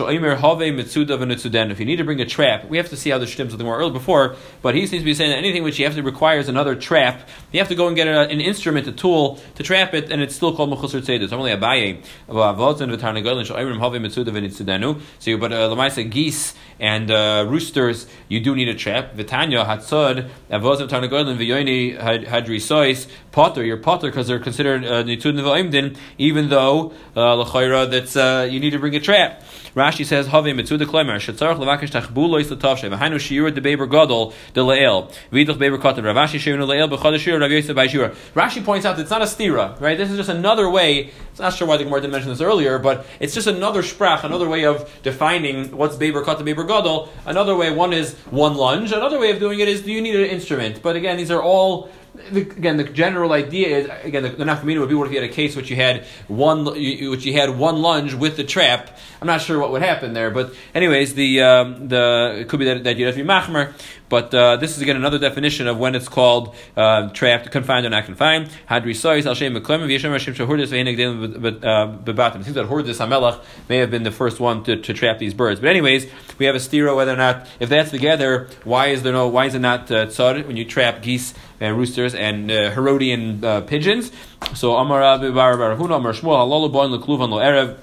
you 1.79 1.85
need 1.85 1.95
to 1.97 2.03
bring 2.03 2.19
a 2.19 2.25
trap, 2.25 2.67
we 2.67 2.77
have 2.77 2.89
to 2.89 2.97
see 2.97 3.11
how 3.11 3.19
the 3.19 3.27
shtims 3.27 3.51
of 3.51 3.59
the 3.59 3.63
more 3.63 3.77
earlier 3.77 3.93
before, 3.93 4.35
but 4.63 4.73
he 4.73 4.87
seems 4.87 5.01
to 5.01 5.05
be 5.05 5.13
saying 5.13 5.29
that 5.29 5.37
anything 5.37 5.61
which 5.63 5.77
you 5.77 5.85
have 5.85 5.93
to 5.93 6.01
requires 6.01 6.49
another 6.49 6.75
trap, 6.75 7.29
you 7.51 7.59
have 7.59 7.67
to 7.67 7.75
go 7.75 7.85
and 7.85 7.95
get 7.95 8.07
a, 8.07 8.21
an 8.21 8.41
instrument, 8.41 8.87
a 8.87 8.91
tool 8.91 9.39
to 9.53 9.61
trap 9.61 9.93
it, 9.93 10.11
and 10.11 10.19
it's 10.21 10.35
still 10.35 10.55
called 10.55 10.71
mechusar 10.71 11.01
tzedus. 11.01 11.31
Only 11.31 11.51
abaye 11.51 12.01
mitzuda 12.27 14.31
v'nitzudenu. 14.31 14.99
So, 15.19 15.31
you- 15.31 15.37
but 15.37 15.53
uh, 15.53 15.69
lemaisa 15.69 16.09
geese 16.09 16.55
and 16.79 17.11
uh, 17.11 17.45
roosters, 17.47 18.07
you 18.29 18.39
do 18.39 18.55
need 18.55 18.69
a 18.69 18.75
trap. 18.75 19.15
V'tanya 19.15 19.65
hatzod 19.65 20.29
avotzen 20.49 20.87
v'tarnagolin 20.89 21.37
v'yoini 21.37 22.25
hadri 22.25 22.59
sois 22.59 23.07
potter. 23.31 23.63
You're 23.63 23.77
potter 23.77 24.09
because 24.09 24.27
they're 24.27 24.39
considered 24.39 24.85
uh, 24.85 25.03
nitudin 25.03 25.41
v'oimdin, 25.41 25.95
even 26.17 26.49
though 26.49 26.93
uh, 27.15 27.85
that's 27.85 28.15
uh, 28.15 28.47
you 28.49 28.59
need 28.59 28.71
to 28.71 28.79
bring 28.79 28.95
a 28.95 28.99
trap. 28.99 29.43
Rashi 29.77 30.03
says, 30.03 30.25
"Have 30.25 30.45
mitzuda 30.45 30.87
klemer 30.87 31.17
shetzarach 31.17 31.59
levakish 31.59 31.91
tachbulo 31.91 32.41
is 32.41 32.49
letavshe 32.49 32.89
v'hainu 32.89 33.17
shiur 33.17 33.53
de 33.53 33.61
beber 33.61 33.85
gadol 33.85 34.33
de 34.55 34.63
leel 34.63 35.11
v'idach 35.31 35.59
beber 35.59 35.77
katan 35.77 36.03
Rav 36.03 36.15
Ashi 36.15 36.39
shiur 36.39 36.67
leel 36.67 36.89
b'chadash 36.89 37.19
shiur 37.19 37.39
Rav 37.39 37.51
Yosef 37.51 37.75
by 37.75 37.87
shiur." 37.87 38.15
Rashi 38.33 38.65
points 38.65 38.87
out 38.87 38.95
that 38.95 39.03
it's 39.03 39.11
not 39.11 39.21
a 39.21 39.25
stira, 39.25 39.79
right? 39.79 39.95
This 39.95 40.09
is 40.09 40.17
just 40.17 40.29
another 40.29 40.67
way. 40.67 41.11
It's 41.29 41.39
not 41.39 41.53
sure 41.53 41.67
why 41.67 41.77
the 41.77 41.83
Gemara 41.83 42.01
didn't 42.01 42.13
mention 42.13 42.31
this 42.31 42.41
earlier, 42.41 42.79
but 42.79 43.05
it's 43.19 43.35
just 43.35 43.45
another 43.45 43.83
sprach, 43.83 44.23
another 44.23 44.49
way 44.49 44.65
of 44.65 44.89
defining 45.03 45.77
what's 45.77 45.95
beber 45.95 46.23
katan 46.23 46.41
beber 46.41 46.67
gadol. 46.67 47.09
Another 47.27 47.55
way, 47.55 47.69
one 47.69 47.93
is 47.93 48.15
one 48.31 48.55
lunge. 48.55 48.91
Another 48.91 49.19
way 49.19 49.29
of 49.29 49.39
doing 49.39 49.59
it 49.59 49.67
is, 49.67 49.83
do 49.83 49.91
you 49.91 50.01
need 50.01 50.15
an 50.15 50.25
instrument? 50.25 50.81
But 50.81 50.95
again, 50.95 51.17
these 51.17 51.29
are 51.29 51.43
all 51.43 51.91
again, 52.31 52.77
the 52.77 52.83
general 52.83 53.31
idea 53.33 53.77
is 53.77 53.89
again 54.03 54.23
the, 54.23 54.29
the 54.29 54.43
nafkamina 54.43 54.79
would 54.79 54.89
be 54.89 54.95
what 54.95 55.07
if 55.07 55.13
you 55.13 55.21
had 55.21 55.29
a 55.29 55.33
case 55.33 55.55
which 55.55 55.69
you 55.69 55.75
had 55.75 56.05
one 56.27 56.65
which 56.65 57.25
you 57.25 57.33
had 57.33 57.49
one 57.57 57.81
lunge 57.81 58.13
with 58.13 58.37
the 58.37 58.43
trap. 58.43 58.97
I'm 59.21 59.27
not 59.27 59.41
sure 59.41 59.59
what 59.59 59.71
would 59.71 59.81
happen 59.81 60.13
there, 60.13 60.29
but 60.29 60.53
anyways, 60.75 61.15
the 61.15 61.41
um, 61.41 61.87
the 61.87 62.37
it 62.41 62.49
could 62.49 62.59
be 62.59 62.65
that, 62.65 62.83
that 62.83 62.97
you'd 62.97 63.05
have 63.05 63.15
to 63.15 63.23
be 63.23 63.27
machmer. 63.27 63.73
But 64.09 64.33
uh, 64.33 64.55
this 64.55 64.77
is 64.77 64.81
again 64.81 64.95
another 64.95 65.19
definition 65.19 65.67
of 65.67 65.77
when 65.77 65.95
it's 65.95 66.07
called 66.07 66.55
uh, 66.77 67.09
trapped, 67.09 67.51
confined, 67.51 67.85
or 67.85 67.89
not 67.89 68.05
confined. 68.05 68.49
Hadri 68.69 68.95
sois 68.95 69.25
al 69.25 69.33
shem 69.33 69.53
meklem 69.53 69.81
v'yeshem 69.81 70.11
hashem 70.11 70.33
shahurdis 70.33 70.67
v'hinig 70.67 72.03
bebatim. 72.03 72.39
It 72.39 72.43
seems 72.45 72.55
that 72.55 72.67
Hurdis 72.67 73.05
Hamelach 73.05 73.43
may 73.67 73.77
have 73.77 73.91
been 73.91 74.03
the 74.03 74.11
first 74.11 74.39
one 74.39 74.63
to, 74.63 74.77
to 74.77 74.93
trap 74.93 75.19
these 75.19 75.33
birds. 75.33 75.59
But 75.59 75.69
anyways, 75.69 76.09
we 76.37 76.45
have 76.45 76.55
a 76.55 76.59
stira 76.59 76.95
whether 76.95 77.13
or 77.13 77.17
not 77.17 77.47
if 77.59 77.69
that's 77.69 77.91
together, 77.91 78.47
why 78.63 78.87
is 78.87 79.03
there 79.03 79.13
no 79.13 79.27
why 79.27 79.45
is 79.45 79.55
it 79.55 79.59
not 79.59 79.91
uh, 79.91 80.07
when 80.43 80.55
you 80.55 80.63
trap 80.65 81.01
geese 81.01 81.33
and 81.59 81.77
roosters 81.77 82.15
and 82.15 82.51
uh, 82.51 82.71
Herodian 82.71 83.43
uh, 83.43 83.61
pigeons? 83.61 84.11
So 84.53 84.75
Amar 84.75 84.99
Rabbi 84.99 85.31
Bar 85.31 85.57
Bar 85.57 85.75
Huna 85.75 85.97
Amar 85.97 86.13
Shmuel 86.13 86.37
Halalu 86.37 86.71
Boin 86.71 86.91
Lekluvan 86.91 87.29
Lo 87.29 87.37
Erev. 87.37 87.77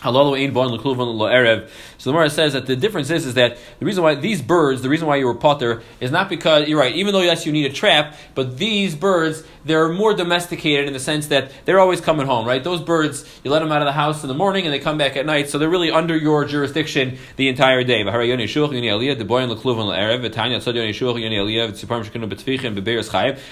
Halalu 0.00 0.42
Ein 0.42 0.52
Boin 0.52 0.70
Lekluvan 0.70 1.16
Lo 1.16 1.26
Erev. 1.26 1.68
So 1.98 2.10
the 2.10 2.14
Gemara 2.14 2.30
says 2.30 2.52
that 2.52 2.66
the 2.66 2.76
difference 2.76 3.10
is, 3.10 3.26
is 3.26 3.34
that 3.34 3.58
the 3.78 3.84
reason 3.84 4.02
why 4.02 4.14
these 4.14 4.40
birds, 4.40 4.82
the 4.82 4.88
reason 4.88 5.06
why 5.06 5.16
you 5.16 5.26
were 5.26 5.34
potter, 5.34 5.82
is 6.00 6.10
not 6.10 6.28
because 6.28 6.68
you're 6.68 6.78
right. 6.78 6.94
Even 6.94 7.12
though 7.12 7.20
yes, 7.20 7.44
you 7.44 7.52
need 7.52 7.66
a 7.66 7.74
trap, 7.74 8.14
but 8.34 8.56
these 8.56 8.94
birds 8.94 9.42
they're 9.68 9.88
more 9.90 10.14
domesticated 10.14 10.86
in 10.86 10.92
the 10.92 10.98
sense 10.98 11.28
that 11.28 11.52
they're 11.64 11.78
always 11.78 12.00
coming 12.00 12.26
home, 12.26 12.46
right? 12.46 12.64
Those 12.64 12.80
birds, 12.80 13.24
you 13.44 13.50
let 13.50 13.60
them 13.60 13.70
out 13.70 13.82
of 13.82 13.86
the 13.86 13.92
house 13.92 14.22
in 14.22 14.28
the 14.28 14.34
morning 14.34 14.64
and 14.64 14.72
they 14.72 14.78
come 14.78 14.98
back 14.98 15.16
at 15.16 15.26
night, 15.26 15.50
so 15.50 15.58
they're 15.58 15.68
really 15.68 15.90
under 15.90 16.16
your 16.16 16.44
jurisdiction 16.44 17.18
the 17.36 17.48
entire 17.48 17.84
day. 17.84 18.00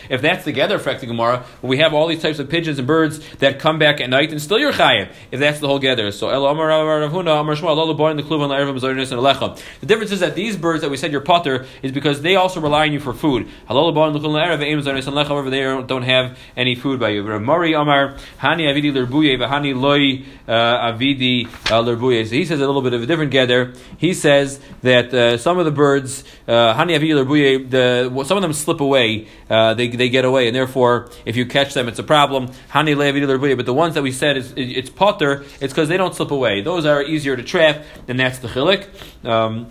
If 0.08 0.22
that's 0.22 0.44
together, 0.44 0.78
Frekti 0.78 1.06
Gemara, 1.06 1.44
we 1.62 1.78
have 1.78 1.94
all 1.94 2.06
these 2.06 2.22
types 2.22 2.38
of 2.38 2.48
pigeons 2.48 2.78
and 2.78 2.86
birds 2.86 3.20
that 3.36 3.58
come 3.58 3.78
back 3.78 4.00
at 4.00 4.08
night 4.08 4.30
and 4.32 4.40
still 4.40 4.58
you're 4.58 4.72
chayiv. 4.72 5.10
If 5.30 5.40
that's 5.40 5.60
the 5.60 5.68
whole 5.68 5.78
gather, 5.78 6.10
so 6.10 6.30
El 6.30 6.46
Amar 6.46 6.68
Rav 6.68 7.12
Huna, 7.12 7.40
Amar 7.40 7.54
Shmuel, 7.54 7.86
the 7.86 8.22
The 8.38 9.86
difference 9.86 10.12
is 10.12 10.20
that 10.20 10.34
these 10.34 10.56
birds 10.56 10.82
that 10.82 10.90
we 10.90 10.96
said 10.96 11.12
you're 11.12 11.20
potter 11.20 11.66
is 11.82 11.92
because 11.92 12.22
they 12.22 12.36
also 12.36 12.60
rely 12.60 12.86
on 12.86 12.92
you 12.92 13.00
for 13.00 13.12
food. 13.12 13.48
However, 13.66 15.50
they 15.50 15.60
don't 15.86 16.02
have 16.02 16.38
any 16.56 16.74
food 16.74 17.00
by 17.00 17.08
you. 17.10 17.22
Mari 17.40 17.72
Amar 17.74 18.16
Hani 18.40 18.66
Avidi 18.66 18.92
Loi 19.74 20.24
uh, 20.48 20.92
Avidi 20.92 21.46
uh. 21.46 22.24
So 22.26 22.34
he 22.34 22.44
says 22.44 22.60
a 22.60 22.66
little 22.66 22.82
bit 22.82 22.92
of 22.94 23.02
a 23.02 23.06
different 23.06 23.30
gather. 23.30 23.72
He 23.98 24.14
says 24.14 24.60
that 24.82 25.12
uh, 25.12 25.38
some 25.38 25.58
of 25.58 25.64
the 25.64 25.70
birds 25.70 26.24
uh, 26.46 26.74
Hani 26.74 26.96
Avidi 26.98 27.14
Lerbuye, 27.14 28.26
some 28.26 28.36
of 28.38 28.42
them 28.42 28.52
slip 28.52 28.80
away. 28.80 29.28
Uh, 29.48 29.74
they 29.74 29.88
they 29.88 30.08
get 30.08 30.24
away, 30.24 30.46
and 30.46 30.56
therefore, 30.56 31.10
if 31.24 31.36
you 31.36 31.46
catch 31.46 31.74
them, 31.74 31.88
it's 31.88 31.98
a 31.98 32.02
problem. 32.04 32.48
Hani 32.70 32.94
Avidi. 32.96 33.56
But 33.56 33.66
the 33.66 33.74
ones 33.74 33.94
that 33.94 34.02
we 34.02 34.12
said 34.12 34.36
is 34.36 34.52
it- 34.52 34.76
it's 34.76 34.90
potter. 34.90 35.44
It's 35.60 35.72
because 35.72 35.88
they 35.88 35.96
don't 35.96 36.14
slip 36.14 36.30
away. 36.30 36.60
Those 36.62 36.84
are 36.86 37.02
easier 37.02 37.36
to 37.36 37.42
trap, 37.42 37.84
and 38.08 38.18
that's 38.26 38.40
the 38.40 38.48
chilik. 38.48 38.86
Um, 39.24 39.68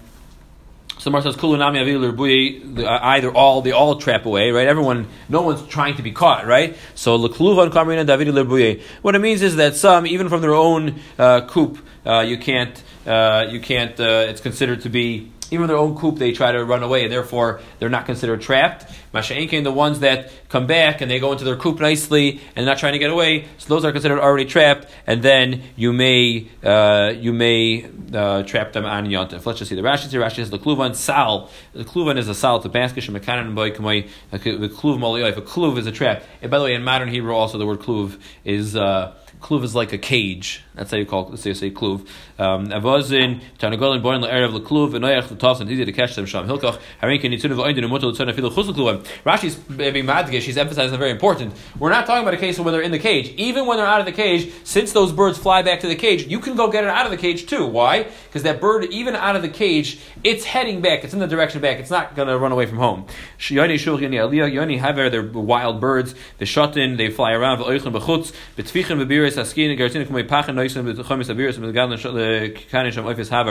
so 0.98 1.12
Mar 1.12 1.22
says 1.22 1.36
kulunami 1.36 1.82
avil 1.82 2.00
lerbuyi, 2.00 2.80
uh, 2.80 3.00
either 3.02 3.30
all 3.32 3.62
they 3.62 3.72
all 3.72 3.98
trap 3.98 4.26
away, 4.26 4.52
right? 4.52 4.68
Everyone, 4.68 5.08
no 5.28 5.42
one's 5.42 5.68
trying 5.68 5.98
to 5.98 6.02
be 6.02 6.12
caught, 6.12 6.48
right? 6.48 6.78
So 6.96 7.20
lekluvan 7.20 7.72
kamrina 7.72 8.08
david 8.08 8.30
lerbuyi. 8.30 8.82
What 9.02 9.14
it 9.14 9.20
means 9.20 9.42
is 9.42 9.58
that 9.58 9.76
some, 9.76 10.08
even 10.08 10.30
from 10.30 10.42
their 10.42 10.54
own 10.54 11.02
uh, 11.20 11.48
coop, 11.48 11.78
uh, 12.06 12.22
you 12.22 12.38
can't, 12.38 12.82
uh, 13.06 13.46
you 13.50 13.60
can't. 13.60 14.00
Uh, 14.00 14.26
it's 14.30 14.42
considered 14.42 14.82
to 14.82 14.90
be. 14.90 15.32
Even 15.56 15.68
their 15.68 15.78
own 15.78 15.98
coop, 15.98 16.18
they 16.18 16.34
try 16.34 16.52
to 16.52 16.66
run 16.66 16.84
away, 16.84 17.04
and 17.04 17.12
therefore 17.12 17.62
they're 17.80 17.88
not 17.88 18.06
considered 18.06 18.42
trapped. 18.42 18.86
Masha'inkin, 19.14 19.64
the 19.64 19.72
ones 19.72 20.02
that 20.02 20.30
come 20.50 20.68
back 20.68 21.00
and 21.00 21.10
they 21.10 21.18
go 21.18 21.32
into 21.32 21.46
their 21.46 21.56
coop 21.56 21.80
nicely 21.80 22.42
and 22.56 22.58
they're 22.58 22.66
not 22.66 22.78
trying 22.78 22.92
to 22.92 23.00
get 23.00 23.10
away, 23.10 23.48
so 23.58 23.74
those 23.74 23.86
are 23.86 23.94
considered 23.94 24.20
already 24.20 24.44
trapped, 24.44 24.90
and 25.08 25.24
then 25.24 25.64
you 25.78 25.94
may 25.94 26.50
uh, 26.62 27.14
you 27.16 27.32
may 27.32 27.90
uh, 28.14 28.44
trap 28.44 28.74
them 28.74 28.84
on 28.84 29.06
yontif. 29.06 29.46
Let's 29.46 29.60
just 29.60 29.70
see 29.70 29.76
the 29.76 29.82
Rashi. 29.82 30.12
here. 30.12 30.22
Rashi 30.22 30.36
says 30.36 30.50
the 30.50 30.60
kluvan 30.60 30.94
sal. 30.94 31.50
The 31.72 31.86
kluvan 31.86 32.18
is 32.18 32.28
a 32.28 32.36
sal 32.36 32.60
to 32.60 32.68
basket 32.68 33.06
shemakanan 33.06 33.56
boy 33.56 33.72
kamay 33.72 34.10
the 34.32 34.40
kluv 34.40 35.00
maliyah. 35.00 35.30
If 35.30 35.38
a 35.38 35.42
kluv 35.42 35.78
is 35.78 35.88
a 35.88 35.94
trap, 35.94 36.24
and 36.42 36.52
by 36.52 36.60
the 36.60 36.66
way, 36.66 36.74
in 36.74 36.84
modern 36.84 37.08
Hebrew 37.08 37.34
also 37.34 37.58
the 37.58 37.66
word 37.66 37.80
kluv 37.80 38.20
is. 38.44 38.76
Uh, 38.76 39.16
Kluv 39.46 39.64
is 39.64 39.76
like 39.76 39.94
a 39.94 40.00
cage. 40.00 40.64
That's 40.74 40.90
how 40.90 40.98
you 40.98 41.06
call 41.06 41.32
it. 41.32 41.38
Say, 41.38 41.54
say 41.54 41.70
kluv. 41.70 42.08
Um, 42.40 42.70
Avazin, 42.70 43.42
Tanagolin, 43.60 44.02
born 44.02 44.22
erev 44.22 44.60
lekluv, 44.60 44.96
and 44.96 45.06
noyach 45.06 45.30
l'tavs, 45.30 45.62
and 45.62 45.70
easy 45.70 45.86
to 45.86 45.92
catch 45.92 46.16
them. 46.16 46.26
Sham 46.26 46.48
hilkach. 46.48 46.80
Harinkin 47.00 47.32
nitzun 47.32 47.52
v'oindin 47.52 47.86
umutul 47.86 48.12
l'tzun 48.12 48.34
afilu 48.34 48.52
chus 48.52 48.68
l'kluv. 48.68 49.06
Rashi's 49.24 49.54
being 49.56 50.08
madgish. 50.08 50.42
She's 50.42 50.58
emphasizing 50.58 50.98
very 50.98 51.12
important. 51.12 51.54
We're 51.78 51.92
not 51.92 52.08
talking 52.08 52.24
about 52.24 52.34
a 52.34 52.38
case 52.38 52.58
of 52.58 52.66
when 52.66 52.74
they're 52.74 52.82
in 52.82 52.90
the 52.90 52.98
cage. 52.98 53.36
Even 53.38 53.68
when 53.68 53.78
they're 53.78 53.86
out 53.86 54.00
of 54.00 54.08
the 54.08 54.12
cage, 54.12 54.52
since 54.64 54.94
those 54.94 55.12
birds 55.12 55.38
fly 55.38 55.62
back 55.62 55.82
to 55.82 55.88
the 55.88 55.96
cage, 55.96 56.26
you 56.26 56.40
can 56.40 56.56
go 56.56 56.72
get 56.72 56.84
it 56.84 56.90
out 56.90 57.06
of 57.06 57.12
the 57.12 57.18
cage 57.18 57.46
too. 57.46 57.68
Why? 57.68 58.08
Because 58.28 58.42
that 58.44 58.60
bird, 58.60 58.86
even 58.86 59.16
out 59.16 59.36
of 59.36 59.44
the 59.44 59.50
cage, 59.50 60.00
it's 60.24 60.44
heading 60.44 60.82
back. 60.82 61.04
It's 61.04 61.14
in 61.14 61.20
the 61.20 61.28
direction 61.28 61.62
back. 61.62 61.78
It's 61.78 61.92
not 61.92 62.16
going 62.16 62.30
to 62.30 62.38
run 62.40 62.52
away 62.52 62.66
from 62.66 62.80
home. 62.80 63.06
Yoni 63.48 63.78
shul 63.78 64.02
yoni 64.02 64.78
haver. 64.78 65.12
They're 65.12 65.22
wild 65.22 65.80
birds. 65.80 66.16
They 66.40 66.46
shutin. 66.46 66.98
They 66.98 67.12
fly 67.12 67.34
around. 67.34 67.60
V'oichin 67.60 67.94
b'chutz. 67.94 68.34
B'tfichin 68.58 69.06
b'biris 69.06 69.35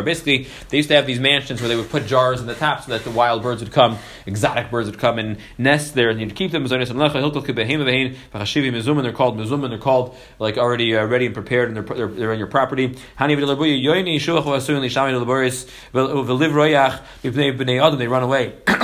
Basically, 0.02 0.46
they 0.68 0.76
used 0.76 0.88
to 0.88 0.94
have 0.94 1.06
these 1.06 1.20
mansions 1.20 1.60
where 1.60 1.68
they 1.68 1.76
would 1.76 1.90
put 1.90 2.06
jars 2.06 2.40
in 2.40 2.46
the 2.46 2.54
top 2.54 2.84
so 2.84 2.92
that 2.92 3.04
the 3.04 3.10
wild 3.10 3.42
birds 3.42 3.62
would 3.62 3.72
come, 3.72 3.98
exotic 4.26 4.70
birds 4.70 4.88
would 4.90 4.98
come 4.98 5.18
and 5.18 5.38
nest 5.58 5.94
there, 5.94 6.10
and 6.10 6.20
you'd 6.20 6.34
keep 6.34 6.50
them. 6.52 6.66
They're 6.66 6.84
called 6.84 6.96
mizum. 9.38 9.64
And 9.64 9.72
they're 9.72 9.78
called 9.78 10.16
like 10.38 10.58
already 10.58 10.96
uh, 10.96 11.04
ready 11.04 11.26
and 11.26 11.34
prepared, 11.34 11.68
and 11.68 11.76
they're, 11.76 11.96
they're, 11.96 12.08
they're 12.08 12.32
in 12.32 12.38
your 12.38 12.48
property. 12.48 12.96
They 18.04 18.08
run 18.08 18.22
away. 18.22 18.54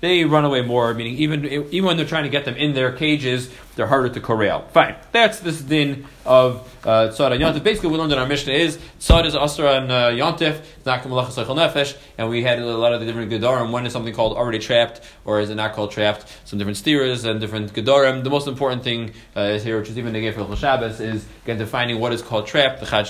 They 0.00 0.24
run 0.24 0.44
away 0.44 0.62
more, 0.62 0.94
meaning 0.94 1.14
even 1.14 1.44
even 1.46 1.84
when 1.84 1.96
they're 1.96 2.06
trying 2.06 2.24
to 2.24 2.30
get 2.30 2.44
them 2.44 2.56
in 2.56 2.74
their 2.74 2.92
cages, 2.92 3.50
they're 3.78 3.86
harder 3.86 4.08
to 4.08 4.20
corral. 4.20 4.66
Fine, 4.72 4.96
that's 5.12 5.38
this 5.38 5.60
din 5.60 6.04
of 6.26 6.68
uh, 6.84 7.08
tzad 7.08 7.32
and 7.32 7.40
yontif. 7.40 7.62
Basically, 7.62 7.90
we 7.90 7.96
learned 7.96 8.12
in 8.12 8.18
our 8.18 8.26
Mishnah 8.26 8.52
is 8.52 8.76
tzad 8.98 9.24
is 9.24 9.36
asra 9.36 9.74
and 9.78 9.92
uh, 9.92 10.10
yontif. 10.10 10.60
It's 10.76 10.84
not 10.84 11.04
nefesh, 11.04 11.96
and 12.18 12.28
we 12.28 12.42
had 12.42 12.58
a 12.58 12.76
lot 12.76 12.92
of 12.92 12.98
the 12.98 13.06
different 13.06 13.30
gedarim. 13.30 13.70
When 13.70 13.86
is 13.86 13.92
something 13.92 14.12
called 14.12 14.36
already 14.36 14.58
trapped, 14.58 15.00
or 15.24 15.38
is 15.40 15.48
it 15.50 15.54
not 15.54 15.74
called 15.74 15.92
trapped? 15.92 16.26
Some 16.44 16.58
different 16.58 16.76
steers 16.76 17.24
and 17.24 17.40
different 17.40 17.72
gedarim. 17.72 18.24
The 18.24 18.30
most 18.30 18.48
important 18.48 18.82
thing 18.82 19.12
uh, 19.36 19.42
is 19.42 19.62
here, 19.62 19.78
which 19.78 19.90
is 19.90 19.96
even 19.96 20.12
the 20.12 20.32
for 20.32 20.56
Shabbos, 20.56 20.98
is 20.98 21.24
again 21.44 21.58
defining 21.58 22.00
what 22.00 22.12
is 22.12 22.20
called 22.20 22.48
trapped, 22.48 22.80
the 22.80 22.86
chad 22.86 23.06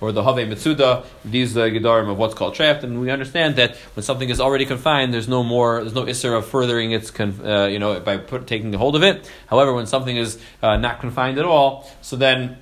or 0.00 0.12
the 0.12 0.22
have 0.22 0.36
mitzuda. 0.36 1.04
These 1.24 1.56
uh, 1.56 1.62
gedarim 1.62 2.08
of 2.08 2.18
what's 2.18 2.34
called 2.34 2.54
trapped, 2.54 2.84
and 2.84 3.00
we 3.00 3.10
understand 3.10 3.56
that 3.56 3.74
when 3.96 4.04
something 4.04 4.28
is 4.28 4.40
already 4.40 4.64
confined, 4.64 5.12
there's 5.12 5.28
no 5.28 5.42
more, 5.42 5.80
there's 5.80 5.94
no 5.94 6.04
isser 6.04 6.38
of 6.38 6.46
furthering 6.46 6.92
its, 6.92 7.10
conf, 7.10 7.44
uh, 7.44 7.66
you 7.66 7.80
know, 7.80 7.98
by 7.98 8.16
put, 8.16 8.46
taking 8.46 8.72
a 8.72 8.78
hold 8.78 8.94
of 8.94 9.02
it. 9.02 9.28
However, 9.48 9.74
when 9.74 9.87
something 9.88 10.16
is 10.16 10.38
uh, 10.62 10.76
not 10.76 11.00
confined 11.00 11.38
at 11.38 11.44
all, 11.44 11.90
so 12.02 12.16
then 12.16 12.58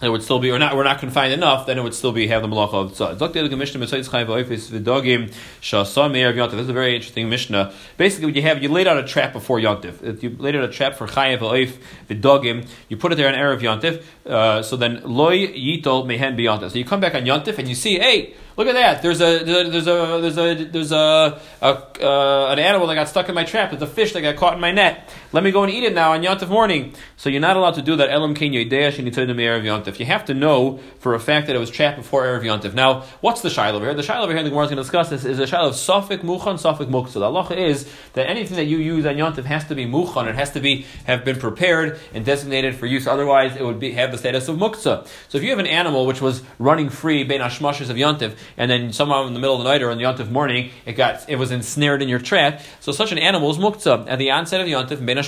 it 0.00 0.08
would 0.10 0.22
still 0.22 0.38
be, 0.38 0.50
or 0.50 0.58
not, 0.60 0.76
we're 0.76 0.84
not 0.84 1.00
confined 1.00 1.32
enough, 1.32 1.66
then 1.66 1.76
it 1.76 1.82
would 1.82 1.94
still 1.94 2.12
be 2.12 2.28
have 2.28 2.42
the 2.42 2.48
malacha 2.48 2.74
of 2.74 2.92
tzad. 2.92 3.18
This 6.50 6.60
is 6.60 6.68
a 6.68 6.72
very 6.72 6.94
interesting 6.94 7.28
mishnah. 7.28 7.72
Basically, 7.96 8.26
what 8.26 8.36
you 8.36 8.42
have, 8.42 8.62
you 8.62 8.68
laid 8.68 8.86
out 8.86 8.96
a 8.96 9.02
trap 9.02 9.32
before 9.32 9.58
yontif. 9.58 10.00
If 10.02 10.22
you 10.22 10.36
laid 10.38 10.54
out 10.54 10.62
a 10.62 10.68
trap 10.68 10.94
for 10.94 11.08
chayev 11.08 11.38
oif 11.38 11.78
v'dogim, 12.08 12.68
you 12.88 12.96
put 12.96 13.10
it 13.12 13.16
there 13.16 13.26
on 13.28 13.34
erev 13.34 13.60
yontif. 13.60 14.04
Uh, 14.28 14.62
so 14.62 14.76
then 14.76 15.00
loy 15.04 15.46
yitol 15.48 16.06
mehen 16.06 16.36
beyontif. 16.36 16.70
So 16.72 16.78
you 16.78 16.84
come 16.84 17.00
back 17.00 17.14
on 17.14 17.22
yontif 17.22 17.58
and 17.58 17.68
you 17.68 17.74
see, 17.74 17.98
hey. 17.98 18.34
Look 18.58 18.66
at 18.66 18.74
that. 18.74 19.02
There's 19.02 19.20
a 19.20 19.44
there's 19.44 19.86
a 19.86 20.20
there's 20.20 20.36
a 20.36 20.64
there's 20.64 20.90
a, 20.90 21.40
a 21.62 21.64
uh, 21.64 22.48
an 22.50 22.58
animal 22.58 22.88
that 22.88 22.96
got 22.96 23.08
stuck 23.08 23.28
in 23.28 23.34
my 23.36 23.44
trap. 23.44 23.70
There's 23.70 23.82
a 23.82 23.86
fish 23.86 24.14
that 24.14 24.20
got 24.22 24.34
caught 24.34 24.54
in 24.54 24.60
my 24.60 24.72
net. 24.72 25.08
Let 25.30 25.44
me 25.44 25.52
go 25.52 25.62
and 25.62 25.72
eat 25.72 25.84
it 25.84 25.94
now 25.94 26.12
on 26.12 26.22
Yontif 26.22 26.48
morning. 26.48 26.94
So 27.16 27.30
you're 27.30 27.40
not 27.40 27.56
allowed 27.56 27.74
to 27.74 27.82
do 27.82 27.94
that. 27.96 28.10
Elam 28.10 28.34
ken 28.34 28.50
yodesh 28.50 28.96
erev 28.96 29.62
Yontif. 29.62 30.00
You 30.00 30.06
have 30.06 30.24
to 30.24 30.34
know 30.34 30.80
for 30.98 31.14
a 31.14 31.20
fact 31.20 31.46
that 31.46 31.54
it 31.54 31.58
was 31.60 31.70
trapped 31.70 31.98
before 31.98 32.24
erev 32.24 32.42
Yontif. 32.42 32.74
Now, 32.74 33.02
what's 33.20 33.42
the 33.42 33.50
shiloh 33.50 33.78
here? 33.78 33.94
The 33.94 34.02
shiloh 34.02 34.24
over 34.24 34.32
here, 34.32 34.42
the 34.42 34.50
Gemara 34.50 34.64
is 34.64 34.70
going 34.70 34.78
to 34.78 34.82
discuss 34.82 35.08
this, 35.08 35.24
is 35.24 35.38
a 35.38 35.46
shiloh 35.46 35.68
of 35.68 35.74
sofik 35.74 36.22
muchan, 36.22 36.58
sofik 36.58 36.88
muktzah. 36.88 37.12
The 37.12 37.30
halacha 37.30 37.56
is 37.56 37.88
that 38.14 38.28
anything 38.28 38.56
that 38.56 38.64
you 38.64 38.78
use 38.78 39.06
on 39.06 39.14
Yontif 39.14 39.44
has 39.44 39.66
to 39.66 39.76
be 39.76 39.86
muchan. 39.86 40.26
It 40.26 40.34
has 40.34 40.50
to 40.52 40.60
be 40.60 40.84
have 41.04 41.24
been 41.24 41.38
prepared 41.38 42.00
and 42.12 42.24
designated 42.24 42.74
for 42.74 42.86
use. 42.86 43.06
Otherwise, 43.06 43.54
it 43.54 43.64
would 43.64 43.78
be 43.78 43.92
have 43.92 44.10
the 44.10 44.17
status 44.18 44.48
of 44.48 44.56
muktzah. 44.56 45.06
So 45.28 45.38
if 45.38 45.44
you 45.44 45.50
have 45.50 45.58
an 45.58 45.66
animal 45.66 46.06
which 46.06 46.20
was 46.20 46.42
running 46.58 46.88
free 46.88 47.24
bein 47.24 47.40
of 47.40 47.50
Yontif, 47.52 48.36
and 48.56 48.70
then 48.70 48.92
somehow 48.92 49.26
in 49.26 49.34
the 49.34 49.40
middle 49.40 49.56
of 49.56 49.62
the 49.62 49.68
night 49.70 49.82
or 49.82 49.90
in 49.90 49.98
the 49.98 50.04
Yontif 50.04 50.30
morning, 50.30 50.70
it 50.84 50.92
got 50.92 51.28
it 51.28 51.36
was 51.36 51.50
ensnared 51.50 52.02
in 52.02 52.08
your 52.08 52.18
trap. 52.18 52.60
So 52.80 52.92
such 52.92 53.12
an 53.12 53.18
animal 53.18 53.50
is 53.50 53.58
muktzah. 53.58 54.08
At 54.08 54.18
the 54.18 54.30
onset 54.30 54.60
of 54.60 54.66
Yontif, 54.66 55.04
bein 55.04 55.18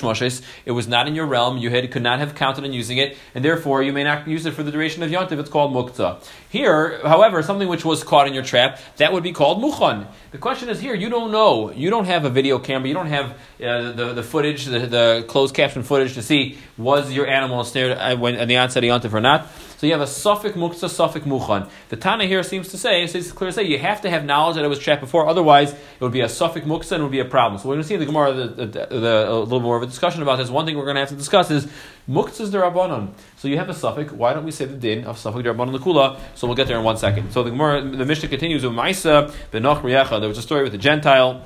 it 0.67 0.73
was 0.73 0.89
not 0.89 1.09
in 1.09 1.15
your 1.15 1.27
realm. 1.27 1.59
You 1.59 1.71
had 1.71 1.91
could 1.91 2.03
not 2.03 2.19
have 2.19 2.35
counted 2.35 2.65
on 2.65 2.73
using 2.73 2.99
it, 2.99 3.17
and 3.35 3.45
therefore 3.45 3.83
you 3.83 3.93
may 3.93 4.05
not 4.05 4.29
use 4.29 4.47
it 4.47 4.55
for 4.55 4.63
the 4.63 4.71
duration 4.71 5.03
of 5.03 5.11
Yontif. 5.11 5.39
It's 5.39 5.51
called 5.51 5.73
muktzah. 5.73 6.23
Here, 6.49 7.01
however, 7.07 7.43
something 7.43 7.69
which 7.69 7.85
was 7.85 8.03
caught 8.03 8.27
in 8.27 8.35
your 8.35 8.43
trap 8.43 8.81
that 8.97 9.13
would 9.13 9.23
be 9.23 9.33
called 9.33 9.63
muchan. 9.63 10.07
The 10.33 10.39
question 10.39 10.69
is 10.69 10.81
here: 10.81 10.95
you 10.95 11.09
don't 11.09 11.31
know. 11.31 11.71
You 11.73 11.91
don't 11.91 12.07
have 12.07 12.25
a 12.25 12.31
video 12.31 12.59
camera. 12.59 12.89
You 12.89 12.95
don't 12.95 13.07
have 13.07 13.31
uh, 13.63 13.93
the, 13.93 14.13
the 14.15 14.23
footage, 14.23 14.65
the, 14.65 14.81
the 14.81 15.25
closed 15.29 15.55
caption 15.55 15.83
footage 15.83 16.15
to 16.15 16.23
see 16.23 16.59
was 16.77 17.13
your 17.13 17.27
animal 17.27 17.61
ensnared 17.61 17.97
uh, 17.97 18.27
at 18.27 18.49
the 18.49 18.57
onset 18.57 18.80
Yontif 18.89 19.13
or 19.13 19.21
not. 19.21 19.47
So 19.81 19.87
you 19.87 19.93
have 19.93 20.03
a 20.03 20.07
suffix 20.07 20.57
muktzah, 20.57 20.91
suffix 20.91 21.25
muchan. 21.25 21.67
The 21.89 21.97
Tana 21.97 22.27
here 22.27 22.43
seems 22.43 22.69
to 22.69 22.77
say, 22.77 23.03
it's 23.03 23.33
clear 23.33 23.49
to 23.49 23.55
say, 23.55 23.63
you 23.63 23.79
have 23.79 24.03
to 24.03 24.11
have 24.11 24.27
knowledge 24.27 24.57
that 24.57 24.65
it 24.65 24.69
was 24.69 24.79
trapped 24.79 25.01
before, 25.01 25.27
otherwise 25.27 25.73
it 25.73 26.01
would 26.01 26.13
be 26.13 26.21
a 26.21 26.29
suffix 26.29 26.67
muktzah 26.67 26.93
and 26.93 27.01
it 27.01 27.05
would 27.05 27.13
be 27.13 27.21
a 27.21 27.25
problem. 27.25 27.59
So 27.59 27.69
we're 27.69 27.77
going 27.77 27.85
to 27.85 27.89
see 27.89 27.95
in 27.95 28.01
the 28.01 28.07
Gemara 28.07 28.35
the, 28.35 28.67
the, 28.67 28.67
the, 28.67 29.31
a 29.31 29.39
little 29.39 29.61
more 29.61 29.79
of 29.79 29.83
a 29.83 29.87
discussion 29.87 30.21
about 30.21 30.37
this. 30.37 30.51
One 30.51 30.67
thing 30.67 30.77
we're 30.77 30.85
going 30.85 30.97
to 30.97 31.01
have 31.01 31.09
to 31.09 31.17
discuss 31.17 31.51
is 31.51 31.67
muktzah 32.07 32.51
derabanan. 32.51 33.13
So 33.39 33.49
you 33.49 33.57
have 33.57 33.71
a 33.71 33.75
suffix. 33.75 34.13
Why 34.13 34.35
don't 34.35 34.45
we 34.45 34.51
say 34.51 34.67
the 34.67 34.77
din 34.77 35.05
of 35.05 35.19
suffix 35.19 35.49
derabanan 35.49 35.75
lekula? 35.75 36.21
So 36.35 36.47
we'll 36.47 36.57
get 36.57 36.69
there 36.69 36.77
in 36.77 36.85
one 36.85 36.99
second. 36.99 37.33
So 37.33 37.43
the 37.43 37.51
Gemara, 37.51 37.81
the 37.81 38.05
Mishnah 38.05 38.29
continues 38.29 38.63
with 38.63 38.73
Maisa 38.73 39.33
benoch 39.51 39.81
There 39.83 40.29
was 40.29 40.37
a 40.37 40.43
story 40.43 40.63
with 40.63 40.75
a 40.75 40.79
Gentile. 40.79 41.43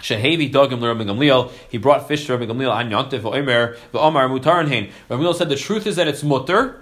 Shehevi 0.00 0.52
dogim 0.52 0.82
Rabbi 0.82 1.04
Gamliel. 1.04 1.52
He 1.68 1.78
brought 1.78 2.08
fish 2.08 2.26
to 2.26 2.36
Rabbi 2.36 2.52
Gamliel 2.52 2.80
an 2.80 2.90
yontif 2.90 3.20
v'omer 3.20 3.76
v'omar 3.92 4.28
mutar 4.28 4.64
Rabbi 4.64 5.22
Gamliel 5.22 5.34
said 5.34 5.48
the 5.48 5.56
truth 5.56 5.86
is 5.86 5.96
that 5.96 6.08
it's 6.08 6.22
mutter. 6.22 6.80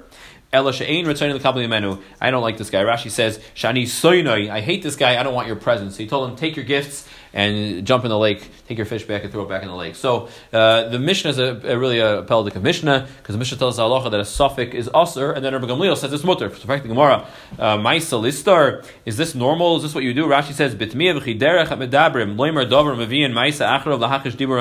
Ella 0.51 0.73
she'ein 0.73 1.07
returning 1.07 1.39
the 1.39 1.69
menu. 1.69 1.99
I 2.21 2.31
don't 2.31 2.41
like 2.43 2.57
this 2.57 2.71
guy. 2.71 2.83
Rashi 2.83 3.11
says, 3.11 3.39
Shani 3.55 3.83
soinoi. 3.83 4.49
I 4.49 4.63
hate 4.63 4.83
this 4.83 4.97
guy. 4.97 5.21
I 5.21 5.23
don't 5.23 5.35
want 5.35 5.47
your 5.47 5.57
presence. 5.57 5.97
So 5.97 6.03
he 6.03 6.09
told 6.09 6.31
him, 6.31 6.37
take 6.37 6.57
your 6.57 6.65
gifts 6.65 7.07
and 7.33 7.87
jump 7.87 8.05
in 8.05 8.11
the 8.11 8.19
lake, 8.19 8.49
take 8.67 8.79
your 8.79 8.87
fish 8.87 9.05
back 9.05 9.23
and 9.25 9.33
throw 9.33 9.43
it 9.43 9.49
back 9.49 9.63
in 9.63 9.69
the 9.69 9.75
lake. 9.75 9.95
So 9.95 10.29
uh, 10.53 10.89
the 10.89 10.99
Mishnah 10.99 11.31
is 11.31 11.39
a, 11.39 11.61
a 11.65 11.79
really 11.79 11.99
a 11.99 12.23
Peldik 12.23 12.57
of 12.57 12.63
Mishnah 12.63 13.09
because 13.19 13.35
the 13.35 13.39
Mishnah 13.39 13.59
tells 13.59 13.79
us 13.79 14.11
that 14.11 14.21
a 14.21 14.25
suffix 14.25 14.75
is 14.75 14.89
usr, 14.89 15.35
and 15.35 15.45
then 15.45 15.53
Rabbi 15.53 15.67
Gamliel 15.67 15.97
says 15.97 16.13
it's 16.13 16.25
mutter. 16.25 16.55
So 16.55 16.67
back 16.67 16.83
to 16.83 16.89
Gemara, 16.89 17.27
uh, 17.59 17.77
Maisa 17.77 18.21
listar. 18.21 18.87
Is 19.05 19.17
this 19.17 19.35
normal? 19.35 19.77
Is 19.77 19.83
this 19.83 19.95
what 19.95 20.05
you 20.05 20.15
do? 20.15 20.27
Rashi 20.27 20.53
says, 20.53 20.75
Bitmiya 20.75 21.21
v'chiderech 21.21 21.69
medabrim 21.69 22.37
loimer 22.37 22.69
dover 22.69 22.95
mavian 22.95 23.33
Maisa 23.33 23.81
acharav 23.81 23.99
lahachish 24.01 24.37
dibur. 24.37 24.59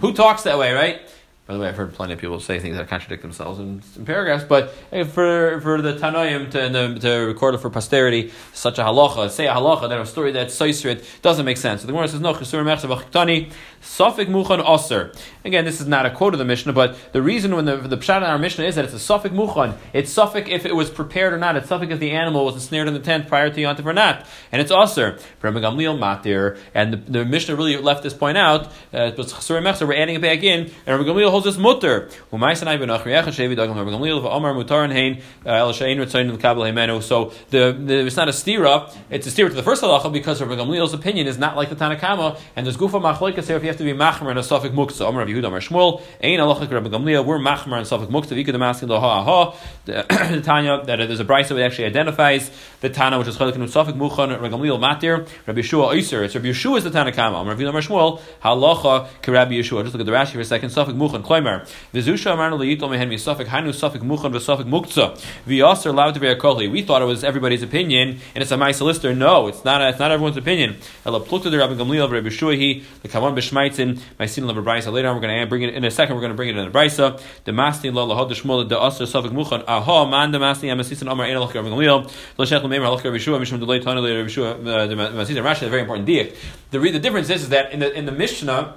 Who 0.00 0.12
talks 0.12 0.42
that 0.42 0.58
way, 0.58 0.72
right? 0.72 1.00
By 1.44 1.54
the 1.54 1.60
way, 1.60 1.68
I've 1.68 1.76
heard 1.76 1.92
plenty 1.92 2.12
of 2.12 2.20
people 2.20 2.38
say 2.38 2.60
things 2.60 2.76
that 2.76 2.88
contradict 2.88 3.20
themselves 3.20 3.58
in, 3.58 3.82
in 3.96 4.06
paragraphs, 4.06 4.44
but 4.44 4.70
for, 5.10 5.60
for 5.60 5.82
the 5.82 5.94
Tanoim 5.94 6.48
to, 6.52 7.00
to 7.00 7.10
record 7.26 7.56
it 7.56 7.58
for 7.58 7.68
posterity, 7.68 8.30
such 8.52 8.78
a 8.78 8.82
halacha, 8.82 9.28
say 9.28 9.48
a 9.48 9.54
halacha, 9.54 9.88
that 9.88 10.00
a 10.00 10.06
story 10.06 10.30
that's 10.30 10.54
soisrit 10.54 11.04
doesn't 11.20 11.44
make 11.44 11.56
sense. 11.56 11.80
So 11.80 11.88
the 11.88 11.92
Gemara 11.92 12.06
says, 12.06 12.20
no, 12.20 12.32
chesur 12.32 12.62
mechsav 12.62 13.52
Safik 13.82 14.26
muchan 14.26 14.64
oser. 14.64 15.12
Again, 15.44 15.64
this 15.64 15.80
is 15.80 15.88
not 15.88 16.06
a 16.06 16.10
quote 16.10 16.34
of 16.34 16.38
the 16.38 16.44
Mishnah, 16.44 16.72
but 16.72 16.96
the 17.12 17.20
reason 17.20 17.56
when 17.56 17.64
the, 17.64 17.76
the 17.76 17.98
pshat 17.98 18.18
in 18.18 18.22
our 18.22 18.38
Mishnah 18.38 18.64
is 18.64 18.76
that 18.76 18.84
it's 18.84 18.94
a 18.94 18.98
Safik 18.98 19.32
muchan. 19.32 19.76
It's 19.92 20.14
Safik 20.14 20.48
if 20.48 20.64
it 20.64 20.76
was 20.76 20.88
prepared 20.90 21.32
or 21.32 21.38
not. 21.38 21.56
It's 21.56 21.66
Safik 21.68 21.90
if 21.90 21.98
the 21.98 22.12
animal 22.12 22.44
was 22.44 22.54
ensnared 22.54 22.86
in 22.86 22.94
the 22.94 23.00
tent 23.00 23.26
prior 23.26 23.50
to 23.50 23.60
Yontif 23.60 23.84
or 23.84 23.92
not. 23.92 24.24
And 24.52 24.62
it's 24.62 24.70
matir. 24.70 26.58
And 26.74 26.92
the, 26.92 26.96
the 26.96 27.24
Mishnah 27.24 27.56
really 27.56 27.76
left 27.76 28.04
this 28.04 28.14
point 28.14 28.38
out. 28.38 28.66
Uh, 28.92 29.10
we're 29.16 29.94
adding 29.94 30.14
it 30.14 30.22
back 30.22 30.44
in. 30.44 30.70
And 30.86 31.04
Rabbi 31.04 31.31
holds 31.32 31.46
this 31.46 31.56
mutter. 31.56 32.08
Uh, 32.32 32.52
so 37.02 37.32
the, 37.50 37.72
the 37.72 38.06
it's 38.06 38.16
not 38.16 38.28
a 38.28 38.32
stira, 38.32 38.94
it's 39.10 39.26
a 39.26 39.30
stira 39.30 39.48
to 39.48 39.54
the 39.54 39.62
first 39.62 39.82
halacha 39.82 40.12
because 40.12 40.40
Rabbi 40.40 40.54
Gamliel's 40.54 40.94
opinion 40.94 41.26
is 41.26 41.38
not 41.38 41.56
like 41.56 41.68
the 41.70 41.76
Tanakama, 41.76 42.38
and 42.54 42.64
there's 42.66 42.76
gufa 42.76 43.00
machloikas 43.00 43.46
here 43.46 43.56
if 43.56 43.62
you 43.62 43.68
have 43.68 43.78
to 43.78 43.84
be 43.84 43.92
machmer 43.92 44.30
and 44.30 44.38
a 44.38 44.42
suffik 44.42 44.72
muksa. 44.72 45.08
Amar 45.08 45.26
Yehuda 45.26 45.46
Amar 45.46 45.60
Shmuel, 45.60 46.02
ein 46.22 46.38
halacha 46.38 46.70
Rabbi 46.70 46.88
Gamliel, 46.88 47.24
we're 47.24 47.38
machmer 47.38 47.78
and 47.78 47.86
suffik 47.86 48.08
muksa. 48.08 48.36
Vika 48.36 48.52
demaskin 48.54 48.88
lo 48.88 49.00
ha 49.00 49.24
ha. 49.24 49.54
Tanya 50.42 50.82
that 50.84 50.96
there's 50.96 51.20
a 51.20 51.24
brisa 51.24 51.48
that 51.48 51.62
actually 51.62 51.86
identifies 51.86 52.50
the 52.82 52.90
Tana 52.90 53.18
which 53.18 53.28
is 53.28 53.36
chalik 53.36 53.54
and 53.54 53.64
suffik 53.64 53.96
muchan 53.96 54.38
Rabbi 54.40 54.54
Gamliel 54.54 54.78
matir. 54.78 55.26
Rabbi 55.46 55.60
Yeshua 55.60 55.94
oiser. 55.94 56.24
It's 56.24 56.34
Rabbi 56.34 56.48
Yeshua 56.48 56.78
is 56.78 56.84
the 56.84 56.90
Tanakama. 56.90 57.40
Amar 57.40 57.54
Rabbi 57.54 57.62
Amar 57.62 57.80
Shmuel 57.80 58.20
halacha 58.42 59.08
Rabbi 59.26 59.52
Yeshua. 59.52 59.82
Just 59.84 59.94
look 59.94 60.00
at 60.00 60.06
the 60.06 60.12
Rashi 60.12 60.32
for 60.32 60.40
a 60.40 60.44
second. 60.44 60.70
Suffik 60.70 60.96
muchan 60.96 61.22
kloimer. 61.22 61.66
Vizusha 61.94 62.36
amarnu 62.36 62.58
liyitol 62.58 62.90
mehen 62.90 63.08
misafik 63.08 63.46
hanu 63.46 63.70
safik 63.70 64.02
muchan 64.02 64.32
v'safik 64.32 64.68
muktzah. 64.68 65.18
V'yaser 65.46 65.92
a 65.92 66.36
kohli. 66.36 66.70
We 66.70 66.82
thought 66.82 67.02
it 67.02 67.04
was 67.04 67.22
everybody's 67.22 67.62
opinion, 67.62 68.18
and 68.34 68.42
it's 68.42 68.50
a 68.50 68.84
lister. 68.84 69.14
No, 69.14 69.46
it's 69.46 69.64
not. 69.64 69.80
It's 69.82 69.98
not 70.00 70.10
everyone's 70.10 70.36
opinion. 70.36 70.76
Ela 71.06 71.20
plukta 71.20 71.50
the 71.50 71.58
Rabbi 71.58 71.74
Gamliel, 71.74 72.10
Rabbi 72.10 72.28
Shuahi, 72.28 72.82
the 73.02 73.08
kavan 73.08 73.34
b'shmaitzin, 73.36 74.00
my 74.18 74.26
sin 74.26 74.48
of 74.48 74.56
brisa. 74.56 74.92
Later 74.92 75.08
on, 75.08 75.16
we're 75.16 75.22
going 75.22 75.40
to 75.40 75.46
bring 75.46 75.62
it 75.62 75.74
in 75.74 75.84
a 75.84 75.90
second. 75.90 76.16
We're 76.16 76.22
going 76.22 76.32
to 76.32 76.36
bring 76.36 76.48
it 76.48 76.56
in 76.56 76.64
the 76.64 76.70
brisa. 76.70 77.20
The 77.44 77.52
masni 77.52 77.92
lo 77.92 78.08
lahod 78.08 78.30
shmol 78.30 78.68
the 78.68 78.82
aser 78.82 79.04
safik 79.04 79.30
muchan. 79.30 79.64
Aha 79.68 80.04
man 80.06 80.32
the 80.32 80.38
masni 80.38 80.68
amasisin 80.68 81.10
amar 81.10 81.26
ein 81.26 81.36
alach 81.36 81.54
Rabbi 81.54 81.68
Gamliel. 81.68 82.10
Shech 82.72 82.80
l'meimer 82.80 82.86
alach 82.86 83.40
mishum 83.40 83.58
delay 83.58 83.80
Shua. 84.28 84.52
Uh, 84.52 84.86
Rashi 85.42 85.66
a 85.66 85.70
very 85.70 85.82
important 85.82 86.08
diak. 86.08 86.34
The 86.70 86.78
the 86.78 86.98
difference 86.98 87.30
is, 87.30 87.42
is 87.42 87.48
that 87.50 87.72
in 87.72 87.80
the 87.80 87.92
in 87.92 88.06
the 88.06 88.12
Mishnah 88.12 88.74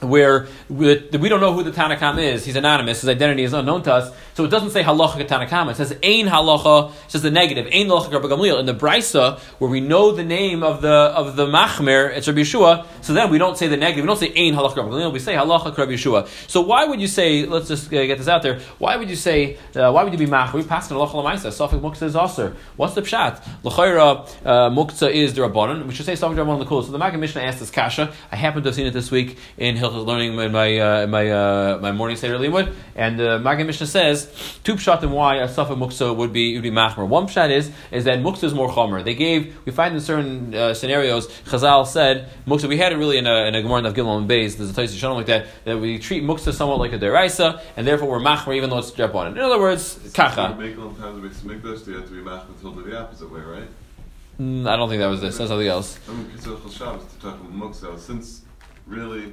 where 0.00 0.46
we, 0.68 0.94
don't 0.94 1.40
know 1.40 1.52
who 1.52 1.62
the 1.62 1.72
Tanakam 1.72 2.18
is. 2.18 2.44
He's 2.44 2.56
anonymous. 2.56 3.00
His 3.00 3.08
identity 3.08 3.42
is 3.42 3.52
unknown 3.52 3.82
to 3.82 3.94
us. 3.94 4.14
So 4.34 4.44
it 4.44 4.48
doesn't 4.48 4.70
say 4.70 4.82
halacha 4.82 5.26
Tanakam. 5.26 5.70
It 5.70 5.76
says 5.76 5.92
ein 6.02 6.26
halacha. 6.26 6.90
It 6.90 7.10
says 7.10 7.22
the 7.22 7.30
negative. 7.30 7.66
Ein 7.66 7.88
halacha 7.88 8.10
Gamliel. 8.10 8.60
In 8.60 8.66
the 8.66 8.74
Brisa, 8.74 9.38
where 9.58 9.70
we 9.70 9.80
know 9.80 10.12
the 10.12 10.22
name 10.22 10.62
of 10.62 10.82
the 10.82 10.88
of 10.88 11.34
the 11.36 11.46
Machmer, 11.46 12.16
it's 12.16 12.28
Rabbi 12.28 12.40
Yeshua. 12.40 12.86
So 13.02 13.12
then 13.12 13.30
we 13.30 13.38
don't 13.38 13.58
say 13.58 13.66
the 13.66 13.76
negative. 13.76 14.04
We 14.04 14.06
don't 14.06 14.18
say 14.18 14.28
ein 14.28 14.54
halacha 14.54 14.76
Gamliel. 14.76 15.12
We 15.12 15.18
say 15.18 15.34
halacha 15.34 15.76
Rabbi 15.76 15.92
Yeshua. 15.92 16.28
So 16.48 16.60
why 16.60 16.84
would 16.84 17.00
you 17.00 17.08
say? 17.08 17.46
Let's 17.46 17.68
just 17.68 17.88
uh, 17.88 18.06
get 18.06 18.18
this 18.18 18.28
out 18.28 18.42
there. 18.42 18.60
Why 18.78 18.96
would 18.96 19.10
you 19.10 19.16
say? 19.16 19.56
Uh, 19.74 19.90
why 19.90 20.04
would 20.04 20.12
you 20.12 20.18
be 20.18 20.26
Machmer? 20.26 20.54
We 20.54 20.62
passed 20.62 20.90
in 20.92 20.96
halacha 20.96 21.14
lamaisa. 21.14 21.50
Sofik 21.50 21.80
muktzah 21.80 22.02
is 22.02 22.14
aser. 22.14 22.56
What's 22.76 22.94
the 22.94 23.02
pshat? 23.02 23.44
L'chayra 23.64 24.28
uh, 24.46 25.06
is 25.06 25.34
the 25.34 25.40
rabbanon. 25.40 25.86
We 25.86 25.94
should 25.94 26.06
say 26.06 26.12
safik 26.12 26.36
rabbanon 26.36 26.60
the 26.60 26.66
cool. 26.66 26.82
So 26.84 26.92
the 26.92 26.98
Maggid 26.98 27.18
Mishnah 27.18 27.42
asked 27.42 27.58
this 27.58 27.70
kasha. 27.70 28.12
I 28.30 28.36
happen 28.36 28.62
to 28.62 28.68
have 28.68 28.76
seen 28.76 28.86
it 28.86 28.92
this 28.92 29.10
week 29.10 29.36
in 29.56 29.76
Hilchos 29.90 30.06
learning 30.06 30.38
in 30.38 30.52
my 30.52 30.78
uh, 30.78 31.06
my 31.06 31.30
uh, 31.30 31.78
my 31.80 31.92
morning 31.92 32.16
seder 32.16 32.38
limud, 32.38 32.74
and 32.94 33.18
the 33.18 33.36
uh, 33.36 33.38
Maggid 33.38 33.66
Mishnah 33.66 33.86
says 33.86 34.28
two 34.64 34.74
pshatim 34.74 35.10
why 35.10 35.36
a 35.36 35.48
safa 35.48 35.74
muksa 35.74 36.14
would 36.14 36.32
be 36.32 36.54
would 36.54 36.62
be 36.62 36.70
machmer. 36.70 37.06
One 37.06 37.26
pshat 37.26 37.50
is 37.50 37.70
is 37.90 38.04
that 38.04 38.20
muksa 38.20 38.44
is 38.44 38.54
more 38.54 38.68
chomer. 38.68 39.04
They 39.04 39.14
gave 39.14 39.56
we 39.64 39.72
find 39.72 39.94
in 39.94 40.00
certain 40.00 40.54
uh, 40.54 40.74
scenarios 40.74 41.28
Chazal 41.44 41.86
said 41.86 42.28
muksa. 42.46 42.68
We 42.68 42.76
had 42.76 42.92
it 42.92 42.96
really 42.96 43.18
in 43.18 43.26
a 43.26 43.46
in 43.46 43.54
a 43.54 43.62
Gemara 43.62 43.84
of 43.84 43.94
Gilman 43.94 44.26
Bays. 44.26 44.56
There's 44.56 44.70
a 44.70 44.72
Taisi 44.72 44.98
Shalom 44.98 45.16
like 45.16 45.26
that 45.26 45.46
that 45.64 45.78
we 45.78 45.98
treat 45.98 46.22
muksa 46.22 46.52
somewhat 46.52 46.78
like 46.78 46.92
a 46.92 46.98
deraisa, 46.98 47.60
and 47.76 47.86
therefore 47.86 48.08
we're 48.08 48.20
machmer 48.20 48.56
even 48.56 48.70
though 48.70 48.78
it's 48.78 48.90
drep 48.90 49.14
on 49.14 49.28
it. 49.28 49.30
In 49.30 49.38
other 49.38 49.58
words, 49.58 49.98
kacha. 50.14 50.56
So 50.58 50.62
you 50.64 51.96
have 51.96 52.08
to 52.08 52.12
be 52.12 52.22
machmer 52.22 52.48
until 52.48 52.72
the 52.72 52.98
opposite 52.98 53.30
way, 53.30 53.40
right? 53.40 53.68
Mm, 54.40 54.68
I 54.68 54.76
don't 54.76 54.88
think 54.88 55.00
that 55.00 55.08
was 55.08 55.20
this. 55.20 55.36
That's 55.36 55.50
something 55.50 55.66
else. 55.66 55.98
I 56.08 56.12
mean, 56.12 56.30
to 56.38 56.56
talk 56.56 57.34
about 57.34 57.52
muksa, 57.52 57.98
since 57.98 58.42
really 58.86 59.32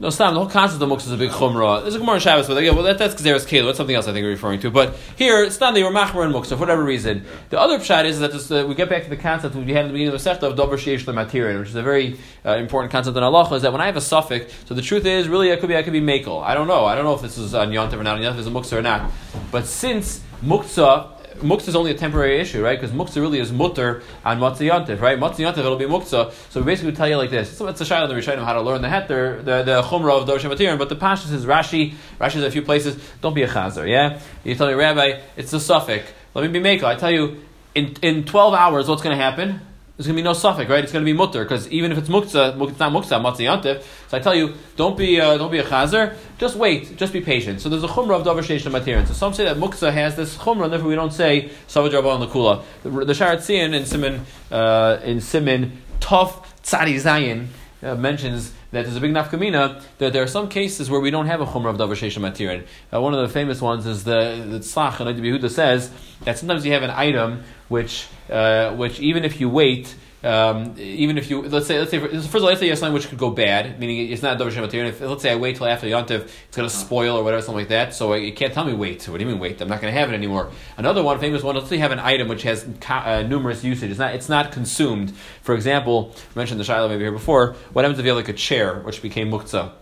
No, 0.00 0.08
stop. 0.08 0.32
The 0.32 0.40
whole 0.40 0.48
concept 0.48 0.82
of 0.82 0.88
muksa 0.88 1.08
is 1.08 1.12
a 1.12 1.18
big 1.18 1.28
chumrah. 1.28 1.82
There's 1.82 1.94
a 1.94 1.98
Gemara 1.98 2.14
in 2.14 2.20
Shabbos, 2.22 2.48
but 2.48 2.56
again, 2.56 2.74
well, 2.74 2.84
that, 2.84 2.96
that's 2.96 3.14
Gezeres 3.20 3.46
Kelo. 3.46 3.66
That's 3.66 3.76
something 3.76 3.94
else 3.94 4.08
I 4.08 4.14
think 4.14 4.24
we're 4.24 4.30
referring 4.30 4.58
to. 4.60 4.70
But 4.70 4.96
here, 5.16 5.46
not 5.60 5.74
they 5.74 5.82
were 5.82 5.90
machmer 5.90 6.24
and 6.24 6.34
muksa 6.34 6.48
for 6.48 6.56
whatever 6.56 6.82
reason. 6.82 7.26
The 7.50 7.60
other 7.60 7.78
pshat 7.78 8.06
is 8.06 8.18
that 8.20 8.32
this, 8.32 8.50
uh, 8.50 8.64
we 8.66 8.74
get 8.74 8.88
back 8.88 9.04
to 9.04 9.10
the 9.10 9.18
concept 9.18 9.54
we 9.54 9.74
had 9.74 9.84
in 9.84 9.88
the 9.88 9.92
beginning 9.92 10.14
of 10.14 10.24
the 10.24 10.30
sechta 10.30 10.44
of 10.44 10.56
dover 10.56 10.78
sheish 10.78 11.58
which 11.58 11.68
is 11.68 11.74
a 11.74 11.82
very 11.82 12.18
uh, 12.46 12.56
important 12.56 12.92
concept 12.92 13.14
in 13.14 13.22
halacha. 13.22 13.56
Is 13.56 13.62
that 13.62 13.72
when 13.72 13.82
I 13.82 13.86
have 13.86 13.96
a 13.96 14.00
suffix, 14.00 14.54
so 14.64 14.74
the 14.74 14.80
truth 14.80 15.04
is 15.04 15.28
really 15.28 15.50
it 15.50 15.60
could 15.60 15.68
be 15.68 15.76
I 15.76 15.82
could 15.82 15.92
be 15.92 16.00
makel. 16.00 16.42
I 16.42 16.54
don't 16.54 16.66
know. 16.66 16.86
I 16.86 16.94
don't 16.94 17.04
know 17.04 17.12
if 17.12 17.20
this 17.20 17.36
is 17.36 17.54
on 17.54 17.68
yontav 17.68 18.00
or 18.00 18.02
not. 18.02 18.22
If 18.22 18.38
it's 18.38 18.48
a 18.48 18.50
muksa 18.50 18.78
or 18.78 18.82
not. 18.82 19.10
But 19.50 19.66
since 19.66 20.22
muksa 20.42 21.19
muktzah 21.36 21.68
is 21.68 21.76
only 21.76 21.90
a 21.90 21.94
temporary 21.94 22.40
issue, 22.40 22.62
right? 22.62 22.80
Because 22.80 22.94
muktzah 22.94 23.16
really 23.16 23.38
is 23.38 23.52
mutter 23.52 24.02
on 24.24 24.38
matzah 24.38 24.68
yontif, 24.70 25.00
right? 25.00 25.18
Matzah 25.18 25.36
yontif, 25.36 25.58
it'll 25.58 25.76
be 25.76 25.84
muktzah. 25.84 26.32
So 26.50 26.60
we 26.60 26.66
basically 26.66 26.92
tell 26.92 27.08
you 27.08 27.16
like 27.16 27.30
this. 27.30 27.56
So 27.56 27.66
it's 27.68 27.80
a 27.80 27.84
shayla 27.84 28.20
show 28.22 28.36
them 28.36 28.44
how 28.44 28.54
to 28.54 28.62
learn 28.62 28.82
the 28.82 28.88
heter, 28.88 29.38
the, 29.38 29.62
the 29.62 29.82
chumrah 29.82 30.22
of 30.22 30.28
dorsha 30.28 30.48
material. 30.48 30.76
But 30.76 30.88
the 30.88 30.96
pashas 30.96 31.32
is 31.32 31.46
Rashi. 31.46 31.94
Rashi 32.20 32.36
is 32.36 32.44
a 32.44 32.50
few 32.50 32.62
places. 32.62 33.02
Don't 33.20 33.34
be 33.34 33.42
a 33.42 33.48
chazer, 33.48 33.88
yeah? 33.88 34.20
You 34.44 34.54
tell 34.54 34.66
me, 34.66 34.74
rabbi, 34.74 35.20
it's 35.36 35.52
a 35.52 35.60
suffix. 35.60 36.10
Let 36.34 36.50
me 36.50 36.60
be 36.60 36.60
makel. 36.60 36.84
I 36.84 36.96
tell 36.96 37.10
you, 37.10 37.42
in, 37.74 37.96
in 38.02 38.24
12 38.24 38.54
hours, 38.54 38.88
what's 38.88 39.02
going 39.02 39.16
to 39.16 39.22
happen? 39.22 39.60
There's 40.00 40.06
going 40.06 40.16
to 40.16 40.22
be 40.22 40.24
no 40.24 40.32
suffix, 40.32 40.70
right? 40.70 40.82
It's 40.82 40.94
going 40.94 41.04
to 41.04 41.12
be 41.12 41.12
mutter 41.12 41.44
because 41.44 41.68
even 41.68 41.92
if 41.92 41.98
it's 41.98 42.08
muktzah, 42.08 42.70
it's 42.70 42.78
not 42.78 42.90
muktzah, 42.90 43.20
matzah 43.20 43.62
yantiv. 43.62 43.82
So 44.08 44.16
I 44.16 44.20
tell 44.20 44.34
you, 44.34 44.54
don't 44.74 44.96
be 44.96 45.20
uh, 45.20 45.36
don't 45.36 45.50
be 45.50 45.58
a 45.58 45.62
chazer. 45.62 46.16
Just 46.38 46.56
wait, 46.56 46.96
just 46.96 47.12
be 47.12 47.20
patient. 47.20 47.60
So 47.60 47.68
there's 47.68 47.84
a 47.84 47.86
chumrah 47.86 48.18
of 48.18 48.26
davar 48.26 48.40
sheish. 48.40 49.06
So 49.06 49.12
some 49.12 49.34
say 49.34 49.44
that 49.44 49.58
muktzah 49.58 49.92
has 49.92 50.16
this 50.16 50.38
chumrah, 50.38 50.64
and 50.64 50.72
therefore 50.72 50.88
we 50.88 50.94
don't 50.94 51.12
say 51.12 51.50
savaj 51.68 52.02
on 52.02 52.20
the 52.20 52.28
kula. 52.28 52.62
The, 52.82 52.88
the 53.04 53.12
Shaar 53.12 53.36
HaTziyun 53.36 53.74
in 53.74 53.84
Simon 53.84 54.24
uh, 54.50 55.00
in 55.04 55.20
Simon 55.20 55.82
Tov 56.00 56.46
Tzadi 56.62 56.94
Zayin 56.94 57.48
uh, 57.82 57.94
mentions 57.94 58.54
that 58.72 58.84
there's 58.84 58.96
a 58.96 59.00
big 59.00 59.12
nafkamina 59.12 59.82
that 59.98 60.12
there 60.12 60.22
are 60.22 60.28
some 60.28 60.48
cases 60.48 60.88
where 60.90 61.00
we 61.00 61.10
don't 61.10 61.26
have 61.26 61.40
a 61.40 61.46
chumrah 61.46 61.70
of 61.70 61.76
davar 61.76 61.96
sheish 61.96 62.18
material. 62.20 62.62
Uh, 62.92 63.00
one 63.00 63.14
of 63.14 63.20
the 63.20 63.32
famous 63.32 63.60
ones 63.60 63.86
is 63.86 64.04
the 64.04 64.46
the 64.48 64.58
tzlach 64.58 65.00
and 65.00 65.18
Yehuda 65.18 65.50
says 65.50 65.90
that 66.24 66.38
sometimes 66.38 66.64
you 66.64 66.72
have 66.72 66.82
an 66.82 66.90
item 66.90 67.42
which 67.68 68.06
uh, 68.30 68.74
which 68.74 69.00
even 69.00 69.24
if 69.24 69.40
you 69.40 69.48
wait, 69.48 69.94
um, 70.22 70.74
even 70.78 71.16
if 71.16 71.30
you 71.30 71.42
let's 71.42 71.66
say 71.66 71.78
let's 71.78 71.90
say 71.90 71.98
first 71.98 72.26
of 72.26 72.34
all 72.34 72.42
let's 72.42 72.60
say 72.60 72.66
you 72.66 72.72
have 72.72 72.78
something 72.78 72.92
which 72.92 73.08
could 73.08 73.18
go 73.18 73.30
bad, 73.30 73.80
meaning 73.80 74.10
it's 74.12 74.20
not 74.20 74.38
davar 74.38 74.54
material. 74.60 74.90
If 74.90 75.00
let's 75.00 75.22
say 75.22 75.32
I 75.32 75.36
wait 75.36 75.56
till 75.56 75.66
after 75.66 75.86
the 75.86 75.92
yontiv, 75.92 76.28
it's 76.48 76.56
going 76.56 76.68
to 76.68 76.74
spoil 76.74 77.16
or 77.16 77.24
whatever, 77.24 77.40
something 77.40 77.60
like 77.60 77.68
that. 77.68 77.94
So 77.94 78.12
you 78.12 78.34
can't 78.34 78.52
tell 78.52 78.66
me 78.66 78.74
wait. 78.74 79.08
What 79.08 79.18
do 79.18 79.24
you 79.24 79.30
mean 79.30 79.40
wait? 79.40 79.60
I'm 79.62 79.68
not 79.68 79.80
going 79.80 79.92
to 79.92 79.98
have 79.98 80.10
it 80.10 80.14
anymore. 80.14 80.50
Another 80.76 81.02
one, 81.02 81.18
famous 81.20 81.42
one. 81.42 81.54
Let's 81.54 81.70
say 81.70 81.76
you 81.76 81.82
have 81.82 81.92
an 81.92 82.00
item 82.00 82.28
which 82.28 82.42
has 82.42 82.66
uh, 82.88 83.22
numerous 83.22 83.64
usage. 83.64 83.90
It's 83.90 83.98
not 83.98 84.14
it's 84.14 84.28
not 84.28 84.52
consumed. 84.52 85.12
For 85.42 85.54
example, 85.54 86.14
I 86.34 86.38
mentioned 86.38 86.60
the 86.60 86.64
shiloh 86.64 86.88
maybe 86.88 87.04
here 87.04 87.12
before. 87.12 87.54
What 87.72 87.84
happens 87.84 87.98
if 87.98 88.04
you 88.04 88.10
have 88.10 88.18
like 88.18 88.28
a 88.28 88.34
chair 88.34 88.80
which 88.80 89.00
became 89.00 89.30
muktzah? 89.30 89.72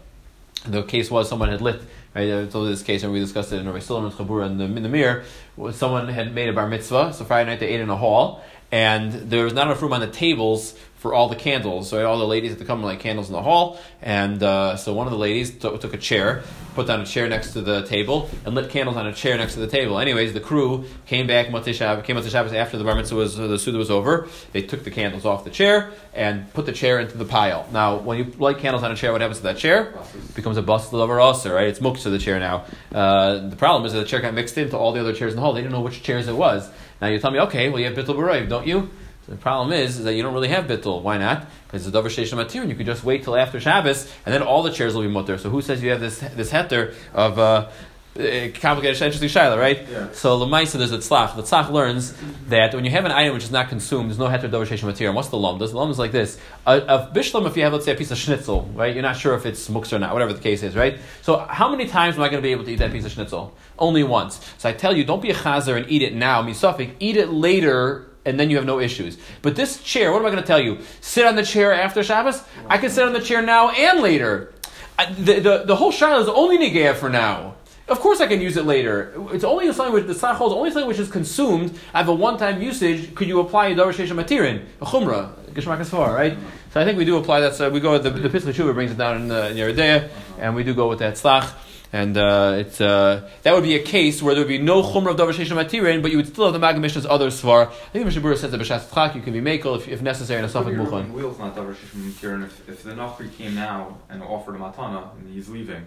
The 0.67 0.83
case 0.83 1.11
was 1.11 1.29
someone 1.29 1.49
had 1.49 1.61
lit 1.61 1.83
Right, 2.15 2.27
I 2.27 2.47
told 2.47 2.65
you 2.65 2.71
this 2.71 2.83
case, 2.83 3.03
and 3.03 3.13
we 3.13 3.21
discussed 3.21 3.53
it 3.53 3.61
in 3.61 3.67
Rabbi 3.67 3.81
Solomon's 3.81 4.15
Chabura 4.15 4.47
in 4.47 4.57
the, 4.57 4.65
in 4.65 4.83
the 4.83 4.89
mirror. 4.89 5.25
Someone 5.73 6.09
had 6.09 6.35
made 6.35 6.49
a 6.49 6.55
bar 6.55 6.67
mitzvah, 6.67 7.13
so 7.13 7.25
Friday 7.25 7.51
night 7.51 7.61
they 7.61 7.69
ate 7.69 7.81
in 7.81 7.91
a 7.91 7.97
hall, 7.97 8.43
and 8.71 9.13
there 9.13 9.45
was 9.45 9.53
not 9.53 9.67
enough 9.67 9.81
room 9.83 9.93
on 9.93 10.01
the 10.01 10.07
tables 10.07 10.75
for 10.99 11.15
all 11.15 11.29
the 11.29 11.37
candles. 11.37 11.89
So 11.89 12.05
all 12.05 12.19
the 12.19 12.27
ladies 12.27 12.51
had 12.51 12.59
to 12.59 12.65
come 12.65 12.79
and 12.79 12.87
light 12.87 12.99
candles 12.99 13.29
in 13.29 13.33
the 13.33 13.43
hall. 13.43 13.79
And 14.03 14.43
uh, 14.43 14.77
so 14.77 14.93
one 14.93 15.07
of 15.07 15.13
the 15.13 15.19
ladies 15.19 15.51
t- 15.51 15.59
took 15.59 15.95
a 15.95 15.97
chair, 15.97 16.43
put 16.75 16.89
down 16.89 17.01
a 17.01 17.07
chair 17.07 17.29
next 17.29 17.53
to 17.53 17.61
the 17.61 17.87
table, 17.87 18.29
and 18.45 18.55
lit 18.55 18.69
candles 18.71 18.97
on 18.97 19.07
a 19.07 19.13
chair 19.13 19.39
next 19.39 19.55
to 19.55 19.61
the 19.61 19.69
table. 19.69 20.01
Anyways, 20.01 20.33
the 20.33 20.41
crew 20.41 20.87
came 21.07 21.29
back 21.29 21.47
Shabbos, 21.47 22.05
came 22.05 22.17
Motzei 22.17 22.31
Shabbos 22.31 22.53
after 22.53 22.79
the 22.79 22.85
bar 22.85 22.97
mitzvah 22.97 23.15
was 23.15 23.37
the 23.37 23.59
suda 23.59 23.79
was 23.79 23.93
over. 23.93 24.29
They 24.53 24.63
took 24.63 24.83
the 24.83 24.91
candles 24.91 25.25
off 25.25 25.45
the 25.45 25.51
chair 25.51 25.93
and 26.15 26.53
put 26.53 26.67
the 26.67 26.73
chair 26.73 26.99
into 26.99 27.17
the 27.17 27.25
pile. 27.25 27.69
Now, 27.73 27.99
when 27.99 28.19
you 28.19 28.25
light 28.39 28.59
candles 28.59 28.83
on 28.83 28.91
a 28.91 28.97
chair, 28.97 29.13
what 29.13 29.21
happens 29.21 29.39
to 29.39 29.45
that 29.45 29.59
chair? 29.59 29.95
It 30.15 30.35
becomes 30.35 30.57
a 30.57 30.63
bust 30.63 30.93
lover 30.93 31.21
also, 31.21 31.55
right? 31.55 31.69
It's 31.69 31.79
muktzah 31.79 32.11
the 32.11 32.19
chair 32.19 32.41
now. 32.41 32.65
Uh, 32.93 33.49
the 33.49 33.57
problem 33.57 33.87
is 33.87 33.93
that 33.93 34.01
the 34.01 34.05
chair 34.05 34.21
got 34.21 34.35
mixed 34.35 34.59
into 34.59 34.77
all 34.77 34.93
the 34.93 35.01
other 35.01 35.13
chairs 35.13 35.33
in 35.33 35.37
the 35.37 35.43
hall. 35.43 35.53
They 35.53 35.61
didn't 35.61 35.75
know 35.75 35.81
which 35.81 36.03
chairs 36.03 36.27
it 36.27 36.37
was. 36.37 36.69
Now 37.01 37.09
you 37.09 37.19
tell 37.19 37.31
me, 37.31 37.41
okay, 37.41 37.69
well 37.69 37.81
you 37.81 37.87
have 37.87 37.95
bittul 37.95 38.17
b'roiv, 38.17 38.49
don't 38.49 38.67
you? 38.67 38.91
So 39.27 39.33
the 39.33 39.39
problem 39.39 39.73
is, 39.73 39.99
is 39.99 40.05
that 40.05 40.15
you 40.15 40.23
don't 40.23 40.35
really 40.35 40.49
have 40.49 40.65
bittul. 40.65 41.03
Why 41.03 41.19
not? 41.19 41.47
Because 41.67 41.87
it's 41.87 41.95
a 41.95 42.01
davar 42.01 42.07
sheish 42.07 42.33
matir, 42.33 42.63
and 42.63 42.71
you 42.71 42.77
can 42.77 42.87
just 42.87 43.05
wait 43.05 43.25
till 43.25 43.37
after 43.37 43.61
Shabbos, 43.61 44.11
and 44.25 44.35
then 44.35 44.43
all 44.43 44.63
the 44.63 44.73
chairs 44.73 44.95
will 44.95 45.03
be 45.03 45.09
mutter. 45.09 45.37
So 45.39 45.51
who 45.51 45.61
says 45.61 45.83
you 45.83 45.91
have 45.91 46.01
this 46.01 46.21
this 46.21 46.51
heter 46.51 46.95
of 47.13 47.39
uh, 47.39 47.69
uh 48.17 48.49
complicated, 48.61 49.01
interesting 49.01 49.29
shaila, 49.29 49.59
right? 49.59 49.87
Yeah. 49.89 50.13
So 50.13 50.39
lemaisa 50.39 50.73
there's 50.73 50.93
a 50.93 50.99
tzlach. 50.99 51.37
The 51.37 51.43
tzlach 51.43 51.71
learns 51.71 52.15
that 52.49 52.75
when 52.75 52.85
you 52.85 52.91
have 52.91 53.05
an 53.05 53.13
item 53.13 53.35
which 53.35 53.45
is 53.45 53.51
not 53.51 53.69
consumed, 53.69 54.11
there's 54.11 54.19
no 54.19 54.27
heter 54.27 54.51
davar 54.51 54.67
sheish 54.67 54.81
matir. 54.81 55.13
What's 55.15 55.29
the 55.29 55.37
lum? 55.37 55.59
The 55.59 55.67
lum 55.67 55.91
is 55.91 55.99
like 55.99 56.13
this: 56.13 56.39
a, 56.67 56.79
a 56.79 57.13
bishlam, 57.15 57.47
if 57.47 57.57
you 57.57 57.63
have 57.63 57.73
let's 57.73 57.85
say 57.85 57.93
a 57.93 57.97
piece 57.97 58.11
of 58.11 58.19
schnitzel, 58.19 58.63
right? 58.75 58.93
You're 58.93 59.03
not 59.03 59.17
sure 59.17 59.35
if 59.35 59.47
it's 59.47 59.69
muksa 59.69 59.95
or 59.95 59.99
not, 59.99 60.13
whatever 60.13 60.33
the 60.33 60.41
case 60.41 60.63
is, 60.63 60.75
right? 60.75 60.99
So 61.23 61.39
how 61.39 61.71
many 61.71 61.87
times 61.87 62.17
am 62.17 62.23
I 62.23 62.29
going 62.29 62.43
to 62.43 62.47
be 62.47 62.53
able 62.53 62.65
to 62.65 62.73
eat 62.73 62.81
that 62.81 62.93
piece 62.93 63.05
of 63.05 63.13
schnitzel? 63.13 63.55
Only 63.79 64.03
once. 64.03 64.41
So 64.59 64.69
I 64.69 64.73
tell 64.73 64.97
you, 64.97 65.05
don't 65.05 65.23
be 65.23 65.31
a 65.31 65.35
chazer 65.35 65.77
and 65.77 65.91
eat 65.91 66.03
it 66.03 66.15
now. 66.15 66.43
Misafik, 66.43 66.95
eat 66.99 67.17
it 67.17 67.29
later 67.29 68.09
and 68.29 68.39
then 68.39 68.51
you 68.51 68.57
have 68.57 68.67
no 68.67 68.79
issues. 68.79 69.17
But 69.41 69.57
this 69.57 69.83
chair, 69.83 70.13
what 70.13 70.21
am 70.21 70.27
I 70.27 70.31
going 70.31 70.43
to 70.43 70.47
tell 70.47 70.61
you? 70.61 70.79
Sit 71.01 71.25
on 71.25 71.35
the 71.35 71.43
chair 71.43 71.73
after 71.73 72.03
Shabbos? 72.03 72.43
I 72.69 72.77
can 72.77 72.91
sit 72.91 73.05
on 73.05 73.15
the 73.15 73.21
chair 73.21 73.41
now 73.41 73.71
and 73.71 74.01
later. 74.01 74.53
I, 74.99 75.13
the, 75.13 75.41
the, 75.41 75.65
the 75.65 75.77
whole 75.77 75.93
shaila 75.93 76.23
is 76.23 76.29
only 76.29 76.59
negaya 76.59 76.95
for 76.95 77.09
now. 77.09 77.55
Of 77.89 78.01
course, 78.01 78.21
I 78.21 78.27
can 78.27 78.41
use 78.43 78.59
it 78.59 78.67
later. 78.67 79.15
It's 79.33 79.45
only 79.45 79.73
something 79.73 79.95
which 79.95 80.07
the 80.07 80.13
sachol 80.13 80.49
is 80.49 80.53
only 80.53 80.71
something 80.71 80.89
which 80.89 80.99
is 80.99 81.11
consumed. 81.11 81.79
I 81.95 81.99
have 81.99 82.09
a 82.09 82.15
one-time 82.15 82.61
usage. 82.61 83.15
Could 83.15 83.29
you 83.29 83.41
apply 83.41 83.69
a 83.69 83.75
davar 83.75 83.93
matirin, 83.93 84.67
a 84.83 84.85
chumrah, 84.85 85.33
geshmak 85.55 85.81
asfar, 85.81 86.15
right? 86.15 86.37
So 86.73 86.81
I 86.81 86.85
think 86.85 86.99
we 86.99 87.07
do 87.07 87.17
apply 87.17 87.41
that. 87.41 87.55
So 87.55 87.71
we 87.71 87.81
go 87.81 87.93
with 87.93 88.03
the 88.03 88.11
the 88.11 88.29
Pesach 88.29 88.75
brings 88.75 88.91
it 88.91 88.99
down 88.99 89.17
in, 89.17 89.29
the 89.29 89.51
in 89.51 89.57
Yeridea, 89.57 90.11
and 90.39 90.55
we 90.55 90.65
do 90.65 90.75
go 90.75 90.89
with 90.89 90.99
that 90.99 91.15
slach. 91.15 91.51
And 91.91 92.19
uh, 92.19 92.57
it's, 92.59 92.83
uh, 92.83 93.31
that 93.45 93.55
would 93.55 93.63
be 93.65 93.75
a 93.75 93.83
case 93.83 94.21
where 94.23 94.35
there 94.35 94.45
would 94.45 94.49
be 94.49 94.59
no 94.59 94.83
chumrah 94.83 95.13
of 95.13 95.17
davar 95.17 95.33
matirin, 95.33 96.03
but 96.03 96.11
you 96.11 96.19
would 96.19 96.27
still 96.27 96.45
have 96.45 96.53
the 96.53 96.59
Maggid 96.59 96.83
Mishnah's 96.83 97.07
other 97.07 97.29
svar. 97.29 97.69
I 97.69 97.75
think 97.93 98.05
Mishnah 98.05 98.21
Berurah 98.21 98.37
says 98.37 98.51
that 98.51 98.61
b'shas 98.61 98.89
tzchak 98.89 99.15
you 99.15 99.23
can 99.23 99.33
be 99.33 99.41
makel 99.41 99.79
if, 99.79 99.89
if 99.89 100.03
necessary 100.03 100.41
in 100.41 100.45
a 100.45 100.49
suffix 100.51 100.77
muchan. 100.77 101.13
Wheels 101.13 101.39
not 101.39 101.57
davar 101.57 101.75
matirin. 101.97 102.45
If, 102.45 102.69
if 102.69 102.83
the 102.83 102.93
nachri 102.93 103.35
came 103.35 103.55
now 103.55 103.97
and 104.11 104.23
offered 104.23 104.57
a 104.57 104.59
matana 104.59 105.17
and 105.19 105.33
he's 105.33 105.49
leaving, 105.49 105.87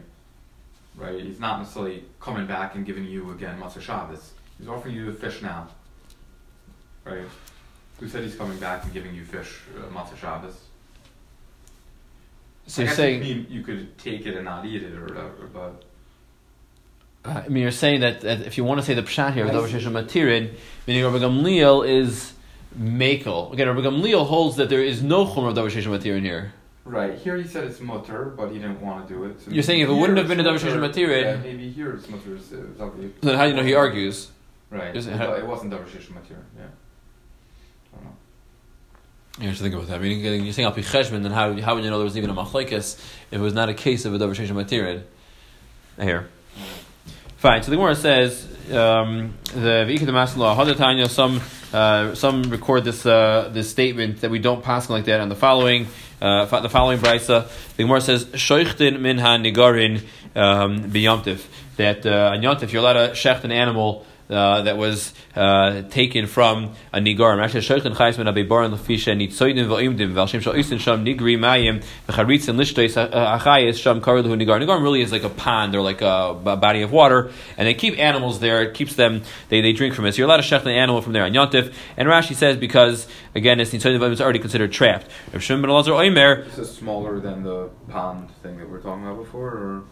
right? 0.96 1.20
He's 1.20 1.40
not 1.40 1.60
necessarily 1.60 2.06
coming 2.20 2.48
back 2.48 2.76
and 2.76 2.86
giving 2.86 3.06
you 3.06 3.32
again 3.32 3.60
Matzah 3.60 3.82
Shabbos. 3.82 4.32
He's 4.58 4.68
offering 4.68 4.96
you 4.96 5.06
the 5.06 5.14
fish 5.14 5.42
now, 5.42 5.68
right? 7.04 7.26
Who 8.00 8.08
said 8.08 8.24
he's 8.24 8.36
coming 8.36 8.58
back 8.60 8.84
and 8.84 8.94
giving 8.94 9.14
you 9.14 9.24
fish 9.24 9.60
uh, 9.78 9.82
Matzah 9.94 10.18
Shabbos? 10.18 10.56
So 12.68 12.84
I 12.84 12.86
you're 12.86 12.96
saying, 12.96 13.24
you, 13.24 13.46
you 13.50 13.64
could 13.64 13.98
take 13.98 14.26
it 14.26 14.36
and 14.36 14.46
not 14.46 14.66
eat 14.66 14.84
it 14.84 14.94
or 14.94 15.06
whatever, 15.06 15.50
but 15.52 15.84
uh, 17.24 17.44
I 17.46 17.48
mean, 17.50 17.64
you're 17.64 17.72
saying 17.72 18.02
that, 18.02 18.22
that 18.22 18.42
if 18.42 18.58
you 18.58 18.64
want 18.64 18.80
to 18.80 18.86
say 18.86 18.94
the 18.94 19.04
pshat 19.04 19.34
here, 19.34 19.46
davar 19.46 19.68
shesha 19.70 19.92
matirin, 19.92 20.54
meaning 20.88 21.04
Rabbi 21.04 21.18
Gamliel 21.18 21.88
is 21.88 22.34
makel. 22.80 23.54
Again, 23.54 23.68
Rabbi 23.68 23.82
Gamliel 23.82 24.26
holds 24.26 24.56
that 24.56 24.70
there 24.70 24.84
is 24.84 25.04
no 25.04 25.26
chumrah 25.26 25.50
of 25.50 25.56
davar 25.56 25.70
shesha 25.70 25.88
matirin 25.88 26.24
here. 26.24 26.54
Right 26.86 27.18
here 27.18 27.38
he 27.38 27.48
said 27.48 27.64
it's 27.66 27.80
mutter, 27.80 28.34
but 28.36 28.50
he 28.50 28.60
didn't 28.60 28.82
want 28.82 29.08
to 29.08 29.14
do 29.14 29.24
it. 29.26 29.42
So 29.42 29.52
You're 29.52 29.64
saying 29.64 29.82
if 29.82 29.90
it 29.90 29.94
wouldn't 29.94 30.18
have 30.18 30.28
been 30.28 30.40
a 30.40 30.44
davar 30.44 30.80
mutter, 30.80 31.00
shesha 31.08 31.22
yeah, 31.24 31.36
maybe 31.38 31.70
here 31.72 31.94
it's 31.94 32.10
mutter. 32.10 32.38
Then 33.22 33.38
how 33.38 33.44
do 33.44 33.50
you 33.50 33.56
know 33.56 33.64
he 33.64 33.74
argues? 33.74 34.30
Right, 34.70 34.96
it- 34.96 35.08
it, 35.08 35.22
it 35.22 35.46
wasn't 35.46 35.74
davar 35.74 35.86
shesha 35.86 36.12
matirin. 36.12 36.44
Yeah, 36.58 36.64
I 37.94 37.96
don't 37.96 38.04
know. 38.06 38.16
You 39.40 39.48
have 39.48 39.58
to 39.58 39.64
think 39.64 39.76
about 39.76 39.88
that. 39.88 39.96
I 39.96 40.00
mean, 40.00 40.44
you're 40.44 40.54
saying 40.54 40.66
al 40.66 40.72
pi 40.74 40.82
then 40.82 41.32
how, 41.32 41.54
how 41.62 41.76
would 41.76 41.84
you 41.84 41.90
know 41.90 41.98
there 41.98 42.06
was 42.06 42.18
even 42.18 42.30
a 42.30 42.34
machlekes 42.34 42.96
if 43.32 43.34
it 43.34 43.40
was 43.40 43.54
not 43.54 43.70
a 43.70 43.74
case 43.74 44.06
of 44.06 44.14
a 44.14 44.20
davar 44.20 44.32
shesha 44.36 44.52
matirin? 44.52 45.04
Here. 46.00 46.30
Fine. 47.38 47.64
So 47.64 47.72
the 47.72 47.78
Gemara 47.78 47.96
says 47.96 48.46
um, 48.72 49.34
the 49.54 49.86
V'ikah 49.88 50.06
the 50.06 50.12
Masla 50.12 50.56
Hadatanya. 50.56 51.10
Some 51.10 51.42
uh, 51.74 52.14
some 52.16 52.44
record 52.44 52.84
this 52.84 53.06
uh, 53.06 53.50
this 53.52 53.70
statement 53.70 54.22
that 54.22 54.30
we 54.32 54.40
don't 54.40 54.64
pass 54.64 54.90
like 54.90 55.06
that 55.06 55.20
on 55.20 55.30
the 55.30 55.36
following 55.36 55.88
uh, 56.22 56.60
the 56.60 56.70
following 56.70 57.00
brisa. 57.00 57.50
The 57.76 57.84
Gemara 57.84 58.02
says 58.02 58.26
Shoichtin 58.26 59.00
minha 59.00 59.38
nigarin 59.38 60.02
um, 60.36 60.84
biyamtiv 60.92 61.46
that 61.78 62.06
uh, 62.06 62.32
on 62.36 62.42
you're 62.72 62.82
allowed 62.82 62.94
to 62.94 63.14
shecht 63.14 63.44
an 63.44 63.52
animal. 63.52 64.06
Uh, 64.32 64.62
that 64.62 64.78
was 64.78 65.14
uh, 65.36 65.82
taken 65.90 66.26
from 66.26 66.74
a 66.94 67.00
nigarim. 67.00 67.44
Actually, 67.44 67.60
shoychen 67.60 67.94
chayis 67.94 68.16
ben 68.16 68.28
abebaran 68.28 68.74
lefisha 68.74 69.14
nitzoydim 69.14 69.68
v'oimdim 69.68 70.14
v'al 70.14 70.26
shal 70.42 70.54
oisin 70.54 70.80
sham 70.80 71.04
nigri 71.04 71.38
mayim 71.38 71.84
v'charitzin 72.08 72.56
lishtois 72.56 72.96
achayis 73.12 73.78
sham 73.78 74.00
karu 74.00 74.24
lehu 74.24 74.42
nigar. 74.42 74.58
Nigarim 74.64 74.82
really 74.82 75.02
is 75.02 75.12
like 75.12 75.26
a 75.26 75.30
pond 75.30 75.76
or 75.76 75.82
like 75.82 76.02
a, 76.02 76.34
body 76.34 76.82
of 76.82 76.94
water, 76.94 77.30
and 77.58 77.68
they 77.68 77.74
keep 77.74 78.00
animals 78.00 78.40
there. 78.40 78.62
It 78.62 78.74
keeps 78.74 78.96
them. 78.96 79.22
They, 79.50 79.60
they 79.60 79.74
drink 79.74 79.96
from 79.96 80.06
it. 80.06 80.14
So 80.14 80.20
you're 80.20 80.28
allowed 80.28 80.38
to 80.38 80.44
shecht 80.44 80.62
an 80.62 80.70
animal 80.70 81.02
from 81.02 81.12
there 81.12 81.26
on 81.26 81.34
yontif. 81.34 81.74
And 81.98 82.08
Rashi 82.08 82.34
says 82.34 82.56
because 82.56 83.10
again, 83.36 83.60
it's 83.60 83.72
nitzoydim 83.72 84.00
v'oimdim 84.00 84.14
is 84.14 84.22
already 84.22 84.40
considered 84.40 84.72
trapped. 84.72 85.08
Rav 85.34 85.44
Shimon 85.44 85.62
ben 85.62 85.72
Elazar 85.72 85.90
Oimer. 85.90 86.46
This 86.46 86.58
is 86.58 86.72
smaller 86.74 87.20
than 87.20 87.44
the 87.44 87.70
pond 87.90 88.30
thing 88.44 88.58
that 88.60 88.66
we 88.66 88.72
were 88.72 88.80
talking 88.80 89.04
about 89.04 89.18
before, 89.18 89.50
or 89.50 89.84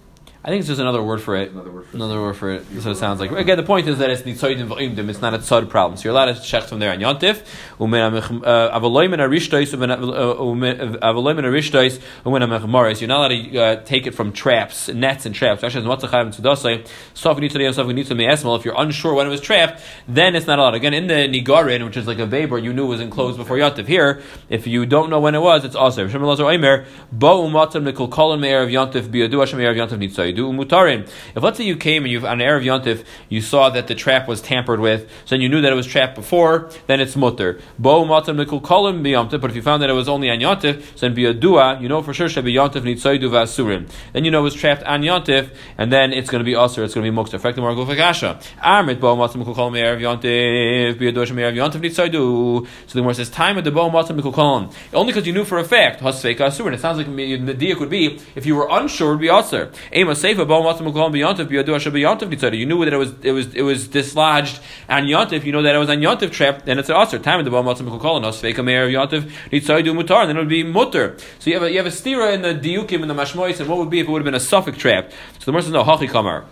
I 0.41 0.47
think 0.47 0.59
it's 0.61 0.69
just 0.69 0.79
another 0.79 1.03
word 1.03 1.21
for 1.21 1.35
it. 1.35 1.51
Another 1.51 1.69
word 1.69 1.85
for 1.85 1.95
Another 1.97 2.21
word 2.21 2.33
for 2.37 2.49
it. 2.51 2.61
What 2.63 2.85
it 2.85 2.95
sounds 2.95 3.19
like. 3.19 3.29
Again, 3.31 3.57
the 3.57 3.63
point 3.63 3.89
is 3.89 3.97
that 3.97 4.09
it's 4.09 4.21
nitzoidim 4.21 4.69
v'imdim. 4.69 5.09
It's 5.09 5.19
not 5.19 5.33
a 5.33 5.39
tzad 5.39 5.67
problem. 5.67 5.97
So 5.97 6.05
you're 6.05 6.13
allowed 6.13 6.33
to 6.33 6.41
check 6.41 6.63
from 6.63 6.79
there 6.79 6.93
on 6.93 6.99
yontif. 6.99 7.43
Avaloim 7.77 9.11
and 9.11 9.21
arishtois 9.21 9.73
avaloim 9.73 11.39
and 11.39 11.47
arishtois 11.47 11.99
umen 12.23 12.41
amechmaris. 12.41 13.01
You're 13.01 13.09
not 13.09 13.31
allowed 13.31 13.51
to 13.51 13.59
uh, 13.59 13.83
take 13.83 14.07
it 14.07 14.15
from 14.15 14.31
traps, 14.31 14.87
nets 14.87 15.25
and 15.25 15.35
traps. 15.35 15.61
Actually, 15.61 15.85
what's 15.87 16.05
a 16.05 16.07
chayv 16.07 16.21
and 16.21 16.33
tzedasai? 16.33 16.87
Sof 17.13 17.37
nitzadei 17.37 17.73
sof 17.73 17.87
nitzadei 17.87 18.31
esmal. 18.31 18.57
If 18.57 18.63
you're 18.63 18.79
unsure 18.79 19.13
when 19.15 19.27
it 19.27 19.31
was 19.31 19.41
trapped, 19.41 19.81
then 20.07 20.37
it's 20.37 20.47
not 20.47 20.57
allowed. 20.57 20.75
Again, 20.75 20.93
in 20.93 21.07
the 21.07 21.27
nigarin, 21.27 21.83
which 21.83 21.97
is 21.97 22.07
like 22.07 22.19
a 22.19 22.45
where 22.45 22.59
you 22.59 22.71
knew 22.71 22.85
it 22.85 22.89
was 22.89 23.01
enclosed 23.01 23.37
before 23.37 23.57
yontif. 23.57 23.87
Here, 23.87 24.21
if 24.47 24.67
you 24.67 24.85
don't 24.85 25.09
know 25.09 25.19
when 25.19 25.35
it 25.35 25.41
was, 25.41 25.65
it's 25.65 25.75
also. 25.75 26.07
Shem 26.07 26.21
Elazar 26.21 26.55
Omer 26.55 26.85
bo 27.11 27.45
umatam 27.45 27.91
nikol 27.91 28.07
kolon 28.09 28.39
me'er 28.39 28.61
of 28.61 28.69
yontif 28.69 29.09
biyadu 29.09 29.37
Hashem 29.39 29.59
me'er 29.59 29.71
of 29.71 29.75
yontif 29.75 29.99
umutarin. 30.37 31.09
If 31.35 31.43
let's 31.43 31.57
say 31.57 31.63
you 31.63 31.75
came 31.75 32.03
and 32.03 32.11
you 32.11 32.25
on 32.25 32.41
an 32.41 32.47
erev 32.47 32.63
yontif, 32.63 33.03
you 33.29 33.41
saw 33.41 33.69
that 33.69 33.87
the 33.87 33.95
trap 33.95 34.27
was 34.27 34.41
tampered 34.41 34.79
with, 34.79 35.09
so 35.25 35.35
then 35.35 35.41
you 35.41 35.49
knew 35.49 35.61
that 35.61 35.71
it 35.71 35.75
was 35.75 35.87
trapped 35.87 36.15
before, 36.15 36.69
then 36.87 36.99
it's 36.99 37.15
mutter. 37.15 37.59
Bo 37.77 38.03
umatam 38.03 38.43
nikol 38.43 38.61
kolon 38.61 39.01
biyontif. 39.01 39.41
But 39.41 39.49
if 39.49 39.55
you 39.55 39.61
found 39.61 39.81
that 39.83 39.89
it 39.89 39.93
was 39.93 40.09
only 40.09 40.29
on 40.29 40.39
yontif, 40.39 40.81
so 40.97 41.07
then 41.07 41.15
biyadua, 41.15 41.81
you 41.81 41.89
know 41.89 42.01
for 42.01 42.13
sure 42.13 42.27
shebi 42.27 42.53
yontif 42.53 42.81
nitzaydu 42.81 43.29
v'asurim. 43.29 43.89
Then 44.13 44.25
you 44.25 44.31
know 44.31 44.39
it 44.39 44.43
was 44.43 44.55
trapped 44.55 44.83
on 44.83 45.01
yontif, 45.01 45.53
and 45.77 45.91
then 45.91 46.13
it's 46.13 46.29
going 46.29 46.39
to 46.39 46.45
be 46.45 46.55
usher. 46.55 46.83
It's 46.83 46.93
going 46.93 47.05
to 47.05 47.11
be 47.11 47.15
mukta. 47.15 47.35
Effective 47.35 47.63
margo 47.63 47.85
fakasha. 47.85 48.41
Armit 48.61 48.99
bo 48.99 49.15
umatam 49.15 49.43
nikol 49.43 49.55
kolon 49.55 49.73
me'er 49.73 49.93
of 49.93 49.99
yontif 49.99 50.97
biyadu 50.97 51.17
Hashem 51.17 51.35
me'er 51.35 51.49
of 51.49 51.55
yontif 51.55 51.81
nitzaydu. 51.81 52.67
So 52.87 52.93
the 52.93 52.99
Gemara 53.01 53.15
says 53.15 53.29
time 53.29 53.57
of 53.57 53.63
the 53.63 53.71
bo 53.71 53.89
umatam 53.89 54.19
nikol 54.19 54.33
kolon. 54.33 54.73
Only 54.93 55.13
because 55.13 55.27
you 55.27 55.33
knew 55.33 55.45
for 55.45 55.57
a 55.59 55.63
fact 55.63 56.01
hasfeka 56.01 56.37
asurin. 56.37 56.73
It 56.73 56.79
sounds 56.79 56.97
like 56.97 57.07
the 57.07 57.53
diak 57.53 57.79
would 57.79 57.89
be 57.89 58.19
if 58.35 58.45
you 58.45 58.55
were 58.55 58.67
unsure, 58.69 59.09
it 59.09 59.11
would 59.11 59.21
be 59.21 59.29
usher. 59.29 59.71
Ema 59.93 60.15
seifa 60.23 60.47
bo 60.47 60.61
umatam 60.61 60.85
nikol 60.87 60.93
kolon 60.93 61.13
biyontif 61.13 61.47
biyadu 61.47 61.73
Hashem 61.73 61.93
biyontif 61.93 62.29
nitzaydu. 62.29 62.57
You 62.57 62.65
knew 62.65 62.83
that 62.85 62.93
it 62.93 62.97
was 62.97 63.13
it 63.23 63.31
was 63.31 63.53
it 63.53 63.61
was 63.61 63.87
dislodged 63.87 64.59
on 64.87 65.03
yontif. 65.03 65.45
You 65.45 65.51
know 65.51 65.61
that 65.61 65.75
it 65.75 65.79
was 65.79 65.89
on 65.89 65.97
yontif 65.97 66.31
trap. 66.31 66.65
Then 66.65 66.79
it's 66.79 66.89
an 66.89 66.95
usher. 66.95 67.19
Time 67.19 67.39
of 67.39 67.45
the 67.45 67.51
bo 67.51 67.63
nikol 67.63 67.99
kolon 67.99 68.23
hasfeka 68.23 68.63
me'er 68.63 68.85
of 68.85 68.91
yontif 68.91 69.31
nitzaydu 69.51 69.95
mutar. 69.99 70.27
Then 70.27 70.37
it 70.37 70.39
would 70.39 70.49
be 70.49 70.63
mutter. 70.63 71.17
So 71.39 71.49
you 71.49 71.55
have 71.55 71.63
a, 71.63 71.71
you 71.71 71.77
have 71.77 71.87
a 71.87 71.89
stira 71.89 72.33
in 72.33 72.41
the 72.41 72.53
diukim 72.53 73.01
in 73.01 73.07
the 73.07 73.13
mashmois, 73.13 73.59
and 73.59 73.69
what 73.69 73.77
would 73.79 73.89
be 73.89 73.99
if 73.99 74.07
it 74.07 74.11
would 74.11 74.19
have 74.19 74.25
been 74.25 74.35
a 74.35 74.39
suffix 74.39 74.77
trap? 74.77 75.11
So 75.11 75.17
the 75.39 75.45
Gemara 75.45 75.63
says 75.63 75.71
no 75.71 75.83
hachi 75.83 76.09
kamar. 76.09 76.45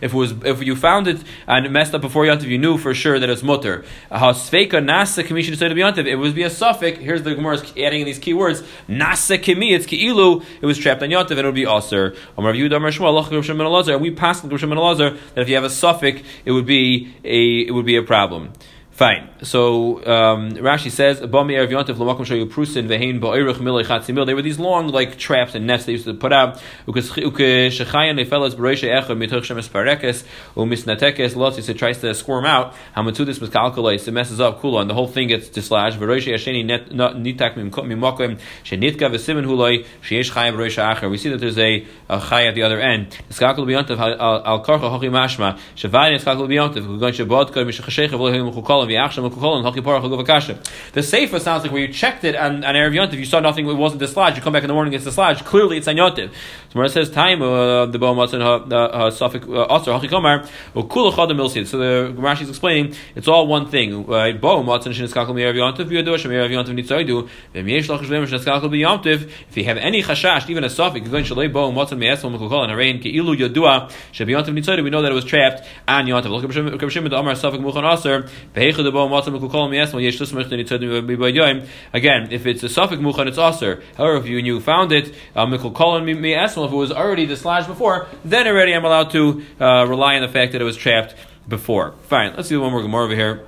If 0.00 0.12
it 0.12 0.12
was 0.12 0.32
if 0.44 0.62
you 0.62 0.76
found 0.76 1.08
it 1.08 1.22
and 1.46 1.72
messed 1.72 1.94
up 1.94 2.00
before 2.00 2.24
yontav, 2.24 2.44
you 2.44 2.58
knew 2.58 2.76
for 2.78 2.94
sure 2.94 3.18
that 3.18 3.30
it's 3.30 3.42
mutter. 3.42 3.84
Hasfeka 4.10 4.80
nasa 4.84 5.24
kamisha 5.24 5.50
nitzaydu 5.52 5.72
biyontav. 5.72 6.06
It 6.06 6.16
was 6.16 6.32
be 6.32 6.42
a 6.42 6.50
suffix. 6.50 6.98
Here's 6.98 7.22
the 7.22 7.34
Gemara 7.34 7.58
adding 7.78 8.00
in 8.00 8.06
these 8.06 8.18
key 8.18 8.34
words. 8.34 8.62
Nasa. 8.88 9.36
It's 9.36 9.86
ki'ilu. 9.86 10.44
It 10.60 10.66
was 10.66 10.78
trapped 10.78 11.02
on 11.02 11.10
yontav 11.10 11.30
and 11.30 11.40
it 11.40 11.44
would 11.44 11.54
be 11.54 11.66
aser. 11.66 12.14
And 12.36 12.44
we 12.44 14.10
passed 14.10 14.42
Shimon 14.42 14.78
Elazar 14.78 15.18
that 15.34 15.40
if 15.40 15.48
you 15.48 15.54
have 15.54 15.64
a 15.64 15.70
suffix, 15.70 16.22
it 16.44 16.52
would 16.52 16.66
be 16.66 17.14
a 17.24 17.66
it 17.66 17.72
would 17.72 17.86
be 17.86 17.96
a 17.96 18.02
problem. 18.02 18.52
Fine. 18.96 19.28
So 19.42 19.98
um, 20.06 20.52
Rashi 20.52 20.90
says. 20.90 21.20
They 21.20 21.26
were 24.34 24.42
these 24.42 24.58
long 24.58 24.88
like 24.88 25.18
traps 25.18 25.54
and 25.54 25.66
nets 25.66 25.84
they 25.84 25.92
used 25.92 26.06
to 26.06 26.14
put 26.14 26.32
out. 26.32 26.62
It 26.86 26.94
tries 31.78 32.00
to 32.00 32.14
squirm 32.14 32.46
out. 32.46 32.72
Hamatudis 32.96 33.38
miskalkulates. 33.38 34.08
It 34.08 34.12
messes 34.12 34.40
up 34.40 34.62
kula, 34.62 34.80
and 34.80 34.88
the 34.88 34.94
whole 34.94 35.08
thing 35.08 35.28
gets 35.28 35.50
dislodged. 35.50 36.00
We 36.00 36.06
see 41.18 41.28
that 41.28 41.38
there's 41.38 41.58
a, 41.58 41.84
a 42.08 42.18
chay 42.18 42.48
at 42.48 42.54
the 42.54 42.62
other 42.62 42.80
end. 42.80 43.10
Skalkul 43.28 43.66
to. 48.86 50.58
The 50.92 51.02
sefer 51.02 51.38
sounds 51.38 51.62
like 51.62 51.72
where 51.72 51.82
you 51.82 51.88
checked 51.92 52.24
it 52.24 52.36
on, 52.36 52.64
on 52.64 52.74
Erev 52.74 52.92
Yontif, 52.92 53.14
you 53.14 53.24
saw 53.24 53.40
nothing, 53.40 53.68
it 53.68 53.74
wasn't 53.74 54.02
dislodged. 54.02 54.36
You 54.36 54.42
come 54.42 54.52
back 54.52 54.62
in 54.62 54.68
the 54.68 54.74
morning, 54.74 54.92
it's 54.92 55.04
dislodged. 55.04 55.44
Clearly, 55.44 55.78
it's 55.78 55.88
on 55.88 55.96
Yontif. 55.96 56.30
So 56.72 56.82
it 56.82 56.90
says 56.90 57.10
time 57.10 57.40
uh, 57.42 57.86
the 57.86 57.98
bo 57.98 58.14
matzon 58.14 59.12
suffix 59.12 59.46
also 59.46 59.98
hachikomar 59.98 60.46
ukula 60.74 61.12
chadam 61.12 61.36
milsid. 61.38 61.66
So 61.66 61.78
the 61.78 62.12
Rashi 62.20 62.42
is 62.42 62.50
explaining 62.50 62.94
it's 63.14 63.28
all 63.28 63.46
one 63.46 63.68
thing. 63.70 64.04
If 64.08 64.42
you 69.56 69.64
have 69.64 69.78
any 69.78 70.02
chashash, 70.02 70.50
even 70.50 70.64
a 70.64 70.70
suffix, 70.70 71.08
you're 71.08 71.12
going 71.12 71.24
and 71.24 71.32
nitzaydu. 74.58 74.84
We 74.84 74.90
know 74.90 75.02
that 75.02 75.12
it 75.12 75.14
was 75.14 75.24
trapped 75.24 75.66
on 75.88 76.06
Yontif. 76.06 76.26
Again, 81.92 82.28
if 82.30 82.46
it's 82.46 82.62
a 82.62 82.68
suffix 82.68 83.00
muchan, 83.00 83.26
it's 83.26 83.38
aser. 83.38 83.82
However, 83.96 84.16
if 84.18 84.26
you, 84.26 84.38
you 84.38 84.60
found 84.60 84.92
it, 84.92 85.14
uh, 85.34 85.46
if 85.46 85.64
it 85.64 86.76
was 86.76 86.92
already 86.92 87.26
dislodged 87.26 87.66
before, 87.66 88.06
then 88.24 88.46
already 88.46 88.72
I'm 88.72 88.84
allowed 88.84 89.10
to 89.10 89.44
uh, 89.60 89.86
rely 89.86 90.16
on 90.16 90.22
the 90.22 90.28
fact 90.28 90.52
that 90.52 90.60
it 90.60 90.64
was 90.64 90.76
trapped 90.76 91.14
before. 91.48 91.92
Fine, 92.08 92.34
let's 92.36 92.48
do 92.48 92.60
one 92.60 92.72
more 92.72 92.82
Gemara 92.82 93.04
over 93.04 93.14
here. 93.14 93.46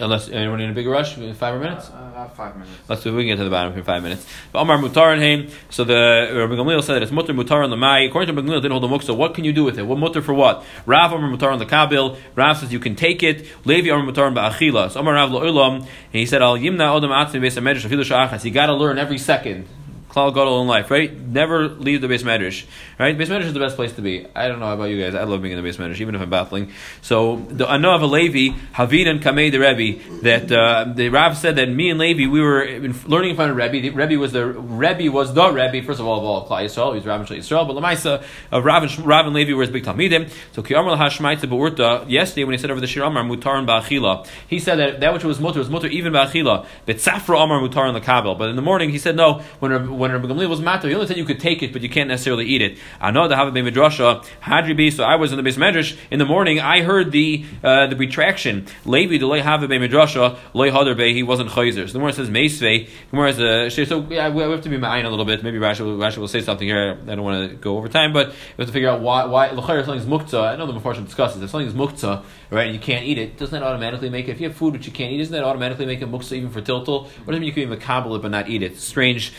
Unless 0.00 0.28
anyone 0.28 0.60
in 0.60 0.70
a 0.70 0.72
big 0.72 0.86
rush, 0.86 1.14
five 1.14 1.54
more 1.54 1.58
minutes. 1.58 1.90
Uh, 1.90 2.08
about 2.12 2.36
five 2.36 2.54
minutes. 2.56 2.76
Let's 2.88 3.02
see 3.02 3.10
if 3.10 3.16
we 3.16 3.22
can 3.22 3.30
get 3.30 3.36
to 3.38 3.44
the 3.44 3.50
bottom 3.50 3.76
in 3.76 3.82
five 3.82 4.00
minutes. 4.00 4.24
But 4.52 4.60
Omar 4.60 4.78
Mutar 4.78 5.12
and 5.12 5.20
Haim. 5.20 5.48
So 5.70 5.82
the 5.82 6.30
Rabbi 6.34 6.54
Gamliel 6.54 6.82
said 6.84 6.94
that 6.94 7.02
it's 7.02 7.10
Mutar 7.10 7.36
Mutar 7.36 7.64
on 7.64 7.70
the 7.70 7.76
Mai. 7.76 8.02
According 8.02 8.32
to 8.32 8.40
Rabbi 8.40 8.48
Gamliel, 8.48 8.62
didn't 8.62 8.78
hold 8.78 8.84
the 8.84 8.88
muksa. 8.88 9.16
What 9.16 9.34
can 9.34 9.44
you 9.44 9.52
do 9.52 9.64
with 9.64 9.76
it? 9.76 9.82
What 9.82 9.98
Mutar 9.98 10.22
for 10.22 10.34
what? 10.34 10.64
Rav 10.86 11.12
Omar 11.12 11.28
Mutar 11.28 11.52
on 11.52 11.58
the 11.58 11.66
Kabil. 11.66 12.16
Rav 12.36 12.58
says 12.58 12.72
you 12.72 12.78
can 12.78 12.94
take 12.94 13.24
it. 13.24 13.44
Levi 13.64 13.90
Omar 13.90 14.12
Mutar 14.12 14.26
on 14.26 14.34
Ba'achila. 14.36 14.90
So 14.92 15.00
Omar 15.00 15.14
Rav 15.14 15.30
Lo'ilam, 15.30 15.78
and 15.80 15.86
he 16.12 16.26
said 16.26 16.42
Al 16.42 16.56
Yimna 16.56 16.78
Odam 16.78 17.10
Atzmi 17.10 17.40
Beis 17.40 17.58
Hamedrash 17.60 17.84
Afilu 17.84 18.04
Sha'achas. 18.04 18.44
You 18.44 18.52
got 18.52 18.66
to 18.66 18.74
learn 18.74 18.98
every 18.98 19.18
second. 19.18 19.66
Klal 20.08 20.34
Gadol 20.34 20.62
in 20.62 20.66
life, 20.68 20.90
right? 20.90 21.14
Never 21.14 21.68
leave 21.68 22.00
the 22.00 22.08
base 22.08 22.22
medrash, 22.22 22.64
right? 22.98 23.16
Base 23.16 23.28
medrash 23.28 23.44
is 23.44 23.52
the 23.52 23.60
best 23.60 23.76
place 23.76 23.92
to 23.94 24.02
be. 24.02 24.26
I 24.34 24.48
don't 24.48 24.58
know 24.58 24.72
about 24.72 24.84
you 24.84 25.00
guys. 25.00 25.14
I 25.14 25.24
love 25.24 25.42
being 25.42 25.52
in 25.52 25.62
the 25.62 25.62
base 25.62 25.76
medrash, 25.76 26.00
even 26.00 26.14
if 26.14 26.20
I'm 26.20 26.30
battling. 26.30 26.72
So 27.02 27.36
the, 27.36 27.68
I 27.68 27.76
know 27.76 27.94
of 27.94 28.02
a 28.02 28.06
Levi, 28.06 28.56
Havid 28.74 29.06
and 29.06 29.20
Kamei 29.20 29.52
the 29.52 29.58
Rebbe, 29.58 30.22
that 30.22 30.50
uh, 30.50 30.92
the 30.94 31.10
Rav 31.10 31.36
said 31.36 31.56
that 31.56 31.68
me 31.68 31.90
and 31.90 31.98
Levi 31.98 32.26
we 32.26 32.40
were 32.40 32.64
learning 33.06 33.30
in 33.30 33.36
front 33.36 33.50
of 33.50 33.56
Rebbe. 33.56 33.80
The 33.80 33.90
Rebbe 33.90 34.18
was 34.18 34.32
the 34.32 34.46
Rebbe 34.46 35.12
was 35.12 35.34
the 35.34 35.50
Rebbe 35.50 35.84
first 35.86 36.00
of 36.00 36.06
all 36.06 36.18
of 36.18 36.24
all 36.24 36.48
Klal 36.48 36.64
Yisrael. 36.64 36.92
He 36.92 36.98
was 37.00 37.06
Rav 37.06 37.20
and 37.20 37.28
Yisrael, 37.28 37.66
but 37.66 37.76
Lamaisa 37.76 38.24
of 38.50 38.64
Rav 38.64 38.82
and, 38.82 39.06
Rav 39.06 39.26
and 39.26 39.34
Levi 39.34 39.52
were 39.52 39.62
his 39.62 39.70
big 39.70 39.84
talmidim. 39.84 40.30
So 40.52 40.62
Kiyamar 40.62 40.96
Hashmaita 40.96 41.48
Beurta 41.48 42.08
yesterday 42.08 42.44
when 42.44 42.54
he 42.54 42.58
said 42.58 42.70
over 42.70 42.80
the 42.80 42.86
Shir 42.86 43.02
Amar 43.02 43.24
Mutar 43.24 43.58
and 43.58 43.68
Ba'achila, 43.68 44.26
he 44.48 44.58
said 44.58 44.76
that 44.76 45.00
that 45.00 45.12
which 45.12 45.24
was 45.24 45.38
mutar 45.38 45.56
was 45.56 45.68
mutar 45.68 45.90
even 45.90 46.12
Ba'achila. 46.12 46.66
But 46.86 46.96
Safra 46.96 47.42
Amar 47.42 47.60
Mutar 47.60 47.88
in 47.88 47.94
the 47.94 48.00
Kabel. 48.00 48.34
But 48.34 48.48
in 48.48 48.56
the 48.56 48.62
morning 48.62 48.90
he 48.90 48.98
said 48.98 49.16
no. 49.16 49.40
When 49.60 49.72
when 49.98 50.12
Rabbi 50.12 50.26
Gamliel 50.26 50.48
was 50.48 50.60
matter, 50.60 50.88
he 50.88 50.94
only 50.94 51.06
said 51.06 51.16
you 51.16 51.24
could 51.24 51.40
take 51.40 51.62
it, 51.62 51.72
but 51.72 51.82
you 51.82 51.88
can't 51.88 52.08
necessarily 52.08 52.46
eat 52.46 52.62
it. 52.62 52.78
I 53.00 53.10
know 53.10 53.28
the 53.28 53.34
Havah 53.34 53.52
Midrasha 53.52 54.24
Hadri 54.42 54.76
be. 54.76 54.90
So 54.90 55.04
I 55.04 55.16
was 55.16 55.32
in 55.32 55.36
the 55.36 55.42
base 55.42 55.56
medrash 55.56 55.96
in 56.10 56.18
the 56.18 56.24
morning. 56.24 56.60
I 56.60 56.82
heard 56.82 57.12
the 57.12 57.44
uh, 57.62 57.86
the 57.88 57.96
retraction. 57.96 58.66
Levi 58.84 59.18
the 59.18 59.26
loy 59.26 59.42
Havah 59.42 59.68
Midrasha 59.68 60.38
loy 60.54 60.70
Hadar 60.70 60.96
Be. 60.96 61.14
He 61.14 61.22
wasn't 61.22 61.50
chayzer. 61.50 61.86
So 61.86 61.94
the 61.94 61.98
more 61.98 62.12
says. 62.12 62.28
The 62.28 62.88
more 63.12 63.28
is 63.28 63.38
a 63.38 63.70
so 63.70 64.06
yeah, 64.10 64.28
we 64.28 64.42
have 64.42 64.62
to 64.62 64.68
be 64.68 64.76
ma'ayin 64.76 65.04
a 65.04 65.08
little 65.08 65.24
bit. 65.24 65.42
Maybe 65.42 65.58
Rashi 65.58 65.80
Rashi 65.80 66.18
will 66.18 66.28
say 66.28 66.40
something 66.40 66.66
here. 66.66 66.98
I 67.02 67.14
don't 67.14 67.22
want 67.22 67.50
to 67.50 67.56
go 67.56 67.76
over 67.76 67.88
time, 67.88 68.12
but 68.12 68.28
we 68.28 68.34
have 68.62 68.66
to 68.66 68.72
figure 68.72 68.88
out 68.88 69.00
why 69.00 69.24
why 69.24 69.48
something 69.48 69.94
is 69.94 70.06
muktzah. 70.06 70.52
I 70.52 70.56
know 70.56 70.66
the 70.66 70.78
Mepharshim 70.78 71.04
discusses 71.04 71.42
if 71.42 71.50
something 71.50 71.68
is 71.68 71.74
muktzah, 71.74 72.24
right, 72.50 72.66
and 72.66 72.74
you 72.74 72.80
can't 72.80 73.04
eat 73.04 73.18
it, 73.18 73.36
doesn't 73.36 73.58
that 73.58 73.66
automatically 73.66 74.10
make 74.10 74.28
it? 74.28 74.32
If 74.32 74.40
you 74.40 74.48
have 74.48 74.56
food 74.56 74.74
which 74.74 74.86
you 74.86 74.92
can't 74.92 75.12
eat, 75.12 75.18
doesn't 75.18 75.32
that 75.32 75.44
automatically 75.44 75.86
make 75.86 76.02
it 76.02 76.10
muktzah 76.10 76.32
even 76.32 76.50
for 76.50 76.60
tiltal? 76.60 77.04
What 77.04 77.26
does 77.26 77.36
it 77.36 77.40
mean 77.40 77.44
you 77.44 77.52
can 77.52 77.62
even 77.62 77.78
it 77.78 78.22
but 78.22 78.30
not 78.30 78.48
eat 78.48 78.62
it? 78.62 78.78
Strange 78.78 79.32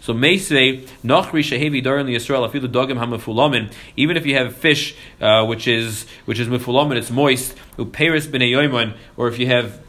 So 0.00 0.14
Meisvei 0.14 0.86
Nachri 1.04 1.42
Shehevi 1.42 1.82
Darin 1.82 2.06
Yisrael 2.06 2.48
Afilu 2.48 2.68
Dogim 2.68 2.98
Hamafulamin. 2.98 3.72
Even 3.96 4.16
if 4.16 4.26
you 4.26 4.34
have 4.34 4.54
fish 4.56 4.94
uh, 5.20 5.44
which 5.46 5.66
is 5.66 6.06
which 6.24 6.38
is 6.38 6.48
mufulamin, 6.48 6.96
it's 6.96 7.10
moist. 7.10 7.56
Uperis 7.76 8.26
b'nei 8.26 8.94
or 9.16 9.28
if 9.28 9.38
you 9.38 9.46
have 9.46 9.80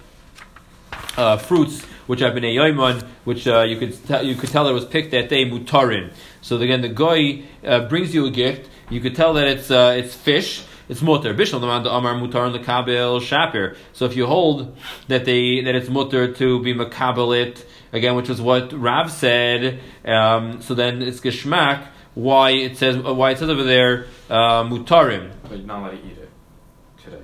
uh, 1.18 1.38
fruits 1.38 1.84
which 2.07 2.22
have 2.22 2.34
been 2.34 2.43
a 2.43 2.55
yoimon, 2.55 3.03
which 3.24 3.47
uh, 3.47 3.62
you 3.62 3.78
could 3.78 3.93
tell, 4.07 4.26
you 4.26 4.34
could 4.34 4.49
tell 4.49 4.64
that 4.64 4.72
it 4.72 4.74
was 4.74 4.86
picked 4.86 5.12
that 5.12 5.30
day 5.30 5.45
mutarin. 5.45 6.12
So 6.41 6.57
again, 6.57 6.82
the 6.82 6.89
guy 6.89 7.43
uh, 7.64 7.88
brings 7.88 8.16
you 8.16 8.26
a 8.26 8.32
gift. 8.32 8.68
You 8.89 8.99
could 8.99 9.16
tell 9.16 9.34
that 9.36 9.47
it's 9.47 9.70
uh, 9.70 9.95
it's 9.95 10.16
fish. 10.16 10.64
It's 10.88 11.03
mutter. 11.03 11.36
Bishal 11.36 11.62
the 11.62 11.93
amar 11.93 12.16
mutar 12.16 12.47
and 12.47 12.55
the 12.55 12.60
kabel 12.60 13.20
shapir. 13.20 13.78
So 13.93 14.05
if 14.05 14.16
you 14.16 14.26
hold 14.26 14.76
that 15.07 15.26
they 15.26 15.62
that 15.62 15.76
it's 15.76 15.88
mutter 15.88 16.34
to 16.34 16.64
be 16.64 16.74
makabelit 16.74 17.64
again, 17.92 18.16
which 18.16 18.30
was 18.30 18.42
what 18.42 18.72
Rav 18.74 19.12
said. 19.12 19.80
Um, 20.06 20.62
so 20.62 20.74
then 20.74 21.02
it's 21.02 21.20
geschmack. 21.20 21.88
Why 22.16 22.52
it 22.52 22.78
says 22.78 22.98
why 22.98 23.32
it 23.32 23.38
says 23.38 23.50
over 23.50 23.64
there 23.64 24.08
uh, 24.30 24.64
mutarim. 24.64 25.32
But 25.44 25.58
you're 25.58 25.68
not 25.68 25.80
allowed 25.80 25.92
to 25.92 25.98
eat 25.98 26.18
it 26.18 26.30
today. 27.04 27.22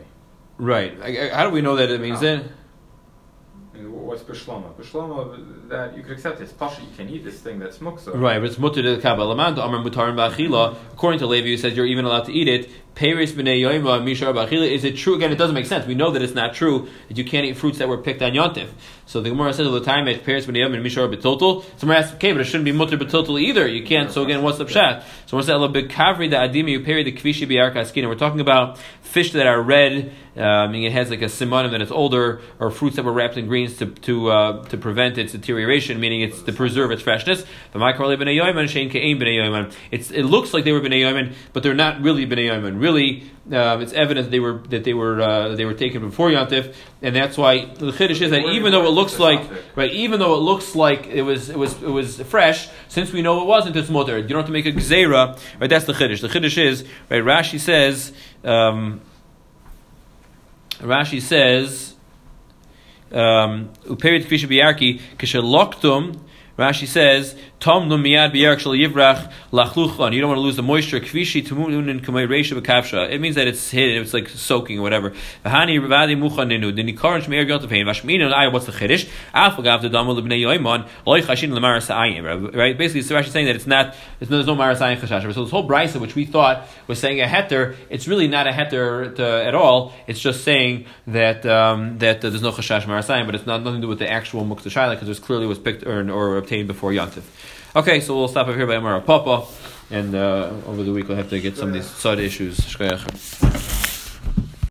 Right. 0.57 1.31
How 1.31 1.43
do 1.43 1.49
we 1.49 1.61
know 1.61 1.75
that 1.75 1.89
it 1.89 1.99
means 1.99 2.21
No. 2.21 2.35
it? 2.35 2.51
What's 3.83 4.23
Bishlama? 4.23 4.73
Bishlama, 4.75 5.67
that 5.69 5.97
you 5.97 6.03
could 6.03 6.13
accept 6.13 6.39
it's 6.39 6.53
Pasha, 6.53 6.81
you 6.81 6.87
can 6.95 7.09
eat 7.09 7.25
this 7.25 7.39
thing 7.41 7.59
that's 7.59 7.79
muksa. 7.79 8.17
Right, 8.17 8.39
but 8.39 8.49
it's 8.49 8.57
mutter 8.57 8.81
to 8.81 8.95
the. 8.95 9.11
Amar 9.13 9.83
Mutarim 9.83 10.15
Ba'achila. 10.15 10.77
According 10.93 11.19
to 11.19 11.27
Levi, 11.27 11.47
who 11.47 11.57
says 11.57 11.75
you're 11.75 11.85
even 11.85 12.05
allowed 12.05 12.25
to 12.25 12.31
eat 12.31 12.47
it. 12.47 12.69
Peris 12.95 13.33
b'nei 13.33 13.59
yoima 13.59 14.01
mishar 14.01 14.33
b'achila. 14.33 14.71
Is 14.71 14.85
it 14.85 14.95
true? 14.95 15.15
Again, 15.15 15.31
it 15.33 15.35
doesn't 15.35 15.53
make 15.53 15.65
sense. 15.65 15.85
We 15.85 15.95
know 15.95 16.11
that 16.11 16.21
it's 16.21 16.33
not 16.33 16.53
true 16.53 16.87
that 17.09 17.17
you 17.17 17.25
can't 17.25 17.45
eat 17.45 17.57
fruits 17.57 17.77
that 17.79 17.89
were 17.89 17.97
picked 17.97 18.21
on 18.21 18.31
Yontif. 18.31 18.69
So 19.05 19.21
the 19.21 19.29
Gemara 19.29 19.53
says 19.53 19.67
all 19.67 19.73
the 19.73 19.81
time 19.83 20.07
at 20.07 20.23
Peris 20.23 20.45
b'nei 20.45 20.65
yoima 20.65 20.81
mishar 20.81 21.13
b'total. 21.13 21.65
Someone 21.77 21.97
asks, 21.97 22.13
okay, 22.15 22.31
but 22.31 22.39
it 22.39 22.45
shouldn't 22.45 22.63
be 22.63 22.71
mutter 22.71 22.97
b'total 22.97 23.39
either. 23.39 23.67
You 23.67 23.85
can't. 23.85 24.11
So 24.11 24.23
again, 24.23 24.41
what's 24.41 24.57
the 24.57 24.65
pshat? 24.65 25.03
So 25.25 25.35
we're 25.35 25.43
saying 25.43 25.61
a 25.61 25.67
bit 25.67 25.89
kavri 25.89 26.29
the 26.29 26.37
adimi 26.37 26.71
you 26.71 26.79
peri 26.79 27.03
the 27.03 27.11
kvishi 27.11 27.45
b'yarka 27.45 27.81
skina. 27.81 28.07
We're 28.07 28.15
talking 28.15 28.39
about 28.39 28.77
fish 29.01 29.33
that 29.33 29.45
are 29.45 29.61
red, 29.61 30.13
uh, 30.37 30.67
meaning 30.67 30.83
it 30.83 30.91
has 30.91 31.09
like 31.09 31.21
a 31.21 31.25
simanim 31.25 31.71
that 31.71 31.81
it's 31.81 31.91
older, 31.91 32.41
or 32.59 32.71
fruits 32.71 32.97
that 32.97 33.05
were 33.05 33.13
wrapped 33.13 33.37
in 33.37 33.47
greens 33.47 33.77
to 33.77 33.85
to 33.87 34.29
uh, 34.29 34.63
to 34.65 34.77
prevent 34.77 35.17
its 35.17 35.31
deterioration, 35.31 35.99
meaning 35.99 36.21
it's 36.21 36.41
to 36.41 36.51
preserve 36.51 36.91
its 36.91 37.01
freshness. 37.01 37.45
The 37.71 37.79
microle 37.79 38.15
b'nei 38.17 38.39
yoiman 38.39 38.65
shein 38.65 38.91
ke'ein 38.91 39.17
b'nei 39.17 39.37
yoiman. 39.37 39.73
It's 39.91 40.11
it 40.11 40.23
looks 40.23 40.53
like 40.53 40.63
they 40.65 40.71
were 40.71 40.81
b'nei 40.81 41.01
yoiman, 41.01 41.33
but 41.53 41.63
they're 41.63 41.73
not 41.73 42.01
really 42.01 42.25
b'nei 42.25 42.49
yoiman. 42.49 42.81
Really, 42.81 43.23
um, 43.51 43.81
it's 43.81 43.93
evident 43.93 44.25
that 44.25 44.31
they 44.31 44.39
were 44.39 44.57
that 44.69 44.83
they 44.83 44.93
were 44.93 45.21
uh, 45.21 45.55
they 45.55 45.65
were 45.65 45.73
taken 45.73 46.01
before 46.01 46.29
Yantif, 46.29 46.73
and 47.01 47.15
that's 47.15 47.37
why 47.37 47.65
the 47.65 47.91
chiddush 47.91 48.21
is 48.21 48.31
that 48.31 48.43
even 48.45 48.71
though 48.71 48.85
it 48.85 48.91
looks 48.91 49.19
like 49.19 49.41
right, 49.75 49.91
even 49.91 50.19
though 50.19 50.33
it 50.33 50.39
looks 50.41 50.75
like 50.75 51.07
it 51.07 51.21
was 51.21 51.49
it 51.49 51.57
was 51.57 51.81
it 51.81 51.89
was 51.89 52.19
fresh, 52.21 52.67
since 52.87 53.13
we 53.13 53.21
know 53.21 53.41
it 53.41 53.45
wasn't, 53.45 53.75
it's 53.75 53.89
mutter. 53.89 54.17
You 54.17 54.27
don't 54.27 54.39
have 54.39 54.47
to 54.47 54.51
make 54.51 54.65
a 54.65 54.71
gzeira, 54.71 55.39
right? 55.59 55.69
That's 55.69 55.85
the 55.85 55.93
chiddush. 55.93 56.21
The 56.21 56.27
chiddush 56.27 56.57
is 56.57 56.85
right. 57.09 57.23
Rashi 57.23 57.59
says. 57.59 58.11
Um, 58.43 59.01
Rashi 60.85 61.21
says, 61.21 61.95
um, 63.11 63.69
"Uperit 63.87 64.25
kvisha 64.25 64.47
biyarki 64.47 64.99
kishaloktum." 65.17 66.19
Rashi 66.57 66.87
says, 66.87 67.35
"Tom 67.59 67.87
no 67.89 67.97
miyad 67.97 68.33
biyark 68.33 68.59
shel 68.59 68.73
yivrach 68.73 69.31
lachluchon." 69.51 70.13
You 70.13 70.21
don't 70.21 70.29
want 70.29 70.37
to 70.37 70.41
lose 70.41 70.55
the 70.55 70.63
moisture. 70.63 70.99
Kvishi 70.99 71.45
tumunin 71.45 72.01
kamei 72.01 72.27
reisha 72.27 72.59
bekavsha. 72.59 73.11
It 73.11 73.19
means 73.19 73.35
that 73.35 73.47
it's 73.47 73.71
hidden. 73.71 74.01
It's 74.01 74.13
like 74.13 74.29
soaking 74.29 74.79
or 74.79 74.81
whatever. 74.81 75.11
V'hani 75.45 75.79
rivadi 75.79 76.15
muchaninu. 76.17 76.75
The 76.75 76.83
nikaron 76.83 77.21
shmeir 77.21 77.47
yontav 77.47 77.69
hein. 77.69 77.85
Vashminu 77.85 78.31
ayah. 78.33 78.49
What's 78.49 78.65
the 78.65 78.71
chiddush? 78.71 79.07
Af 79.33 79.55
agav 79.55 79.81
the 79.81 79.89
damu 79.89 80.19
lebnei 80.19 80.41
yoimon 80.41 80.87
loy 81.05 81.21
chashin 81.21 81.51
lemar 81.51 81.81
sa'ayim. 81.81 82.55
Right. 82.55 82.77
Basically, 82.77 83.01
it's 83.01 83.09
Rashi 83.09 83.29
saying 83.29 83.47
that 83.47 83.55
it's 83.55 83.67
not. 83.67 83.95
It's, 84.19 84.29
there's 84.29 84.45
no 84.45 84.55
marasayim 84.55 84.97
chashash. 84.97 85.33
So 85.33 85.43
this 85.43 85.51
whole 85.51 85.67
brisa, 85.67 85.99
which 85.99 86.15
we 86.15 86.25
thought 86.25 86.67
was 86.87 86.99
saying 86.99 87.21
a 87.21 87.25
heter, 87.25 87.75
it's 87.89 88.07
really 88.07 88.27
not 88.27 88.47
a 88.47 88.51
heter 88.51 89.19
at 89.19 89.55
all. 89.55 89.93
It's 90.07 90.19
just 90.19 90.43
saying 90.43 90.85
that 91.07 91.45
um, 91.45 91.97
that 91.99 92.23
uh, 92.23 92.29
there's 92.29 92.41
no 92.41 92.51
chashash 92.51 92.83
marasayim, 92.83 93.25
but 93.25 93.35
it's 93.35 93.45
not 93.45 93.63
nothing 93.63 93.81
to 93.81 93.85
do 93.85 93.87
with 93.87 93.99
the 93.99 94.09
actual 94.09 94.45
shayla 94.45 94.91
because 94.91 95.09
it 95.09 95.23
clearly 95.23 95.45
was 95.45 95.59
picked 95.59 95.83
or, 95.83 96.09
or 96.11 96.37
obtained 96.37 96.67
before 96.67 96.91
Yantif. 96.91 97.23
Okay, 97.75 97.99
so 97.99 98.15
we'll 98.15 98.29
stop 98.29 98.47
over 98.47 98.55
here 98.55 98.65
by 98.65 98.77
Amara 98.77 99.01
Papa, 99.01 99.45
and 99.91 100.15
uh, 100.15 100.49
over 100.65 100.81
the 100.81 100.93
week 100.93 101.09
we'll 101.09 101.17
have 101.17 101.29
to 101.29 101.41
get 101.41 101.57
some 101.57 101.67
of 101.67 101.73
these 101.73 101.85
side 101.85 102.19
issues. 102.19 102.55